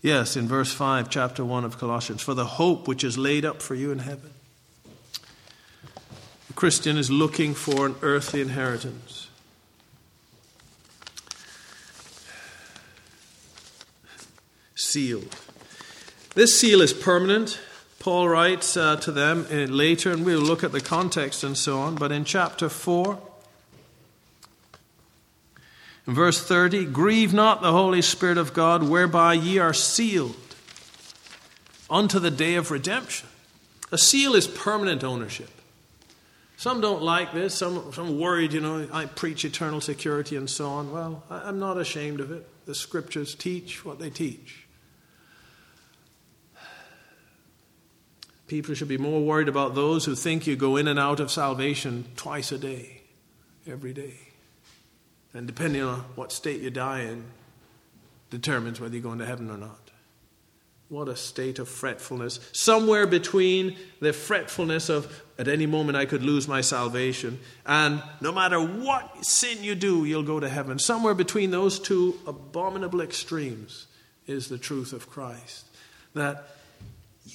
yes, 0.02 0.38
in 0.38 0.48
verse 0.48 0.72
5, 0.72 1.10
chapter 1.10 1.44
1 1.44 1.66
of 1.66 1.78
Colossians. 1.78 2.22
For 2.22 2.34
the 2.34 2.46
hope 2.46 2.88
which 2.88 3.04
is 3.04 3.18
laid 3.18 3.44
up 3.44 3.62
for 3.62 3.76
you 3.76 3.92
in 3.92 4.00
heaven. 4.00 4.32
The 6.48 6.54
Christian 6.54 6.98
is 6.98 7.12
looking 7.12 7.54
for 7.54 7.86
an 7.86 7.96
earthly 8.02 8.40
inheritance. 8.40 9.30
Sealed. 14.76 15.36
This 16.36 16.58
seal 16.58 16.82
is 16.82 16.94
permanent. 16.94 17.60
Paul 18.00 18.30
writes 18.30 18.78
uh, 18.78 18.98
to 18.98 19.12
them 19.12 19.48
uh, 19.50 19.56
later, 19.72 20.12
and 20.12 20.24
we'll 20.24 20.40
look 20.40 20.64
at 20.64 20.72
the 20.72 20.82
context 20.82 21.44
and 21.44 21.58
so 21.58 21.80
on, 21.80 21.96
but 21.96 22.12
in 22.12 22.26
chapter 22.26 22.70
4, 22.70 23.20
in 26.06 26.14
verse 26.14 26.42
30, 26.42 26.86
grieve 26.86 27.34
not 27.34 27.62
the 27.62 27.72
Holy 27.72 28.02
Spirit 28.02 28.38
of 28.38 28.54
God, 28.54 28.84
whereby 28.84 29.34
ye 29.34 29.58
are 29.58 29.74
sealed 29.74 30.36
unto 31.90 32.20
the 32.20 32.32
day 32.32 32.56
of 32.56 32.72
redemption. 32.72 33.28
A 33.92 33.98
seal 33.98 34.36
is 34.36 34.48
permanent 34.48 35.04
ownership. 35.04 35.50
Some 36.58 36.82
don't 36.82 37.04
like 37.04 37.34
this. 37.34 37.54
Some, 37.54 37.94
some 37.94 38.20
worried, 38.20 38.54
you 38.54 38.62
know, 38.62 38.88
I 38.92 39.06
preach 39.06 39.46
eternal 39.46 39.80
security 39.80 40.36
and 40.36 40.50
so 40.50 40.68
on. 40.68 40.92
Well, 40.92 41.24
I, 41.30 41.50
I'm 41.50 41.60
not 41.60 41.78
ashamed 41.78 42.20
of 42.20 42.32
it. 42.32 42.48
The 42.66 42.76
scriptures 42.76 43.36
teach 43.36 43.86
what 43.86 44.00
they 44.00 44.10
teach. 44.10 44.67
People 48.48 48.76
should 48.76 48.88
be 48.88 48.98
more 48.98 49.22
worried 49.22 49.50
about 49.50 49.76
those 49.76 50.06
who 50.06 50.16
think 50.16 50.48
you 50.48 50.56
go 50.56 50.78
in 50.78 50.88
and 50.88 50.98
out 50.98 51.20
of 51.20 51.30
salvation 51.30 52.06
twice 52.16 52.52
a 52.52 52.58
day, 52.58 53.02
every 53.68 53.94
day. 53.94 54.16
And 55.34 55.46
depending 55.46 55.84
on 55.84 56.00
what 56.16 56.32
state 56.32 56.62
you 56.62 56.70
die 56.70 57.02
in, 57.02 57.26
determines 58.30 58.80
whether 58.80 58.96
you 58.96 59.02
go 59.02 59.12
into 59.12 59.26
heaven 59.26 59.52
or 59.52 59.58
not. 59.58 59.80
What 60.90 61.10
a 61.10 61.18
state 61.18 61.60
of 61.60 61.68
fretfulness. 61.68 62.40
Somewhere 62.54 63.06
between 63.06 63.76
the 64.00 64.14
fretfulness 64.14 64.88
of 64.88 65.22
at 65.38 65.50
any 65.50 65.66
moment 65.66 65.98
I 65.98 66.06
could 66.06 66.24
lose 66.24 66.48
my 66.48 66.62
salvation 66.62 67.40
and 67.66 68.02
no 68.22 68.32
matter 68.32 68.60
what 68.60 69.26
sin 69.26 69.62
you 69.64 69.76
do, 69.76 70.06
you'll 70.06 70.24
go 70.24 70.40
to 70.40 70.48
heaven. 70.48 70.80
Somewhere 70.80 71.14
between 71.14 71.52
those 71.52 71.78
two 71.78 72.18
abominable 72.26 73.02
extremes 73.02 73.88
is 74.28 74.48
the 74.48 74.58
truth 74.58 74.94
of 74.94 75.10
Christ. 75.10 75.66
That 76.14 76.57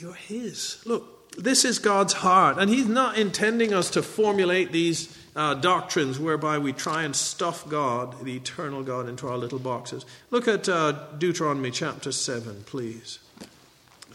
you're 0.00 0.14
His. 0.14 0.82
Look, 0.86 1.36
this 1.36 1.64
is 1.64 1.78
God's 1.78 2.12
heart. 2.12 2.58
And 2.58 2.70
He's 2.70 2.86
not 2.86 3.18
intending 3.18 3.72
us 3.72 3.90
to 3.90 4.02
formulate 4.02 4.72
these 4.72 5.16
uh, 5.34 5.54
doctrines 5.54 6.18
whereby 6.18 6.58
we 6.58 6.72
try 6.72 7.04
and 7.04 7.14
stuff 7.16 7.68
God, 7.68 8.24
the 8.24 8.36
eternal 8.36 8.82
God, 8.82 9.08
into 9.08 9.28
our 9.28 9.38
little 9.38 9.58
boxes. 9.58 10.04
Look 10.30 10.48
at 10.48 10.68
uh, 10.68 10.92
Deuteronomy 11.18 11.70
chapter 11.70 12.12
7, 12.12 12.64
please. 12.64 13.18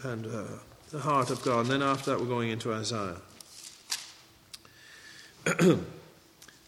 And 0.02 0.26
uh, 0.26 0.44
the 0.90 1.00
heart 1.00 1.30
of 1.30 1.42
God. 1.42 1.62
And 1.62 1.70
then 1.70 1.82
after 1.82 2.10
that, 2.10 2.20
we're 2.20 2.26
going 2.26 2.50
into 2.50 2.72
Isaiah. 2.72 3.16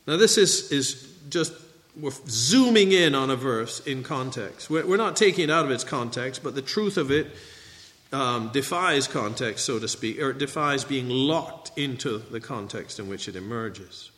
now, 0.07 0.17
this 0.17 0.37
is, 0.37 0.73
is 0.73 1.13
just, 1.29 1.53
we're 1.99 2.11
zooming 2.27 2.93
in 2.93 3.15
on 3.15 3.31
a 3.31 3.37
verse 3.37 3.81
in 3.87 4.03
context. 4.03 4.69
We're, 4.69 4.97
not 4.97 5.17
taking 5.17 5.45
it 5.45 5.51
out 5.51 5.65
of 5.65 5.71
its 5.71 5.85
context, 5.85 6.43
but 6.43 6.55
the 6.55 6.63
truth 6.63 6.97
of 6.97 7.11
it 7.11 7.29
um, 8.13 8.51
defies 8.53 9.07
context, 9.07 9.65
so 9.65 9.79
to 9.79 9.89
speak, 9.89 10.21
or 10.21 10.31
it 10.31 10.39
defies 10.39 10.85
being 10.85 11.09
locked 11.09 11.71
into 11.79 12.19
the 12.19 12.41
context 12.41 12.99
in 12.99 13.09
which 13.09 13.29
it 13.29 13.37
emerges. 13.37 14.11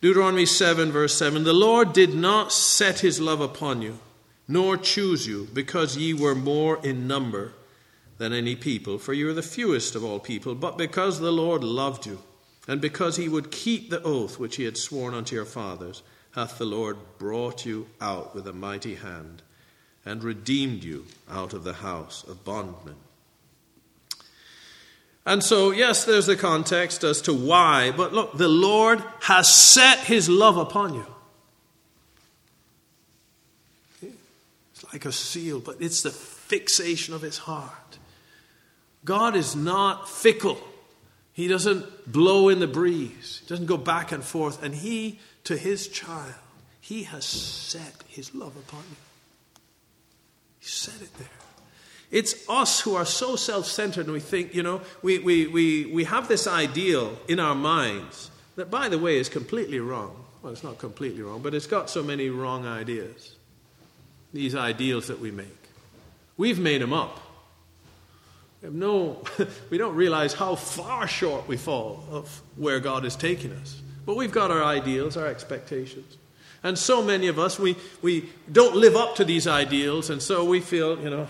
Deuteronomy 0.00 0.46
7, 0.46 0.92
verse 0.92 1.14
7 1.14 1.44
The 1.44 1.52
Lord 1.52 1.92
did 1.92 2.14
not 2.14 2.52
set 2.52 3.00
his 3.00 3.20
love 3.20 3.40
upon 3.40 3.82
you, 3.82 3.98
nor 4.46 4.76
choose 4.76 5.26
you, 5.26 5.48
because 5.52 5.96
ye 5.96 6.12
were 6.12 6.34
more 6.34 6.78
in 6.84 7.08
number 7.08 7.52
than 8.18 8.32
any 8.32 8.54
people, 8.54 8.98
for 8.98 9.12
you 9.12 9.28
are 9.28 9.34
the 9.34 9.42
fewest 9.42 9.94
of 9.94 10.04
all 10.04 10.20
people, 10.20 10.54
but 10.54 10.76
because 10.76 11.20
the 11.20 11.32
Lord 11.32 11.64
loved 11.64 12.06
you, 12.06 12.20
and 12.66 12.80
because 12.80 13.16
he 13.16 13.28
would 13.28 13.50
keep 13.50 13.88
the 13.88 14.02
oath 14.02 14.38
which 14.38 14.56
he 14.56 14.64
had 14.64 14.76
sworn 14.76 15.14
unto 15.14 15.34
your 15.34 15.44
fathers, 15.44 16.02
hath 16.32 16.58
the 16.58 16.66
Lord 16.66 16.96
brought 17.18 17.64
you 17.64 17.88
out 18.00 18.34
with 18.34 18.46
a 18.46 18.52
mighty 18.52 18.96
hand 18.96 19.42
and 20.08 20.24
redeemed 20.24 20.82
you 20.82 21.04
out 21.30 21.52
of 21.52 21.64
the 21.64 21.74
house 21.74 22.24
of 22.26 22.44
bondmen. 22.44 22.96
And 25.26 25.44
so, 25.44 25.70
yes, 25.70 26.06
there's 26.06 26.24
the 26.24 26.36
context 26.36 27.04
as 27.04 27.20
to 27.22 27.34
why, 27.34 27.92
but 27.94 28.14
look, 28.14 28.38
the 28.38 28.48
Lord 28.48 29.02
has 29.20 29.54
set 29.54 29.98
his 29.98 30.28
love 30.28 30.56
upon 30.56 30.94
you. 30.94 31.06
It's 34.72 34.90
like 34.90 35.04
a 35.04 35.12
seal, 35.12 35.60
but 35.60 35.76
it's 35.80 36.02
the 36.02 36.10
fixation 36.10 37.12
of 37.12 37.20
his 37.20 37.36
heart. 37.36 37.98
God 39.04 39.36
is 39.36 39.54
not 39.54 40.08
fickle. 40.08 40.58
He 41.34 41.46
doesn't 41.46 42.10
blow 42.10 42.48
in 42.48 42.58
the 42.58 42.66
breeze. 42.66 43.40
He 43.42 43.48
doesn't 43.48 43.66
go 43.66 43.76
back 43.76 44.12
and 44.12 44.24
forth. 44.24 44.62
And 44.62 44.74
he, 44.74 45.18
to 45.44 45.56
his 45.56 45.88
child, 45.88 46.34
he 46.80 47.02
has 47.02 47.26
set 47.26 48.02
his 48.08 48.34
love 48.34 48.56
upon 48.56 48.84
you. 48.90 48.96
Said 50.68 51.00
it 51.00 51.14
there. 51.16 51.28
It's 52.10 52.46
us 52.48 52.80
who 52.80 52.94
are 52.94 53.06
so 53.06 53.36
self 53.36 53.64
centered 53.64 54.04
and 54.04 54.12
we 54.12 54.20
think, 54.20 54.54
you 54.54 54.62
know, 54.62 54.82
we, 55.02 55.18
we, 55.18 55.46
we, 55.46 55.86
we 55.86 56.04
have 56.04 56.28
this 56.28 56.46
ideal 56.46 57.18
in 57.26 57.40
our 57.40 57.54
minds 57.54 58.30
that, 58.56 58.70
by 58.70 58.90
the 58.90 58.98
way, 58.98 59.18
is 59.18 59.30
completely 59.30 59.80
wrong. 59.80 60.24
Well, 60.42 60.52
it's 60.52 60.62
not 60.62 60.76
completely 60.78 61.22
wrong, 61.22 61.40
but 61.40 61.54
it's 61.54 61.66
got 61.66 61.88
so 61.88 62.02
many 62.02 62.28
wrong 62.28 62.66
ideas. 62.66 63.34
These 64.34 64.54
ideals 64.54 65.08
that 65.08 65.20
we 65.20 65.30
make. 65.30 65.46
We've 66.36 66.58
made 66.58 66.82
them 66.82 66.92
up. 66.92 67.18
We, 68.60 68.66
have 68.66 68.74
no, 68.74 69.24
we 69.70 69.78
don't 69.78 69.94
realize 69.94 70.34
how 70.34 70.54
far 70.54 71.08
short 71.08 71.48
we 71.48 71.56
fall 71.56 72.04
of 72.10 72.42
where 72.56 72.78
God 72.78 73.06
is 73.06 73.16
taking 73.16 73.52
us. 73.52 73.80
But 74.04 74.16
we've 74.16 74.32
got 74.32 74.50
our 74.50 74.62
ideals, 74.62 75.16
our 75.16 75.26
expectations. 75.26 76.18
And 76.62 76.78
so 76.78 77.02
many 77.02 77.28
of 77.28 77.38
us, 77.38 77.58
we, 77.58 77.76
we 78.02 78.28
don't 78.50 78.74
live 78.74 78.96
up 78.96 79.16
to 79.16 79.24
these 79.24 79.46
ideals, 79.46 80.10
and 80.10 80.20
so 80.20 80.44
we 80.44 80.60
feel, 80.60 80.98
you 81.00 81.10
know, 81.10 81.28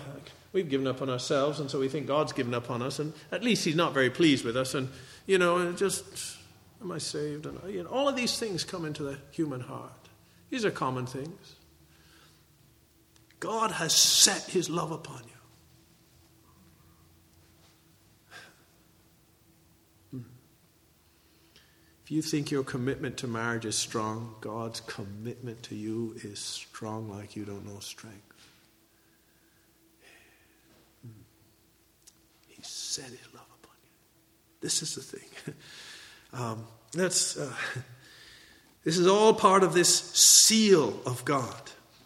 we've 0.53 0.69
given 0.69 0.87
up 0.87 1.01
on 1.01 1.09
ourselves, 1.09 1.59
and 1.59 1.69
so 1.69 1.79
we 1.79 1.87
think 1.87 2.07
God's 2.07 2.33
given 2.33 2.53
up 2.53 2.71
on 2.71 2.81
us, 2.81 2.99
and 2.99 3.13
at 3.31 3.43
least 3.43 3.65
He's 3.65 3.75
not 3.75 3.93
very 3.93 4.09
pleased 4.09 4.43
with 4.43 4.57
us, 4.57 4.73
and, 4.73 4.89
you 5.27 5.37
know, 5.37 5.71
just, 5.73 6.37
am 6.81 6.91
I 6.91 6.97
saved? 6.97 7.45
And, 7.45 7.59
you 7.71 7.83
know, 7.83 7.89
all 7.89 8.09
of 8.09 8.15
these 8.15 8.39
things 8.39 8.63
come 8.63 8.85
into 8.85 9.03
the 9.03 9.17
human 9.31 9.61
heart. 9.61 9.91
These 10.49 10.65
are 10.65 10.71
common 10.71 11.05
things. 11.05 11.55
God 13.39 13.71
has 13.71 13.93
set 13.93 14.43
His 14.43 14.69
love 14.69 14.91
upon 14.91 15.23
you. 15.25 15.38
If 22.09 22.15
you 22.15 22.23
think 22.23 22.49
your 22.49 22.63
commitment 22.63 23.17
to 23.17 23.27
marriage 23.27 23.65
is 23.65 23.75
strong, 23.75 24.33
God's 24.41 24.79
commitment 24.79 25.61
to 25.61 25.75
you 25.75 26.15
is 26.23 26.39
strong 26.39 27.07
like 27.07 27.35
you 27.35 27.45
don't 27.45 27.63
know 27.71 27.77
strength. 27.81 28.17
He 32.47 32.63
set 32.63 33.05
his 33.05 33.27
love 33.31 33.45
upon 33.61 33.75
you. 33.83 33.91
This 34.59 34.81
is 34.81 34.95
the 34.95 35.01
thing. 35.01 35.55
Um, 36.31 36.67
that's, 36.93 37.37
uh, 37.37 37.51
this 38.83 38.99
is 38.99 39.07
all 39.07 39.33
part 39.33 39.63
of 39.63 39.73
this 39.73 39.89
seal 40.11 40.99
of 41.03 41.25
God. 41.25 41.59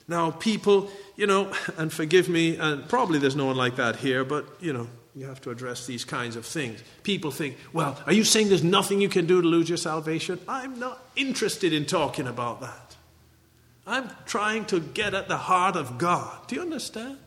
Now, 0.08 0.32
people, 0.32 0.90
you 1.18 1.28
know, 1.28 1.52
and 1.78 1.92
forgive 1.92 2.30
me, 2.30 2.56
and 2.56 2.88
probably 2.88 3.20
there's 3.20 3.36
no 3.36 3.48
one 3.48 3.58
like 3.58 3.76
that 3.76 3.98
here, 3.98 4.24
but, 4.24 4.48
you 4.62 4.72
know, 4.72 4.88
you 5.16 5.26
have 5.28 5.42
to 5.42 5.52
address 5.52 5.86
these 5.86 6.06
kinds 6.06 6.36
of 6.36 6.46
things. 6.46 6.84
People 7.04 7.30
think, 7.32 7.58
well, 7.72 8.00
are 8.06 8.14
you 8.14 8.24
saying 8.24 8.50
there's 8.50 8.64
nothing 8.64 9.00
you 9.00 9.10
can 9.10 9.26
do 9.26 9.42
to 9.42 9.48
lose 9.48 9.70
your 9.70 9.78
salvation? 9.78 10.40
I'm 10.48 10.80
not 10.80 11.06
interested 11.16 11.72
in 11.72 11.86
talking 11.86 12.28
about 12.28 12.62
that. 12.62 12.96
I'm 13.86 14.10
trying 14.26 14.66
to 14.66 14.80
get 14.80 15.14
at 15.14 15.28
the 15.28 15.38
heart 15.38 15.76
of 15.76 15.98
God. 15.98 16.48
Do 16.48 16.56
you 16.56 16.62
understand? 16.62 17.18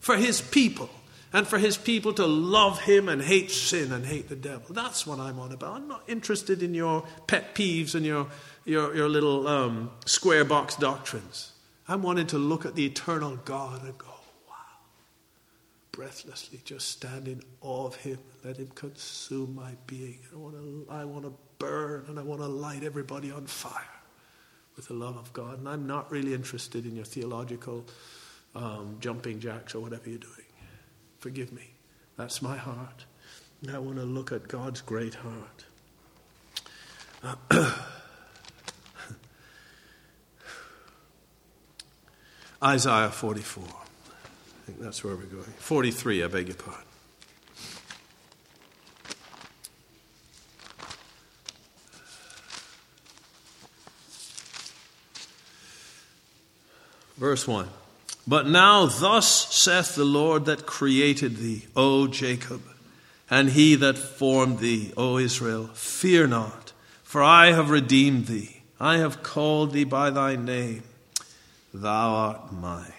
For 0.00 0.16
His 0.16 0.40
people, 0.40 0.88
and 1.32 1.46
for 1.46 1.58
His 1.58 1.76
people 1.76 2.12
to 2.14 2.26
love 2.26 2.80
Him 2.80 3.08
and 3.08 3.20
hate 3.20 3.50
sin 3.50 3.92
and 3.92 4.06
hate 4.06 4.28
the 4.28 4.36
devil. 4.36 4.74
That's 4.74 5.06
what 5.06 5.18
I'm 5.18 5.38
on 5.38 5.52
about. 5.52 5.74
I'm 5.74 5.88
not 5.88 6.02
interested 6.06 6.62
in 6.62 6.72
your 6.72 7.04
pet 7.26 7.54
peeves 7.54 7.94
and 7.94 8.06
your, 8.06 8.28
your, 8.64 8.94
your 8.96 9.08
little 9.08 9.46
um, 9.46 9.90
square 10.06 10.44
box 10.44 10.76
doctrines. 10.76 11.52
I'm 11.88 12.02
wanting 12.02 12.28
to 12.28 12.38
look 12.38 12.64
at 12.64 12.74
the 12.74 12.86
eternal 12.86 13.36
God 13.44 13.84
and 13.84 13.98
go, 13.98 14.06
breathlessly, 15.96 16.60
just 16.64 16.90
stand 16.90 17.26
in 17.26 17.42
awe 17.62 17.86
of 17.86 17.96
Him. 17.96 18.18
Let 18.44 18.58
Him 18.58 18.68
consume 18.74 19.54
my 19.54 19.72
being. 19.86 20.18
I 20.30 20.36
want 20.36 20.54
to, 20.54 20.86
I 20.90 21.04
want 21.06 21.24
to 21.24 21.32
burn 21.58 22.04
and 22.08 22.18
I 22.18 22.22
want 22.22 22.42
to 22.42 22.46
light 22.46 22.84
everybody 22.84 23.30
on 23.32 23.46
fire 23.46 23.82
with 24.76 24.88
the 24.88 24.94
love 24.94 25.16
of 25.16 25.32
God. 25.32 25.58
And 25.58 25.66
I'm 25.66 25.86
not 25.86 26.12
really 26.12 26.34
interested 26.34 26.84
in 26.84 26.94
your 26.94 27.06
theological 27.06 27.86
um, 28.54 28.98
jumping 29.00 29.40
jacks 29.40 29.74
or 29.74 29.80
whatever 29.80 30.10
you're 30.10 30.18
doing. 30.18 30.32
Forgive 31.18 31.50
me. 31.50 31.70
That's 32.18 32.42
my 32.42 32.58
heart. 32.58 33.06
And 33.62 33.70
I 33.70 33.78
want 33.78 33.96
to 33.96 34.04
look 34.04 34.32
at 34.32 34.46
God's 34.48 34.82
great 34.82 35.14
heart. 35.14 35.64
Uh, 37.50 37.72
Isaiah 42.62 43.08
44 43.10 43.85
think 44.66 44.80
that's 44.80 45.04
where 45.04 45.14
we're 45.14 45.22
going. 45.22 45.44
43, 45.44 46.24
I 46.24 46.26
beg 46.26 46.48
your 46.48 46.56
pardon. 46.56 46.82
Verse 57.16 57.46
1 57.46 57.68
But 58.26 58.48
now, 58.48 58.86
thus 58.86 59.54
saith 59.54 59.94
the 59.94 60.04
Lord 60.04 60.46
that 60.46 60.66
created 60.66 61.36
thee, 61.36 61.66
O 61.76 62.08
Jacob, 62.08 62.62
and 63.30 63.50
he 63.50 63.76
that 63.76 63.96
formed 63.96 64.58
thee, 64.58 64.92
O 64.96 65.16
Israel, 65.16 65.68
fear 65.74 66.26
not, 66.26 66.72
for 67.04 67.22
I 67.22 67.52
have 67.52 67.70
redeemed 67.70 68.26
thee. 68.26 68.62
I 68.80 68.98
have 68.98 69.22
called 69.22 69.72
thee 69.72 69.84
by 69.84 70.10
thy 70.10 70.34
name. 70.34 70.82
Thou 71.72 72.14
art 72.14 72.52
mine. 72.52 72.92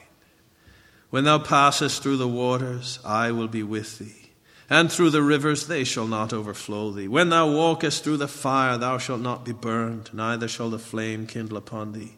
When 1.18 1.24
thou 1.24 1.40
passest 1.40 2.04
through 2.04 2.18
the 2.18 2.28
waters, 2.28 3.00
I 3.04 3.32
will 3.32 3.48
be 3.48 3.64
with 3.64 3.98
thee. 3.98 4.30
and 4.70 4.92
through 4.92 5.10
the 5.10 5.24
rivers 5.24 5.66
they 5.66 5.84
shall 5.84 6.06
not 6.06 6.32
overflow 6.32 6.92
thee. 6.92 7.08
When 7.08 7.30
thou 7.30 7.50
walkest 7.50 8.04
through 8.04 8.18
the 8.18 8.28
fire, 8.28 8.78
thou 8.78 9.00
shalt 9.00 9.22
not 9.22 9.44
be 9.44 9.52
burned, 9.52 10.14
neither 10.14 10.48
shall 10.48 10.70
the 10.70 10.78
flame 10.78 11.26
kindle 11.26 11.58
upon 11.58 11.94
thee. 11.94 12.18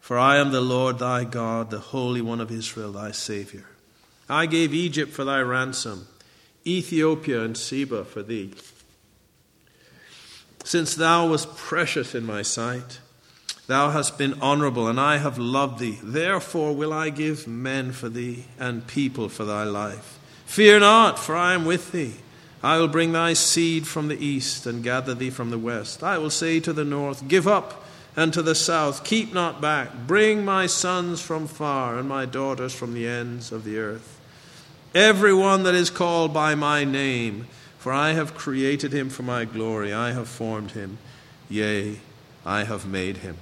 For 0.00 0.18
I 0.18 0.38
am 0.38 0.50
the 0.50 0.60
Lord 0.60 0.98
thy 0.98 1.22
God, 1.22 1.70
the 1.70 1.78
Holy 1.78 2.20
One 2.20 2.40
of 2.40 2.50
Israel, 2.50 2.90
thy 2.90 3.12
Saviour. 3.12 3.62
I 4.28 4.46
gave 4.46 4.74
Egypt 4.74 5.12
for 5.12 5.22
thy 5.22 5.38
ransom, 5.38 6.08
Ethiopia 6.66 7.44
and 7.44 7.56
Seba 7.56 8.04
for 8.04 8.24
thee. 8.24 8.54
Since 10.64 10.96
thou 10.96 11.28
wast 11.28 11.56
precious 11.56 12.12
in 12.12 12.26
my 12.26 12.42
sight, 12.42 12.98
thou 13.72 13.90
hast 13.90 14.18
been 14.18 14.40
honourable, 14.40 14.86
and 14.86 15.00
I 15.00 15.16
have 15.16 15.38
loved 15.38 15.78
thee. 15.78 15.98
Therefore 16.02 16.74
will 16.74 16.92
I 16.92 17.10
give 17.10 17.48
men 17.48 17.92
for 17.92 18.08
thee, 18.08 18.44
and 18.58 18.86
people 18.86 19.28
for 19.28 19.44
thy 19.44 19.64
life. 19.64 20.18
Fear 20.46 20.80
not, 20.80 21.18
for 21.18 21.34
I 21.34 21.54
am 21.54 21.64
with 21.64 21.92
thee. 21.92 22.14
I 22.62 22.78
will 22.78 22.88
bring 22.88 23.12
thy 23.12 23.32
seed 23.32 23.86
from 23.86 24.08
the 24.08 24.24
east, 24.24 24.66
and 24.66 24.84
gather 24.84 25.14
thee 25.14 25.30
from 25.30 25.50
the 25.50 25.58
west. 25.58 26.02
I 26.02 26.18
will 26.18 26.30
say 26.30 26.60
to 26.60 26.72
the 26.72 26.84
north, 26.84 27.26
Give 27.26 27.48
up, 27.48 27.84
and 28.14 28.32
to 28.34 28.42
the 28.42 28.54
south, 28.54 29.04
Keep 29.04 29.32
not 29.32 29.60
back. 29.60 30.06
Bring 30.06 30.44
my 30.44 30.66
sons 30.66 31.22
from 31.22 31.46
far, 31.46 31.98
and 31.98 32.08
my 32.08 32.26
daughters 32.26 32.74
from 32.74 32.94
the 32.94 33.08
ends 33.08 33.50
of 33.50 33.64
the 33.64 33.78
earth. 33.78 34.20
Every 34.94 35.32
one 35.32 35.62
that 35.62 35.74
is 35.74 35.88
called 35.88 36.34
by 36.34 36.54
my 36.54 36.84
name, 36.84 37.46
for 37.78 37.92
I 37.92 38.12
have 38.12 38.34
created 38.34 38.92
him 38.92 39.08
for 39.08 39.22
my 39.22 39.44
glory. 39.44 39.92
I 39.92 40.12
have 40.12 40.28
formed 40.28 40.72
him. 40.72 40.98
Yea, 41.48 41.98
I 42.44 42.64
have 42.64 42.86
made 42.86 43.18
him. 43.18 43.38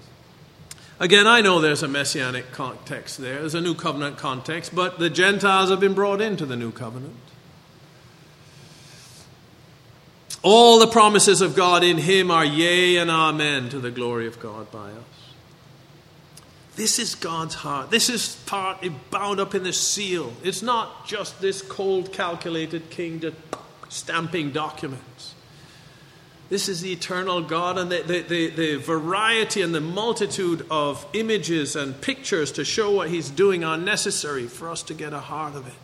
Again, 1.00 1.26
I 1.26 1.40
know 1.40 1.62
there's 1.62 1.82
a 1.82 1.88
messianic 1.88 2.52
context 2.52 3.16
there, 3.16 3.40
there's 3.40 3.54
a 3.54 3.60
new 3.60 3.74
covenant 3.74 4.18
context, 4.18 4.74
but 4.74 4.98
the 4.98 5.08
Gentiles 5.08 5.70
have 5.70 5.80
been 5.80 5.94
brought 5.94 6.20
into 6.20 6.44
the 6.44 6.56
new 6.56 6.70
covenant. 6.70 7.16
All 10.42 10.78
the 10.78 10.86
promises 10.86 11.40
of 11.40 11.56
God 11.56 11.82
in 11.82 11.96
him 11.96 12.30
are 12.30 12.44
yea 12.44 12.98
and 12.98 13.10
amen 13.10 13.70
to 13.70 13.78
the 13.78 13.90
glory 13.90 14.26
of 14.26 14.40
God 14.40 14.70
by 14.70 14.90
us. 14.90 15.04
This 16.76 16.98
is 16.98 17.14
God's 17.14 17.54
heart. 17.56 17.90
This 17.90 18.08
is 18.08 18.36
part 18.46 18.84
bound 19.10 19.40
up 19.40 19.54
in 19.54 19.62
the 19.62 19.72
seal. 19.72 20.32
It's 20.42 20.62
not 20.62 21.06
just 21.06 21.40
this 21.40 21.62
cold, 21.62 22.12
calculated 22.12 22.90
king 22.90 23.20
to 23.20 23.34
stamping 23.88 24.50
documents. 24.50 25.34
This 26.50 26.68
is 26.68 26.80
the 26.80 26.92
eternal 26.92 27.42
God, 27.42 27.78
and 27.78 27.92
the, 27.92 28.02
the, 28.02 28.22
the, 28.22 28.50
the, 28.50 28.76
variety 28.76 29.62
and 29.62 29.72
the 29.72 29.80
multitude 29.80 30.66
of 30.68 31.06
images 31.12 31.76
and 31.76 31.98
pictures 32.00 32.50
to 32.52 32.64
show 32.64 32.90
what 32.90 33.08
He's 33.08 33.30
doing 33.30 33.62
are 33.62 33.76
necessary 33.76 34.48
for 34.48 34.68
us 34.68 34.82
to 34.84 34.94
get 34.94 35.12
a 35.12 35.20
heart 35.20 35.54
of 35.54 35.68
it. 35.68 35.74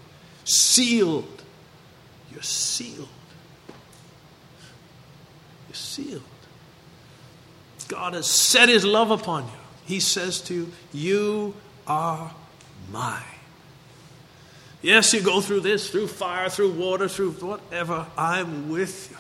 Sealed. 0.45 1.45
You're 2.33 2.43
sealed. 2.43 3.09
You're 5.69 5.75
sealed. 5.75 6.23
God 7.87 8.15
has 8.15 8.27
set 8.27 8.69
His 8.69 8.85
love 8.85 9.13
upon 9.13 9.45
you. 9.45 9.51
He 9.85 10.01
says 10.01 10.41
to 10.43 10.55
you, 10.55 10.73
You 10.93 11.55
are 11.87 12.35
mine. 12.91 13.23
Yes, 14.83 15.15
you 15.15 15.21
go 15.21 15.41
through 15.41 15.61
this, 15.61 15.91
through 15.91 16.09
fire, 16.09 16.49
through 16.49 16.73
water, 16.73 17.07
through 17.07 17.33
whatever. 17.33 18.07
I'm 18.19 18.69
with 18.69 19.13
you. 19.13 19.17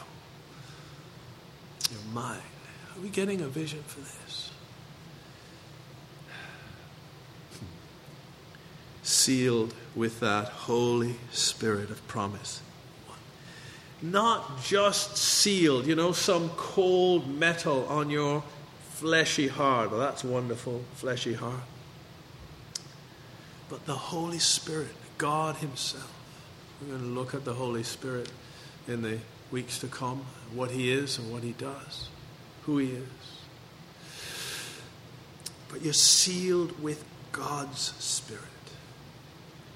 You're. 2.17 2.39
Are 2.97 3.01
we 3.03 3.09
getting 3.09 3.41
a 3.41 3.47
vision 3.47 3.83
for 3.87 4.01
this? 4.01 4.51
Sealed 9.03 9.75
with 9.95 10.21
that 10.21 10.49
Holy 10.49 11.17
Spirit 11.31 11.91
of 11.91 12.07
promise. 12.09 12.61
Not 14.03 14.63
just 14.63 15.17
sealed, 15.17 15.87
you 15.87 15.95
know, 15.95 16.13
some 16.13 16.51
cold 16.57 17.29
metal 17.29 17.87
on 17.89 18.11
your 18.11 18.43
fleshy 18.93 19.49
heart. 19.49 19.91
Well, 19.91 20.01
that's 20.01 20.25
wonderful, 20.25 20.85
fleshy 20.95 21.35
heart. 21.35 21.65
But 23.69 23.87
the 23.87 23.95
Holy 23.95 24.39
Spirit 24.39 24.95
God 25.19 25.57
Himself. 25.57 26.13
We're 26.81 26.97
going 26.97 27.01
to 27.01 27.21
look 27.21 27.35
at 27.35 27.45
the 27.45 27.55
Holy 27.55 27.83
Spirit 27.83 28.31
in 28.87 29.03
the 29.03 29.19
weeks 29.51 29.79
to 29.81 29.87
come, 29.87 30.25
what 30.53 30.71
He 30.71 30.93
is 30.93 31.19
and 31.19 31.33
what 31.33 31.43
He 31.43 31.53
does, 31.53 32.09
who 32.63 32.79
He 32.79 32.91
is. 32.91 33.09
But 35.69 35.83
you're 35.83 35.93
sealed 35.93 36.81
with 36.83 37.05
God's 37.33 37.93
Spirit. 37.99 38.43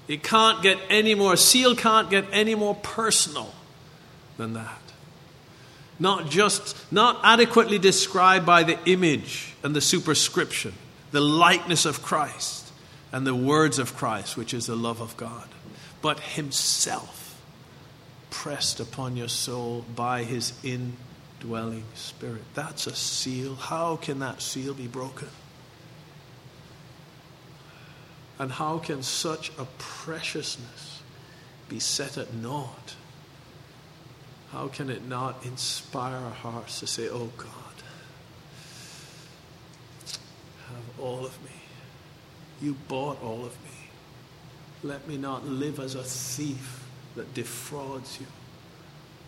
It 0.07 0.23
can't 0.23 0.61
get 0.61 0.77
any 0.89 1.15
more, 1.15 1.37
seal 1.37 1.75
can't 1.75 2.09
get 2.09 2.25
any 2.31 2.55
more 2.55 2.75
personal 2.75 3.53
than 4.37 4.53
that. 4.53 4.81
Not 5.99 6.29
just, 6.29 6.75
not 6.91 7.19
adequately 7.23 7.77
described 7.77 8.45
by 8.45 8.63
the 8.63 8.77
image 8.85 9.53
and 9.63 9.75
the 9.75 9.81
superscription, 9.81 10.73
the 11.11 11.21
likeness 11.21 11.85
of 11.85 12.01
Christ 12.01 12.71
and 13.11 13.27
the 13.27 13.35
words 13.35 13.77
of 13.77 13.95
Christ, 13.95 14.35
which 14.35 14.53
is 14.53 14.65
the 14.65 14.75
love 14.75 15.01
of 15.01 15.15
God, 15.15 15.47
but 16.01 16.19
Himself 16.19 17.30
pressed 18.31 18.79
upon 18.79 19.15
your 19.15 19.27
soul 19.27 19.85
by 19.95 20.23
His 20.23 20.53
indwelling 20.63 21.83
Spirit. 21.93 22.41
That's 22.55 22.87
a 22.87 22.95
seal. 22.95 23.53
How 23.53 23.97
can 23.97 24.17
that 24.19 24.41
seal 24.41 24.73
be 24.73 24.87
broken? 24.87 25.27
And 28.39 28.51
how 28.51 28.79
can 28.79 29.03
such 29.03 29.51
a 29.59 29.67
preciousness 29.77 31.03
be 31.69 31.79
set 31.79 32.17
at 32.17 32.33
naught? 32.33 32.95
How 34.51 34.67
can 34.67 34.89
it 34.89 35.05
not 35.05 35.45
inspire 35.45 36.15
our 36.15 36.31
hearts 36.31 36.79
to 36.79 36.87
say, 36.87 37.07
Oh 37.07 37.29
God, 37.37 37.47
have 40.69 40.99
all 40.99 41.23
of 41.25 41.39
me? 41.43 41.51
You 42.61 42.75
bought 42.87 43.21
all 43.21 43.45
of 43.45 43.55
me. 43.63 43.89
Let 44.83 45.07
me 45.07 45.17
not 45.17 45.45
live 45.45 45.79
as 45.79 45.93
a 45.93 46.03
thief 46.03 46.80
that 47.15 47.33
defrauds 47.33 48.19
you. 48.19 48.27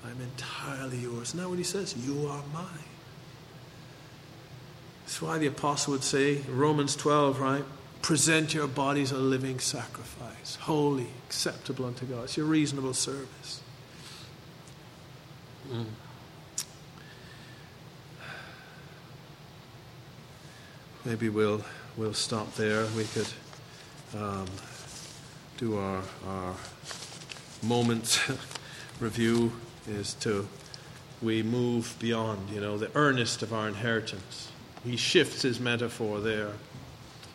I'm 0.05 0.19
entirely 0.21 0.97
yours. 0.97 1.29
Isn't 1.29 1.39
that 1.39 1.49
what 1.49 1.57
he 1.57 1.63
says? 1.63 1.95
You 1.97 2.27
are 2.27 2.43
mine. 2.53 2.67
That's 5.03 5.21
why 5.21 5.37
the 5.37 5.47
apostle 5.47 5.93
would 5.93 6.03
say, 6.03 6.37
Romans 6.49 6.95
12, 6.95 7.39
right? 7.39 7.63
Present 8.01 8.53
your 8.53 8.67
bodies 8.67 9.11
a 9.11 9.17
living 9.17 9.59
sacrifice, 9.59 10.55
holy, 10.55 11.07
acceptable 11.27 11.85
unto 11.85 12.05
God. 12.05 12.25
It's 12.25 12.35
your 12.35 12.45
reasonable 12.45 12.93
service. 12.93 13.61
Mm. 15.71 15.85
Maybe 21.05 21.29
we'll 21.29 21.63
we'll 21.97 22.13
stop 22.13 22.53
there. 22.55 22.85
We 22.97 23.05
could 23.05 23.27
um, 24.15 24.45
do 25.57 25.77
our, 25.77 26.01
our 26.27 26.55
moment 27.63 28.21
review 28.99 29.51
is 29.87 30.13
to 30.15 30.47
we 31.21 31.41
move 31.41 31.95
beyond, 31.99 32.49
you 32.49 32.59
know, 32.59 32.77
the 32.77 32.91
earnest 32.95 33.41
of 33.43 33.53
our 33.53 33.67
inheritance. 33.67 34.51
He 34.83 34.97
shifts 34.97 35.41
his 35.41 35.59
metaphor 35.59 36.19
there 36.19 36.51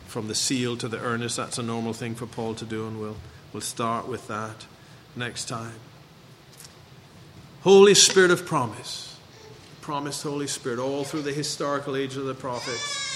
from 0.05 0.27
the 0.27 0.35
seal 0.35 0.77
to 0.77 0.87
the 0.87 0.99
earnest. 0.99 1.37
That's 1.37 1.57
a 1.57 1.63
normal 1.63 1.93
thing 1.93 2.13
for 2.13 2.27
Paul 2.27 2.53
to 2.55 2.65
do, 2.65 2.87
and 2.87 2.99
we'll, 2.99 3.17
we'll 3.51 3.61
start 3.61 4.07
with 4.07 4.27
that 4.27 4.67
next 5.15 5.45
time. 5.45 5.79
Holy 7.61 7.95
Spirit 7.95 8.29
of 8.29 8.45
promise. 8.45 9.17
Promised 9.81 10.21
Holy 10.21 10.47
Spirit 10.47 10.77
all 10.77 11.03
through 11.03 11.23
the 11.23 11.33
historical 11.33 11.95
age 11.95 12.15
of 12.15 12.25
the 12.25 12.35
prophets 12.35 13.09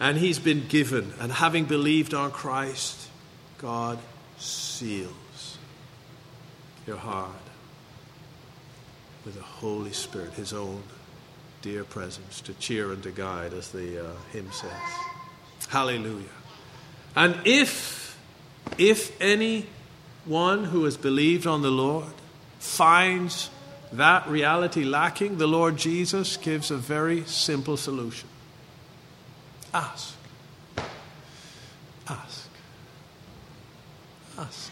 and 0.00 0.18
he's 0.18 0.38
been 0.38 0.66
given. 0.68 1.12
And 1.20 1.32
having 1.32 1.64
believed 1.64 2.14
on 2.14 2.30
Christ, 2.30 3.08
God 3.58 3.98
seals 4.38 5.23
your 6.86 6.96
heart 6.96 7.30
with 9.24 9.34
the 9.34 9.42
Holy 9.42 9.92
Spirit, 9.92 10.32
his 10.34 10.52
own 10.52 10.82
dear 11.62 11.84
presence, 11.84 12.40
to 12.42 12.52
cheer 12.54 12.92
and 12.92 13.02
to 13.02 13.10
guide, 13.10 13.54
as 13.54 13.70
the 13.70 14.06
uh, 14.06 14.10
hymn 14.32 14.50
says. 14.52 14.70
Hallelujah. 15.68 16.26
And 17.16 17.36
if, 17.44 18.18
if 18.76 19.18
any 19.20 19.66
one 20.24 20.64
who 20.64 20.84
has 20.84 20.96
believed 20.96 21.46
on 21.46 21.62
the 21.62 21.70
Lord 21.70 22.12
finds 22.58 23.50
that 23.92 24.26
reality 24.28 24.84
lacking, 24.84 25.38
the 25.38 25.46
Lord 25.46 25.76
Jesus 25.76 26.36
gives 26.36 26.70
a 26.70 26.76
very 26.76 27.24
simple 27.24 27.76
solution. 27.76 28.28
Ask. 29.72 30.14
Ask. 32.08 32.48
Ask. 34.38 34.70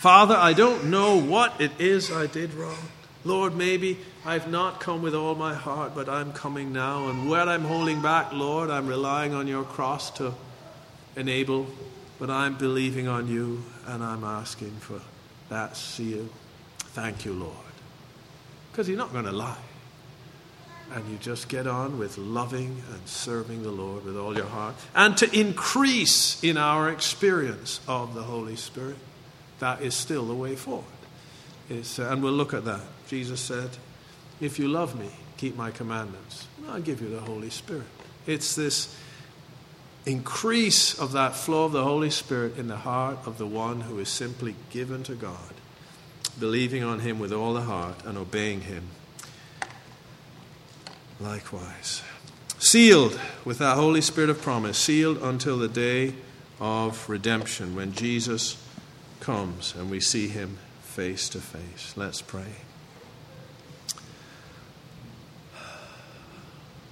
Father, 0.00 0.34
I 0.34 0.54
don't 0.54 0.86
know 0.86 1.20
what 1.20 1.60
it 1.60 1.72
is 1.78 2.10
I 2.10 2.26
did 2.26 2.54
wrong. 2.54 2.88
Lord, 3.22 3.54
maybe 3.54 3.98
I've 4.24 4.50
not 4.50 4.80
come 4.80 5.02
with 5.02 5.14
all 5.14 5.34
my 5.34 5.52
heart, 5.52 5.94
but 5.94 6.08
I'm 6.08 6.32
coming 6.32 6.72
now. 6.72 7.08
And 7.08 7.28
where 7.28 7.42
I'm 7.42 7.64
holding 7.66 8.00
back, 8.00 8.32
Lord, 8.32 8.70
I'm 8.70 8.86
relying 8.86 9.34
on 9.34 9.46
your 9.46 9.62
cross 9.62 10.10
to 10.12 10.32
enable, 11.16 11.66
but 12.18 12.30
I'm 12.30 12.56
believing 12.56 13.08
on 13.08 13.28
you 13.28 13.62
and 13.86 14.02
I'm 14.02 14.24
asking 14.24 14.70
for 14.80 15.02
that 15.50 15.76
seal. 15.76 16.30
Thank 16.78 17.26
you, 17.26 17.34
Lord. 17.34 17.52
Because 18.72 18.88
you're 18.88 18.96
not 18.96 19.12
going 19.12 19.26
to 19.26 19.32
lie. 19.32 19.58
And 20.94 21.06
you 21.10 21.18
just 21.18 21.50
get 21.50 21.66
on 21.66 21.98
with 21.98 22.16
loving 22.16 22.82
and 22.90 23.06
serving 23.06 23.64
the 23.64 23.70
Lord 23.70 24.06
with 24.06 24.16
all 24.16 24.34
your 24.34 24.46
heart. 24.46 24.76
And 24.94 25.14
to 25.18 25.30
increase 25.38 26.42
in 26.42 26.56
our 26.56 26.88
experience 26.88 27.80
of 27.86 28.14
the 28.14 28.22
Holy 28.22 28.56
Spirit. 28.56 28.96
That 29.60 29.82
is 29.82 29.94
still 29.94 30.26
the 30.26 30.34
way 30.34 30.56
forward. 30.56 30.84
It's, 31.68 31.98
uh, 31.98 32.08
and 32.10 32.22
we'll 32.22 32.32
look 32.32 32.52
at 32.52 32.64
that. 32.64 32.80
Jesus 33.08 33.40
said, 33.40 33.70
If 34.40 34.58
you 34.58 34.68
love 34.68 34.98
me, 34.98 35.10
keep 35.36 35.56
my 35.56 35.70
commandments. 35.70 36.48
I'll 36.68 36.80
give 36.80 37.00
you 37.00 37.08
the 37.08 37.20
Holy 37.20 37.50
Spirit. 37.50 37.86
It's 38.26 38.54
this 38.54 38.94
increase 40.06 40.98
of 40.98 41.12
that 41.12 41.36
flow 41.36 41.64
of 41.64 41.72
the 41.72 41.84
Holy 41.84 42.10
Spirit 42.10 42.56
in 42.56 42.68
the 42.68 42.76
heart 42.76 43.18
of 43.26 43.38
the 43.38 43.46
one 43.46 43.82
who 43.82 43.98
is 43.98 44.08
simply 44.08 44.54
given 44.70 45.02
to 45.04 45.14
God, 45.14 45.54
believing 46.38 46.82
on 46.82 47.00
Him 47.00 47.18
with 47.18 47.32
all 47.32 47.54
the 47.54 47.62
heart 47.62 48.04
and 48.04 48.18
obeying 48.18 48.62
Him 48.62 48.88
likewise. 51.20 52.02
Sealed 52.58 53.18
with 53.44 53.58
that 53.58 53.76
Holy 53.76 54.00
Spirit 54.00 54.30
of 54.30 54.40
promise, 54.40 54.78
sealed 54.78 55.18
until 55.22 55.58
the 55.58 55.68
day 55.68 56.14
of 56.58 57.08
redemption 57.08 57.74
when 57.74 57.92
Jesus 57.92 58.56
comes 59.20 59.74
and 59.76 59.90
we 59.90 60.00
see 60.00 60.28
Him 60.28 60.58
face 60.82 61.28
to 61.30 61.38
face. 61.38 61.94
Let's 61.96 62.22
pray. 62.22 62.54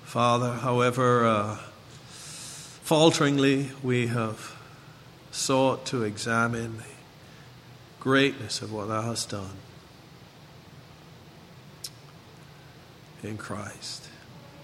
Father, 0.04 0.52
however 0.52 1.26
uh, 1.26 1.56
falteringly 2.06 3.70
we 3.82 4.06
have 4.06 4.56
sought 5.30 5.84
to 5.86 6.02
examine 6.02 6.78
the 6.78 6.84
greatness 8.00 8.62
of 8.62 8.72
what 8.72 8.88
Thou 8.88 9.02
hast 9.02 9.30
done 9.30 9.58
in 13.22 13.36
Christ. 13.36 14.08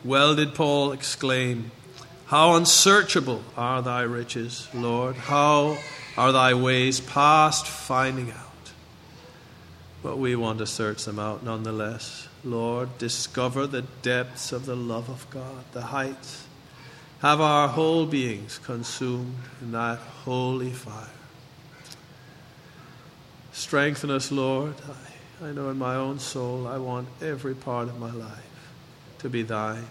Well 0.04 0.34
did 0.34 0.54
Paul 0.54 0.92
exclaim, 0.92 1.70
How 2.26 2.54
unsearchable 2.54 3.42
are 3.56 3.82
Thy 3.82 4.02
riches, 4.02 4.68
Lord! 4.72 5.16
How 5.16 5.76
are 6.16 6.32
Thy 6.32 6.54
ways 6.54 7.00
past 7.00 7.66
finding 7.66 8.30
out? 8.30 8.72
But 10.02 10.18
we 10.18 10.36
want 10.36 10.58
to 10.58 10.66
search 10.66 11.04
them 11.04 11.18
out 11.18 11.42
nonetheless. 11.42 12.28
Lord, 12.44 12.98
discover 12.98 13.66
the 13.66 13.82
depths 14.02 14.52
of 14.52 14.66
the 14.66 14.76
love 14.76 15.08
of 15.08 15.28
God, 15.30 15.64
the 15.72 15.80
heights. 15.82 16.46
Have 17.20 17.40
our 17.40 17.68
whole 17.68 18.04
beings 18.04 18.58
consumed 18.58 19.38
in 19.62 19.72
that 19.72 19.98
holy 19.98 20.72
fire. 20.72 21.08
Strengthen 23.52 24.10
us, 24.10 24.30
Lord. 24.30 24.74
I, 25.40 25.46
I 25.46 25.52
know 25.52 25.70
in 25.70 25.78
my 25.78 25.94
own 25.94 26.18
soul 26.18 26.66
I 26.66 26.76
want 26.76 27.08
every 27.22 27.54
part 27.54 27.88
of 27.88 27.98
my 27.98 28.10
life 28.10 28.72
to 29.20 29.30
be 29.30 29.42
thine, 29.42 29.86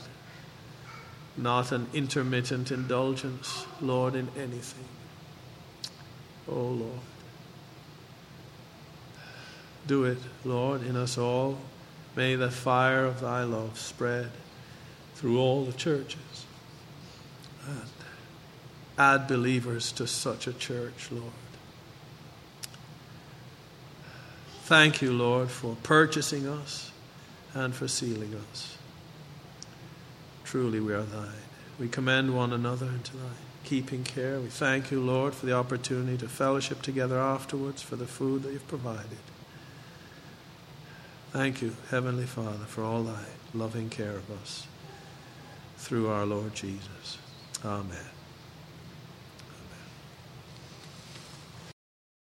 not 1.36 1.72
an 1.72 1.88
intermittent 1.94 2.72
indulgence, 2.72 3.66
Lord, 3.82 4.14
in 4.14 4.30
anything. 4.38 4.86
Oh, 6.50 6.54
Lord. 6.54 7.00
Do 9.88 10.06
it, 10.06 10.18
Lord, 10.46 10.84
in 10.86 10.96
us 10.96 11.18
all. 11.18 11.58
May 12.16 12.36
the 12.36 12.52
fire 12.52 13.06
of 13.06 13.22
thy 13.22 13.44
love 13.44 13.78
spread 13.78 14.30
through 15.16 15.40
all 15.40 15.66
the 15.66 15.74
churches. 15.74 16.46
And 17.68 17.90
add 18.98 19.28
believers 19.28 19.92
to 19.94 20.08
such 20.08 20.48
a 20.48 20.54
church, 20.54 21.10
Lord. 21.12 21.32
Thank 24.64 25.02
you, 25.02 25.12
Lord, 25.12 25.50
for 25.50 25.76
purchasing 25.84 26.48
us 26.48 26.92
and 27.54 27.74
for 27.74 27.88
sealing 27.88 28.34
us. 28.52 28.78
Truly, 30.46 30.80
we 30.80 30.94
are 30.94 31.04
thine. 31.04 31.30
We 31.80 31.88
commend 31.90 32.36
one 32.36 32.54
another 32.54 32.86
into 32.86 33.18
thy 33.18 33.30
keeping 33.64 34.04
care. 34.04 34.40
We 34.40 34.48
thank 34.48 34.92
you, 34.92 35.02
Lord, 35.02 35.34
for 35.34 35.46
the 35.46 35.54
opportunity 35.54 36.18
to 36.18 36.28
fellowship 36.28 36.82
together 36.82 37.20
afterwards, 37.20 37.82
for 37.82 37.96
the 37.96 38.06
food 38.06 38.44
that 38.44 38.54
you've 38.54 38.68
provided. 38.68 39.18
Thank 41.32 41.62
you, 41.62 41.76
Heavenly 41.90 42.26
Father, 42.26 42.66
for 42.66 42.84
all 42.84 43.04
thy 43.04 43.24
loving 43.54 43.90
care 43.90 44.16
of 44.16 44.30
us 44.42 44.68
through 45.78 46.10
our 46.10 46.26
Lord 46.26 46.54
Jesus. 46.54 47.18
Amen. 47.66 48.13